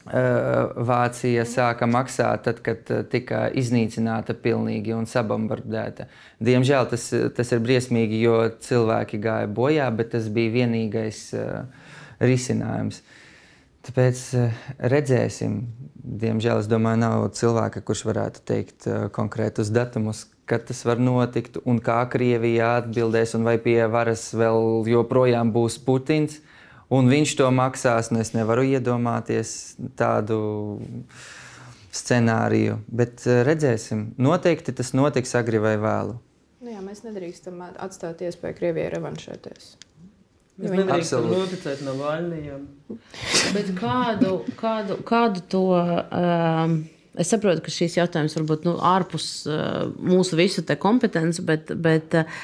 Vācija 0.05 1.47
sāka 1.49 1.87
maksāt, 1.89 2.43
tad, 2.45 2.59
kad 2.65 2.91
tika 3.09 3.47
iznīcināta 3.57 4.37
pilnīgi 4.37 4.93
un 4.93 5.07
sabombardēta. 5.09 6.11
Diemžēl 6.45 6.91
tas, 6.91 7.07
tas 7.37 7.53
ir 7.57 7.63
briesmīgi, 7.65 8.21
jo 8.21 8.43
cilvēki 8.67 9.21
gāja 9.25 9.49
bojā, 9.49 9.89
bet 9.97 10.13
tas 10.13 10.29
bija 10.29 10.53
vienīgais 10.59 11.23
uh, 11.39 11.65
risinājums. 12.21 13.01
Tāpēc 13.85 14.21
uh, 14.39 14.63
redzēsim. 14.93 15.59
Diemžēl 16.05 16.61
es 16.61 16.69
domāju, 16.69 17.01
nav 17.01 17.27
cilvēka, 17.37 17.83
kurš 17.85 18.05
varētu 18.09 18.45
teikt 18.49 18.89
uh, 18.89 19.07
konkrētus 19.13 19.73
datumus, 19.73 20.27
kad 20.49 20.67
tas 20.69 20.83
var 20.85 21.01
notikt 21.01 21.59
un 21.65 21.81
kā 21.85 22.03
Krievija 22.13 22.75
atbildēs, 22.81 23.35
un 23.39 23.47
vai 23.49 23.57
pie 23.63 23.79
varas 23.91 24.27
vēl 24.37 24.85
joprojām 24.89 25.53
būs 25.55 25.79
Putins. 25.85 26.41
Un 26.93 27.09
viņš 27.09 27.33
to 27.39 27.49
maksās, 27.51 28.11
un 28.13 28.21
es 28.21 28.35
nevaru 28.37 28.67
iedomāties 28.69 29.75
tādu 29.97 30.39
scenāriju. 31.95 32.79
Bet 32.87 33.25
eh, 33.27 33.43
redzēsim, 33.47 34.11
noteikti 34.21 34.75
tas 34.77 34.93
notiks 34.97 35.35
agri 35.39 35.63
vai 35.63 35.75
vēlu. 35.81 36.19
Nu 36.65 36.73
jā, 36.73 36.81
mēs 36.85 37.03
nedrīkstam 37.05 37.61
atstāt 37.73 38.23
iespēju 38.25 38.59
Krievijai 38.59 38.93
revanšēties. 38.95 39.75
Mēs 40.55 40.71
ja 40.71 40.81
nedrīkstam 40.81 41.25
noticēt 41.33 41.81
no 41.83 41.97
vainīgiem. 41.99 42.67
kādu, 43.79 44.35
kādu, 44.59 44.99
kādu 45.07 45.47
to. 45.51 45.69
Um, 45.75 46.83
Es 47.15 47.29
saprotu, 47.31 47.63
ka 47.63 47.71
šīs 47.71 47.93
jautājums 47.95 48.33
varbūt 48.35 48.65
nu, 48.67 48.73
ārpus 48.83 49.45
uh, 49.47 49.85
mūsu 50.03 50.35
visu 50.35 50.65
kompetenci, 50.83 51.45
bet, 51.47 51.69
bet 51.79 52.17
uh, 52.19 52.41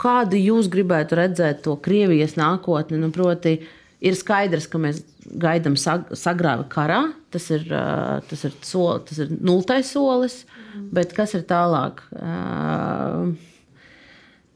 kādu 0.00 0.38
jūs 0.40 0.70
gribētu 0.72 1.18
redzēt 1.18 1.60
to 1.66 1.74
Krievijas 1.84 2.38
nākotni? 2.40 2.96
Nu, 2.96 3.10
proti, 3.12 3.58
ir 4.00 4.16
skaidrs, 4.16 4.64
ka 4.72 4.80
mēs 4.80 5.02
gaidām 5.28 5.76
sag 5.76 6.08
sagrāvi 6.16 6.64
karā. 6.72 7.02
Tas 7.28 7.50
ir, 7.52 7.66
uh, 7.68 8.24
tas, 8.30 8.46
ir 8.48 8.56
soli, 8.64 9.04
tas 9.10 9.20
ir 9.26 9.34
nultais 9.44 9.92
solis, 9.92 10.40
bet 10.88 11.12
kas 11.12 11.36
ir 11.36 11.44
tālāk? 11.50 12.00
Uh, 12.16 13.36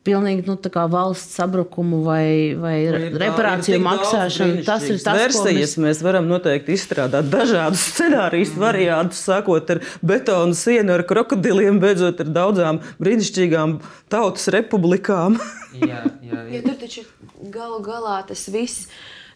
pilnīgi 0.06 0.44
nu, 0.46 0.56
valsts 0.90 1.36
sabrukumu 1.38 2.02
vai, 2.06 2.54
vai 2.58 2.76
reparāciju 3.22 3.78
maksāšanu. 3.84 4.64
Tas 4.66 4.86
ir 4.88 4.98
tas, 5.02 5.18
versijas. 5.18 5.76
Mēs... 5.76 6.00
mēs 6.00 6.02
varam 6.04 6.28
noteikti 6.30 6.74
izstrādāt 6.76 7.30
dažādus 7.32 7.84
scenārijus, 7.92 8.54
mm. 8.56 8.64
variantus, 8.64 9.22
sākot 9.28 9.72
ar 9.76 9.82
betonu 10.02 10.58
sienu, 10.58 10.96
ar 10.96 11.06
krokodiliem, 11.08 11.80
beidzot 11.82 12.22
ar 12.24 12.34
daudzām 12.34 12.82
brīnišķīgām 13.02 13.78
tautas 14.12 14.50
republikām. 14.54 15.38
jā, 15.78 16.02
jā, 16.02 16.30
jā. 16.30 16.44
Ja 16.56 16.62
tur 16.66 16.78
taču 16.82 17.06
galu 17.54 17.82
galā 17.84 18.20
tas 18.28 18.46
viss. 18.52 18.90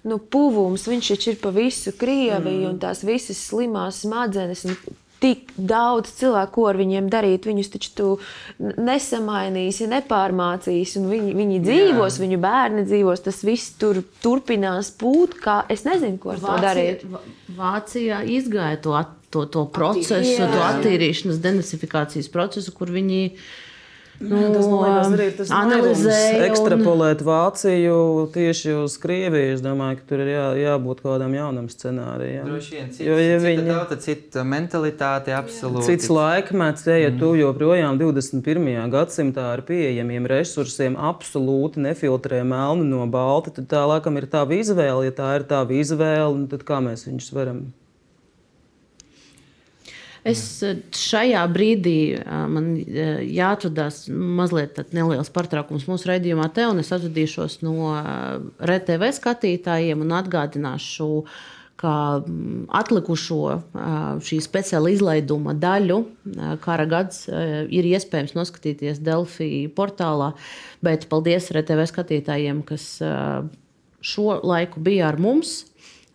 Nu, 0.06 0.20
puvums, 0.22 0.84
viņš 0.86 1.08
taču 1.16 1.32
ir 1.32 1.40
pa 1.42 1.50
visu 1.50 1.90
Krieviju 1.98 2.66
mm. 2.66 2.70
un 2.70 2.76
tās 2.82 3.02
visas 3.06 3.40
slimās 3.48 4.04
smadzenes. 4.04 4.62
Un 4.68 4.76
tik 5.22 5.52
daudz 5.56 6.12
cilvēku, 6.18 6.52
ko 6.56 6.66
ar 6.70 6.78
viņiem 6.80 7.08
darīt. 7.12 7.48
Viņus 7.48 7.72
taču 7.72 7.92
tu 7.96 8.08
nesamainīsi, 8.60 9.88
nepārmācīsi, 9.90 11.00
un 11.00 11.10
viņi, 11.12 11.34
viņi 11.40 11.60
dzīvos, 11.64 12.18
Jā. 12.18 12.24
viņu 12.24 12.40
bērni 12.42 12.86
dzīvos. 12.88 13.24
Tas 13.26 13.42
viss 13.46 13.76
tur 13.80 14.02
turpinās 14.24 14.92
būt. 15.00 15.38
Kā, 15.42 15.60
es 15.72 15.86
nezinu, 15.88 16.20
ko 16.22 16.34
ar 16.34 16.42
Vācija, 16.42 16.56
to 16.56 16.66
darīt. 16.66 17.06
Vācijā 17.56 18.22
izgāja 18.36 18.80
to, 18.84 18.96
to, 19.32 19.46
to 19.52 19.66
procesu, 19.72 20.20
Jā. 20.36 20.50
to 20.52 20.64
attīrīšanas, 20.70 21.40
denasifikācijas 21.44 22.30
procesu, 22.32 22.74
kur 22.76 22.92
viņi 22.94 23.22
Nu, 24.20 24.38
tas 24.54 24.64
liekas, 24.64 25.10
arī 25.12 25.24
ir 25.28 25.34
tas 25.36 25.50
analizējums, 25.52 26.44
ekstrapolēt 26.46 27.20
un... 27.20 27.28
Vāciju 27.28 27.96
tieši 28.32 28.72
uz 28.80 28.96
Krieviju. 29.02 29.52
Es 29.56 29.62
domāju, 29.64 29.98
ka 30.00 30.08
tur 30.08 30.22
ir 30.24 30.30
jā, 30.32 30.46
jābūt 30.62 31.02
kaut 31.02 31.10
kādam 31.16 31.36
jaunam 31.36 31.68
scenārijam. 31.72 32.48
Droši 32.48 32.76
vien, 32.78 32.90
cits, 32.94 33.04
jo, 33.04 33.18
ja 33.20 33.36
cita 33.36 33.46
viņi... 33.46 33.66
tauta, 33.68 34.00
cita 34.06 34.44
mentalitāte, 34.48 35.34
absolūti. 35.36 35.86
Cits 35.90 36.10
laikmets, 36.12 36.88
ja, 36.88 36.98
ja 37.02 37.12
mm. 37.12 37.20
tu 37.20 37.32
joprojām 37.40 38.00
21. 38.00 38.68
gadsimtā 38.96 39.48
ar 39.52 39.64
pieejamiem 39.68 40.28
resursiem 40.32 40.96
absolūti 40.96 41.84
nefiltrē 41.84 42.40
melnu 42.46 42.88
no 42.88 43.04
balta, 43.10 43.52
tad 43.58 43.68
tā 43.72 43.84
laikam 43.90 44.16
ir 44.16 44.30
tava 44.32 44.56
izvēle. 44.56 45.10
Ja 45.10 45.16
tā 45.20 45.34
ir 45.40 45.48
tava 45.50 45.76
izvēle, 45.76 46.46
tad 46.52 46.64
kā 46.68 46.80
mēs 46.84 47.04
viņus 47.10 47.34
varam 47.36 47.66
Es 50.26 50.40
eh, 50.66 50.78
šajā 50.96 51.42
brīdī 51.54 51.98
eh, 52.18 52.30
man 52.50 52.72
eh, 52.76 53.20
jāatradās 53.36 54.06
mazliet 54.10 54.80
neliels 54.96 55.30
pārtraukums 55.34 55.86
mūsu 55.86 56.10
raidījumā, 56.10 56.48
te, 56.54 56.66
un 56.66 56.82
es 56.82 56.90
atvadīšos 56.94 57.60
no 57.66 57.92
RTV 58.58 59.12
skatītājiem 59.20 60.02
un 60.02 60.16
atgādināšu, 60.18 61.10
ka 61.76 61.92
mm, 62.24 62.66
atlikušo 62.74 63.40
šī 64.24 64.38
speciāla 64.40 64.94
izlaiduma 64.94 65.52
daļu, 65.60 65.98
kara 66.64 66.86
gads, 66.88 67.26
ir 67.28 67.88
iespējams 67.90 68.32
noskatīties 68.38 69.02
Delfī 69.04 69.50
portālā. 69.76 70.30
Bet 70.80 71.04
paldies 71.12 71.50
RTV 71.52 71.84
skatītājiem, 71.92 72.64
kas 72.66 72.94
šo 74.00 74.38
laiku 74.40 74.80
bija 74.80 75.10
ar 75.12 75.20
mums. 75.20 75.66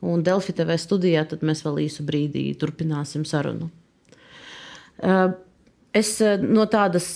Un 0.01 0.25
Delfi 0.25 0.57
TV 0.57 0.79
studijā 0.81 1.27
mēs 1.45 1.61
vēl 1.61 1.83
īsu 1.85 2.07
brīdi 2.07 2.47
turpināsim 2.57 3.21
sarunu. 3.29 3.69
Eh, 5.01 5.27
es 5.97 6.13
eh, 6.21 6.39
no 6.41 6.67
tādas 6.71 7.07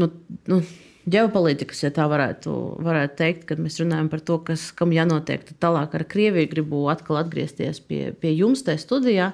nu, 0.00 0.08
nu, 0.50 0.60
ģeopolitikas, 1.06 1.84
ja 1.84 1.92
tā 1.94 2.06
varētu, 2.10 2.52
varētu 2.82 3.18
teikt, 3.20 3.46
kad 3.50 3.62
mēs 3.62 3.78
runājam 3.82 4.10
par 4.12 4.24
to, 4.26 4.40
kas, 4.48 4.70
kam 4.76 4.94
jānotiek 4.96 5.44
tālāk 5.62 5.94
ar 5.94 6.06
Krieviju, 6.08 6.50
gribu 6.50 6.86
atkal 6.92 7.20
atgriezties 7.20 7.82
pie, 7.84 8.10
pie 8.18 8.34
jums 8.34 8.64
tajā 8.66 8.82
studijā 8.82 9.32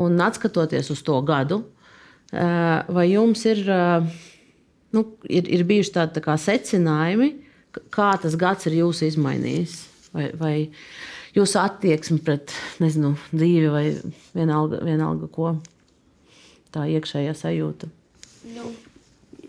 un 0.00 0.16
atskatoties 0.24 0.88
uz 0.94 1.02
to 1.06 1.20
gadu. 1.26 1.60
Vai 2.34 3.04
jums 3.12 3.44
ir, 3.46 3.60
nu, 4.96 5.02
ir, 5.28 5.50
ir 5.54 5.66
bijuši 5.68 5.92
tādi 5.94 6.22
tā 6.24 6.34
secinājumi, 6.40 7.28
kā 7.94 8.08
tas 8.22 8.34
gads 8.40 8.66
ir 8.66 8.80
jūs 8.80 9.04
izmainījis? 9.06 9.76
Vai, 10.14 10.30
vai 10.38 10.54
jūsu 11.34 11.58
attieksme 11.60 12.20
pret 12.24 12.54
nezinu, 12.82 13.14
dzīvi 13.34 13.70
vai 13.70 13.84
vienalga, 14.36 14.80
vienalga 14.86 15.28
ko? 15.34 15.56
Tā 16.74 16.88
iekšējā 16.96 17.36
sajūta? 17.38 17.90
Nu, 18.54 18.72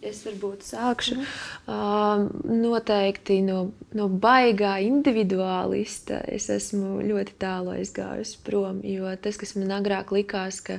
es 0.06 0.22
varbūt 0.26 0.64
sākšu. 0.66 1.18
Uh, 1.66 2.26
noteikti 2.46 3.40
no, 3.46 3.72
no 3.98 4.08
baigā 4.10 4.76
individuālista 4.86 6.22
es 6.32 6.48
esmu 6.54 7.02
ļoti 7.06 7.36
tālu 7.42 7.74
aizgājusi 7.76 8.40
prom. 8.46 8.82
Jo 8.86 9.12
tas, 9.22 9.40
kas 9.42 9.56
man 9.58 9.74
agrāk 9.80 10.14
likās, 10.16 10.62
ka 10.66 10.78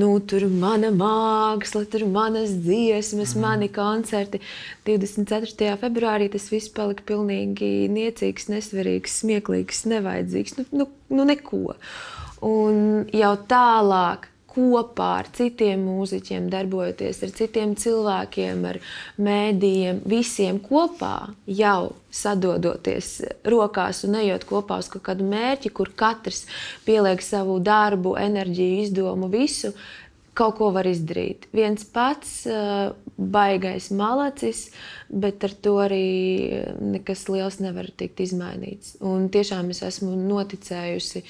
nu, 0.00 0.10
tur 0.20 0.46
ir 0.48 0.56
mana 0.64 0.90
māksla, 0.94 1.84
tur 1.90 2.06
ir 2.06 2.12
manas 2.14 2.56
dziesmas, 2.64 3.36
mm. 3.36 3.44
mani 3.44 3.70
koncerti, 3.74 4.42
24. 4.88 5.76
februārī 5.84 6.30
tas 6.32 6.50
viss 6.52 6.72
palika 6.74 7.06
pilnīgi 7.14 7.88
niecīgs, 7.92 8.50
nesvarīgs, 8.52 9.20
smieklīgs, 9.22 9.84
nevajadzīgs. 9.92 10.60
Nu, 10.60 10.68
nu, 10.82 10.90
nu 11.14 11.28
neko. 11.28 11.78
Un 12.44 13.08
jau 13.14 13.34
tālāk 13.48 14.28
kopā 14.54 15.10
ar 15.20 15.28
citiem 15.34 15.82
mūziķiem, 15.88 16.48
darbojoties 16.52 17.22
ar 17.26 17.34
citiem 17.36 17.74
cilvēkiem, 17.78 18.64
ar 18.70 18.78
mēdījiem, 19.20 20.02
visiem 20.08 20.60
kopā 20.62 21.16
jau 21.50 21.94
sadodoties 22.14 23.16
rokās 23.50 24.04
un 24.06 24.20
ejot 24.22 24.46
kopā 24.48 24.78
uz 24.82 24.90
kaut 24.92 25.04
kādu 25.10 25.26
mērķi, 25.28 25.74
kur 25.74 25.90
katrs 25.98 26.44
pieliek 26.86 27.22
savu 27.24 27.58
darbu, 27.64 28.16
enerģiju, 28.20 28.80
izdomu, 28.86 29.30
visu. 29.32 29.74
Kaut 30.34 30.56
ko 30.58 30.72
var 30.74 30.86
izdarīt. 30.90 31.44
Viens 31.54 31.84
pats 31.94 32.40
uh, 32.50 32.88
baigais 33.14 33.86
malacis, 33.94 34.66
bet 35.06 35.44
ar 35.46 35.54
to 35.62 35.76
arī 35.84 36.06
nekas 36.82 37.28
liels 37.30 37.60
nevar 37.62 37.86
tikt 37.94 38.24
izmainīts. 38.24 38.96
Un 39.06 39.28
tiešām 39.30 39.70
es 39.70 39.84
esmu 39.86 40.16
noticējusi 40.18 41.22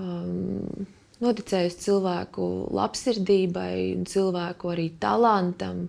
um, 0.00 0.86
noticējusi 1.24 1.80
cilvēku 1.86 2.50
labsirdībai 2.74 4.04
cilvēku 4.10 4.74
arī 4.74 4.90
talantam. 5.00 5.88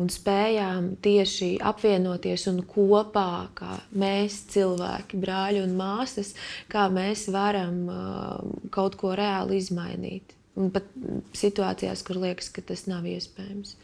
un 0.00 0.08
spējām 0.08 0.86
tieši 1.04 1.58
apvienoties 1.68 2.46
un 2.48 2.62
kopā, 2.64 3.48
kā 3.54 3.74
mēs, 3.92 4.38
cilvēki, 4.54 5.20
brāļi 5.20 5.60
un 5.66 5.74
māsas, 5.76 6.32
kā 6.72 6.86
mēs 6.88 7.26
varam 7.28 7.82
uh, 7.92 8.38
kaut 8.72 8.96
ko 8.96 9.12
reāli 9.18 9.60
izmainīt. 9.60 10.32
Un 10.56 10.72
pat 10.72 10.88
situācijās, 11.36 12.02
kur 12.08 12.22
liekas, 12.24 12.48
ka 12.56 12.64
tas 12.72 12.86
nav 12.88 13.04
iespējams. 13.08 13.76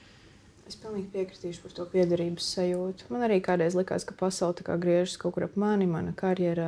Es 0.68 0.76
pilnīgi 0.76 1.08
piekritīšu 1.14 1.62
par 1.64 1.72
to 1.72 1.84
piederības 1.88 2.44
sajūtu. 2.52 3.06
Man 3.08 3.22
arī 3.24 3.38
kādreiz 3.40 3.72
likās, 3.72 4.04
ka 4.04 4.12
pasaule 4.18 4.76
griežas 4.82 5.14
kaut 5.16 5.32
kur 5.38 5.46
ap 5.46 5.54
mani, 5.56 5.86
mana 5.88 6.12
karjera, 6.12 6.66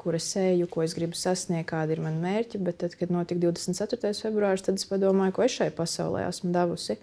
kur 0.00 0.16
es 0.16 0.30
eju, 0.40 0.64
ko 0.72 0.80
es 0.80 0.94
gribu 0.96 1.18
sasniegt, 1.18 1.68
kādi 1.68 1.92
ir 1.92 2.00
mani 2.06 2.22
mērķi. 2.22 2.60
Bet 2.64 2.78
tad, 2.80 2.96
kad 2.96 3.12
notika 3.12 3.42
24. 3.44 4.14
februāris, 4.24 4.64
tad 4.64 4.80
es 4.80 4.88
padomāju, 4.88 5.36
ko 5.36 5.44
es 5.44 5.58
šai 5.58 5.68
pasaulē 5.76 6.24
esmu 6.30 6.54
devusi. 6.56 6.96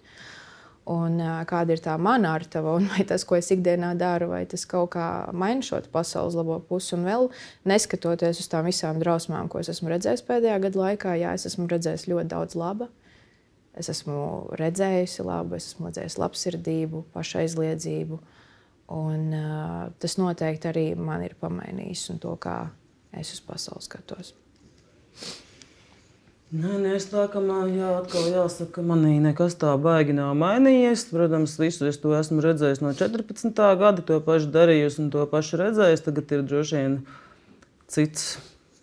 Un 0.90 1.22
kāda 1.50 1.78
ir 1.78 1.86
tā 1.86 1.94
mana 2.02 2.34
artava, 2.40 2.74
un 2.80 2.90
vai 2.90 3.06
tas, 3.06 3.22
ko 3.22 3.38
es 3.38 3.54
ikdienā 3.54 3.94
daru, 4.02 4.34
vai 4.34 4.44
tas 4.50 4.66
kaut 4.70 4.96
kā 4.98 5.08
maina 5.30 5.62
šo 5.66 5.84
pasaules 5.94 6.38
labo 6.42 6.58
pusi. 6.66 6.96
Un 6.98 7.06
vēl 7.06 7.30
neskatoties 7.70 8.42
uz 8.42 8.50
tām 8.50 8.66
visām 8.66 8.98
drausmām, 9.02 9.46
ko 9.46 9.62
es 9.62 9.70
esmu 9.78 9.94
redzējis 9.94 10.26
pēdējā 10.26 10.60
gada 10.66 10.86
laikā, 10.88 11.18
jā, 11.22 11.38
es 11.38 11.46
esmu 11.54 11.70
redzējis 11.70 12.10
ļoti 12.10 12.34
daudz 12.34 12.58
laba. 12.58 12.90
Es 13.76 13.90
esmu 13.92 14.18
redzējusi 14.56 15.26
labu, 15.28 15.58
es 15.60 15.74
esmu 15.74 15.90
redzējusi 15.90 16.22
labsirdību, 16.22 17.04
pašaizliedzību. 17.16 18.20
Un, 18.96 19.24
uh, 19.34 19.80
tas 20.00 20.16
noteikti 20.22 20.70
arī 20.70 20.86
man 20.96 21.26
ir 21.26 21.34
pamainījis 21.42 22.08
to, 22.24 22.36
kā 22.40 22.70
es 23.18 23.34
uz 23.34 23.42
pasauli 23.44 23.84
skatos. 23.84 24.36
Nē, 26.56 26.78
nē, 26.80 26.92
es 26.96 27.10
man 27.12 27.72
jā, 27.74 27.88
atkal 27.98 28.28
jāsaka, 28.30 28.78
ka 28.78 28.82
manī 28.86 29.18
nekas 29.20 29.58
tā 29.60 29.74
baigi 29.82 30.14
nav 30.16 30.36
mainījies. 30.40 31.08
Protams, 31.10 31.58
visu 31.60 31.88
es 31.90 31.98
to 32.00 32.14
esmu 32.16 32.40
redzējis 32.46 32.84
no 32.86 32.94
14. 32.94 33.52
gada, 33.82 34.02
to 34.06 34.22
pašu 34.24 34.52
darījusi 34.54 35.02
un 35.04 35.10
to 35.12 35.26
pašu 35.28 35.60
redzējis. 35.60 36.06
Tagad 36.06 36.32
ir 36.32 36.46
droši 36.46 36.78
vien 36.78 37.00
cits 37.92 38.38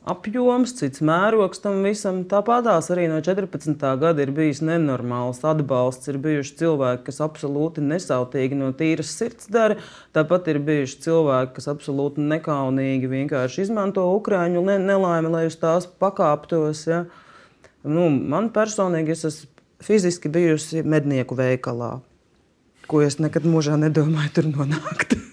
apjoms, 0.09 0.73
cits 0.79 1.03
mērogs 1.05 1.63
tam 1.63 1.83
visam. 1.87 2.23
Tāpatās 2.29 2.91
arī 2.95 3.07
no 3.11 3.21
14. 3.25 3.77
gada 4.01 4.25
ir 4.25 4.33
bijis 4.35 4.63
nenormāls 4.65 5.43
atbalsts. 5.47 6.11
Ir 6.11 6.19
bijuši 6.23 6.57
cilvēki, 6.63 7.05
kas 7.09 7.23
absolūti 7.25 7.85
nesautīgi 7.87 8.59
no 8.59 8.73
tīras 8.77 9.15
sirds 9.19 9.51
dara. 9.53 9.79
Tāpat 10.17 10.51
ir 10.53 10.61
bijuši 10.67 11.01
cilvēki, 11.07 11.55
kas 11.59 11.71
absolūti 11.73 12.25
nekaunīgi 12.33 13.11
vienkārši 13.13 13.67
izmanto 13.69 14.07
ukrāņu 14.17 14.65
nelaimi, 14.73 15.33
lai 15.33 15.47
uz 15.51 15.59
tās 15.61 15.87
pakāptos. 15.87 16.87
Ja. 16.91 17.05
Nu, 17.83 18.09
man 18.11 18.51
personīgi 18.55 19.17
es 19.17 19.27
esmu 19.29 19.51
fiziski 19.83 20.31
bijusi 20.31 20.85
mednieku 20.87 21.35
veikalā, 21.39 21.97
ko 22.87 23.03
es 23.03 23.19
nekad 23.19 23.47
mūžā 23.49 23.79
nedomāju 23.83 24.35
tur 24.39 24.51
nonākt. 24.55 25.19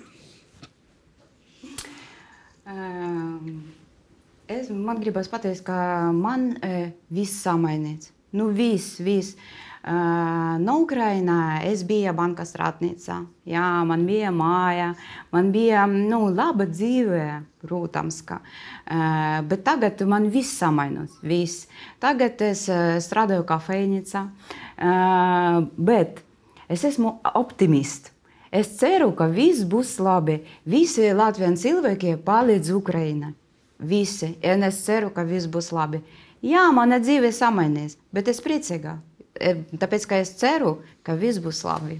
es, 4.49 4.69
man 4.69 4.99
gribas 5.01 5.29
pateikt, 5.29 5.63
ka 5.67 6.11
man 6.15 6.51
e, 6.65 6.91
viss 7.13 7.41
samainīts. 7.45 8.13
Nu, 8.35 8.49
viss, 8.53 8.99
viss. 9.01 9.37
Uh, 9.79 10.57
no 10.59 10.73
Ukrainā 10.83 11.63
es 11.63 11.85
biju 11.87 12.11
bankas 12.13 12.51
strādniecā. 12.51 13.21
Jā, 13.47 13.67
man 13.87 14.03
bija 14.05 14.27
māja, 14.35 14.89
man 15.31 15.53
bija 15.55 15.85
nu, 15.87 16.25
laba 16.35 16.67
dzīve, 16.67 17.23
protams. 17.63 18.19
Ka, 18.27 18.41
uh, 18.43 19.39
bet 19.47 19.63
tagad 19.65 20.03
man 20.03 20.27
viss 20.33 20.59
samainās. 20.59 21.15
Viss. 21.23 21.69
Tagad 22.03 22.43
es 22.43 22.65
uh, 22.67 22.99
strādāju 23.01 23.47
kafejnīcā, 23.49 24.25
uh, 24.27 25.63
bet 25.79 26.21
es 26.67 26.83
esmu 26.91 27.15
optimists. 27.39 28.11
Es 28.51 28.75
ceru, 28.81 29.13
ka 29.15 29.29
viss 29.31 29.63
būs 29.63 29.95
labi. 30.03 30.41
Visi 30.67 31.07
Latvijas 31.15 31.63
cilvēki 31.63 32.17
palīdz 32.25 32.75
Ukraiņai. 32.75 33.38
Visi. 33.79 34.33
Un 34.43 34.65
es 34.67 34.81
ceru, 34.83 35.11
ka 35.15 35.23
viss 35.23 35.47
būs 35.47 35.71
labi. 35.71 36.01
Jā, 36.43 36.65
mana 36.75 36.99
dzīve 36.99 37.31
samainīs, 37.35 37.97
bet 38.15 38.27
es 38.31 38.41
priecīga. 38.43 38.97
E, 39.39 39.55
tāpēc, 39.79 40.07
ka 40.07 40.19
es 40.23 40.33
ceru, 40.39 40.79
ka 41.03 41.15
viss 41.19 41.39
būs 41.43 41.61
labi. 41.67 41.99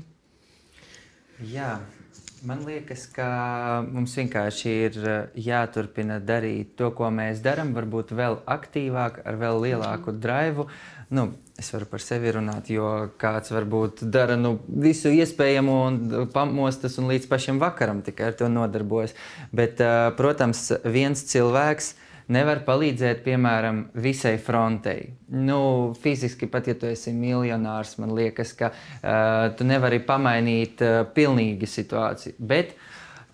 Jā, 1.47 1.77
man 2.47 2.65
liekas, 2.67 3.05
ka 3.15 3.27
mums 3.87 4.15
vienkārši 4.19 4.75
ir 4.87 4.97
e, 4.99 5.17
jāturpina 5.47 6.19
darīt 6.19 6.75
to, 6.79 6.91
ko 6.95 7.11
mēs 7.15 7.43
darām, 7.43 7.71
varbūt 7.75 8.11
vēl 8.15 8.41
aktīvāk, 8.43 9.21
ar 9.23 9.39
vēl 9.39 9.63
lielāku 9.67 10.15
drive. 10.19 10.67
Nu, 11.15 11.29
es 11.59 11.69
varu 11.73 11.87
par 11.91 12.03
sevi 12.03 12.31
runāt, 12.33 12.69
jo 12.71 12.89
kāds 13.19 13.51
varbūt 13.53 14.05
dara 14.11 14.37
nu, 14.39 14.55
visu 14.67 15.11
iespējamo 15.11 15.77
un 15.85 15.97
pamostas 16.33 16.97
un 17.01 17.09
līdz 17.11 17.29
pašam 17.31 17.59
vakaram 17.61 18.03
tikai 18.05 18.31
ar 18.31 18.37
to 18.39 18.49
nodarbojas. 18.51 19.15
Bet, 19.55 19.81
protams, 20.17 20.69
viens 20.87 21.25
cilvēks 21.29 21.93
nevar 22.29 22.61
palīdzēt, 22.65 23.23
piemēram, 23.25 23.87
visai 23.97 24.35
frontei. 24.41 25.09
Nu, 25.33 25.59
fiziski 25.99 26.47
pat, 26.51 26.69
ja 26.69 26.77
tu 26.77 26.89
esi 26.89 27.13
miljonārs, 27.15 27.95
man 28.01 28.13
liekas, 28.17 28.53
ka 28.57 28.69
uh, 28.71 29.49
tu 29.57 29.65
nevari 29.65 29.97
pamainīt 30.05 30.83
uh, 30.85 31.01
pilnīgi 31.15 31.69
situāciju. 31.69 32.37
Bet 32.37 32.75
uh, 32.75 32.88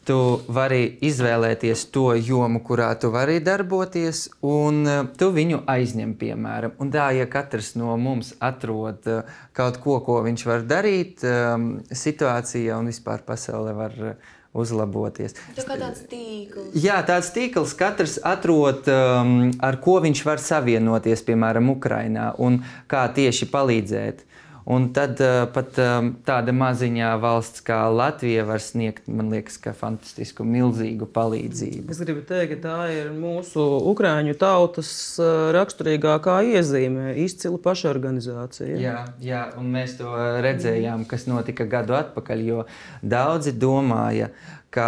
Tu 0.05 0.15
vari 0.53 0.83
izvēlēties 1.01 1.87
to 1.89 2.11
jomu, 2.13 2.59
kurā 2.61 2.91
tu 3.01 3.09
vari 3.09 3.39
darboties, 3.41 4.27
un 4.45 4.83
eh, 4.85 4.99
tu 5.17 5.31
viņu 5.33 5.63
aizņem, 5.71 6.11
piemēram. 6.19 6.75
Un 6.77 6.91
tā, 6.93 7.07
ja 7.17 7.25
katrs 7.25 7.71
no 7.79 7.95
mums 7.97 8.35
atrod 8.37 9.09
eh, 9.09 9.35
kaut 9.57 9.79
ko, 9.81 9.97
ko 10.05 10.19
viņš 10.27 10.45
var 10.45 10.67
darīt, 10.69 11.25
ehm, 11.25 11.71
situācija 11.89 12.77
un 12.77 12.91
vispār 12.93 13.25
pasaule 13.25 13.73
var 13.73 13.97
eh, 14.11 14.35
uzlaboties. 14.55 15.35
Tā 15.57 15.65
kā 15.65 15.79
tāds 15.79 16.05
tīkls. 16.09 16.69
Jā, 16.79 16.99
tāds 17.07 17.31
tīkls 17.35 17.73
katrs 17.77 18.19
atrod, 18.23 18.85
um, 18.87 19.49
ar 19.63 19.79
ko 19.83 19.97
viņš 20.05 20.21
var 20.27 20.41
savienoties, 20.43 21.25
piemēram, 21.27 21.73
Ukrajinā, 21.75 22.31
un 22.41 22.61
kā 22.91 23.03
tieši 23.15 23.49
palīdzēt. 23.51 24.23
Un 24.65 24.87
tad 24.93 25.19
uh, 25.21 25.43
pat 25.53 25.77
um, 25.77 26.07
tāda 26.25 26.53
maziņā 26.55 27.11
valsts 27.21 27.61
kā 27.65 27.83
Latvija 27.93 28.47
var 28.47 28.63
sniegt, 28.63 29.05
man 29.05 29.29
liekas, 29.29 29.59
fantastisku, 29.77 30.41
milzīgu 30.41 31.05
palīdzību. 31.13 31.85
Es 31.93 32.01
gribu 32.01 32.23
teikt, 32.25 32.55
ka 32.55 32.57
tā 32.63 32.79
ir 32.95 33.11
mūsu 33.13 33.61
ukrāņu 33.91 34.33
tautas 34.41 34.89
uh, 35.21 35.51
raksturīgākā 35.53 36.39
iezīme- 36.55 37.13
izcila 37.27 37.61
pašorganizācija. 37.61 38.81
Jā, 38.81 38.97
jā, 39.21 39.45
un 39.61 39.69
mēs 39.77 39.99
to 40.01 40.09
redzējām, 40.41 41.05
kas 41.13 41.29
notika 41.29 41.69
gadu 41.69 41.93
atpakaļ, 42.01 42.45
jo 42.49 42.65
daudzi 43.05 43.53
domāja, 43.53 44.31
ka 44.75 44.87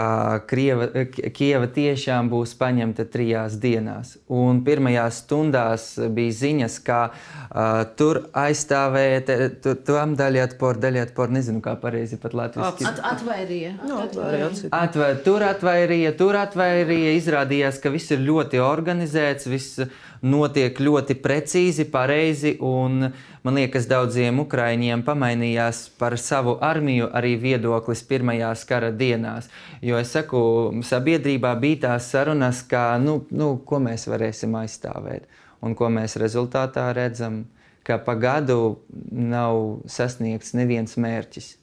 Krieva, 0.50 0.88
Kieva 1.36 1.68
tiešām 1.72 2.30
būs 2.32 2.54
paņemta 2.60 3.06
trijās 3.12 3.56
dienās. 3.62 4.16
Un 4.28 4.60
pirmajās 4.68 5.22
stundās 5.24 5.88
bija 6.14 6.36
ziņas, 6.42 6.78
ka 6.88 7.00
uh, 7.10 7.84
tur 8.00 8.26
aizstāvēja, 8.38 9.22
tu, 9.64 9.76
tam 9.88 10.18
daļiet 10.20 10.58
por, 10.60 10.80
daļiet 10.84 11.14
por, 11.18 11.32
nezinu, 11.34 11.62
kā 11.64 11.78
pareizi 11.80 12.20
pat 12.22 12.36
latvijas. 12.38 12.84
At, 12.92 13.02
atvairīja. 13.14 13.78
Nu, 13.88 14.02
atvairīja, 14.04 14.52
atvairīja. 14.82 15.24
Tur 15.28 15.48
atvairīja, 15.48 16.14
tur 16.20 16.42
atvairīja. 16.42 17.16
Izrādījās, 17.22 17.80
ka 17.84 17.94
viss 17.94 18.12
ir 18.16 18.24
ļoti 18.28 18.62
organizēts, 18.64 19.48
viss 19.52 19.88
notiek 20.22 20.80
ļoti 20.80 21.18
precīzi, 21.22 21.88
pareizi. 21.92 22.56
Man 22.62 23.60
liekas, 23.60 23.88
daudziem 23.90 24.42
ukrāņiem 24.44 25.04
pamainījās 25.08 25.84
par 26.00 26.18
savu 26.20 26.58
armiju 26.62 27.10
arī 27.16 27.36
viedoklis 27.42 28.04
pirmajās 28.08 28.66
kara 28.68 28.92
dienās. 28.92 29.52
Jo 29.82 30.00
es 30.02 30.12
saku, 30.16 30.42
sabiedrībā 30.84 31.54
bija 31.62 31.84
tās 31.88 32.10
sarunas, 32.12 32.64
ka, 32.68 32.98
nu, 33.02 33.22
nu, 33.32 33.56
ko 33.66 33.82
mēs 33.84 34.08
varēsim 34.10 34.58
aizstāvēt 34.60 35.30
un 35.62 35.74
ko 35.78 35.90
mēs 35.90 36.18
rezultātā 36.22 36.90
redzam, 36.94 37.46
ka 37.88 37.98
pa 38.04 38.18
gadu 38.20 38.78
nav 39.10 39.88
sasniegts 39.90 40.54
neviens 40.58 40.98
mērķis 41.00 41.56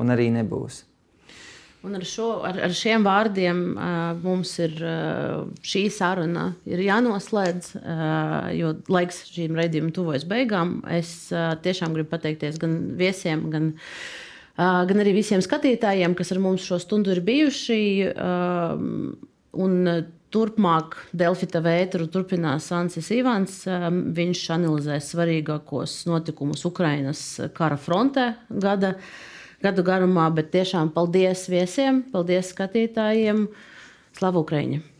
un 0.00 0.14
arī 0.14 0.30
nebūs. 0.32 0.84
Un 1.82 1.96
ar, 1.98 2.04
šo, 2.06 2.28
ar, 2.46 2.60
ar 2.68 2.74
šiem 2.78 3.02
vārdiem 3.02 3.62
uh, 3.74 4.12
mums 4.22 4.52
ir 4.62 4.76
uh, 4.86 5.48
šī 5.66 5.88
saruna 5.90 6.52
ir 6.70 6.78
jānoslēdz, 6.84 7.72
uh, 7.80 8.50
jo 8.54 8.70
laiks 8.92 9.24
šīm 9.32 9.58
raidījumam 9.58 9.90
tuvojas 9.96 10.26
beigām. 10.30 10.76
Es 10.86 11.32
uh, 11.34 11.56
tiešām 11.64 11.96
gribu 11.96 12.12
pateikties 12.12 12.60
gan 12.62 12.76
viesiem, 13.00 13.48
gan, 13.50 13.72
uh, 13.74 14.82
gan 14.86 15.02
arī 15.02 15.16
visiem 15.18 15.42
skatītājiem, 15.42 16.14
kas 16.18 16.30
ar 16.30 16.42
mums 16.44 16.68
šo 16.70 16.78
stundu 16.82 17.16
ir 17.16 17.24
bijuši. 17.26 17.82
Uh, 18.14 19.22
un, 19.66 19.78
Turpmāk 20.32 20.94
Delfita 21.12 21.60
vētru 21.60 22.06
turpinās 22.08 22.70
Ansis 22.72 23.10
Ivans. 23.12 23.58
Viņš 24.16 24.44
analizēs 24.54 25.10
svarīgākos 25.12 25.98
notikumus 26.08 26.64
Ukrainas 26.64 27.20
kara 27.52 27.76
frontē 27.76 28.30
gada 28.48 28.94
gadu 29.62 29.84
garumā, 29.86 30.28
bet 30.34 30.52
tiešām 30.54 30.92
paldies 30.94 31.46
viesiem, 31.50 32.02
paldies 32.14 32.52
skatītājiem. 32.54 33.46
Slavu 34.18 34.44
Ukraiņu! 34.44 34.91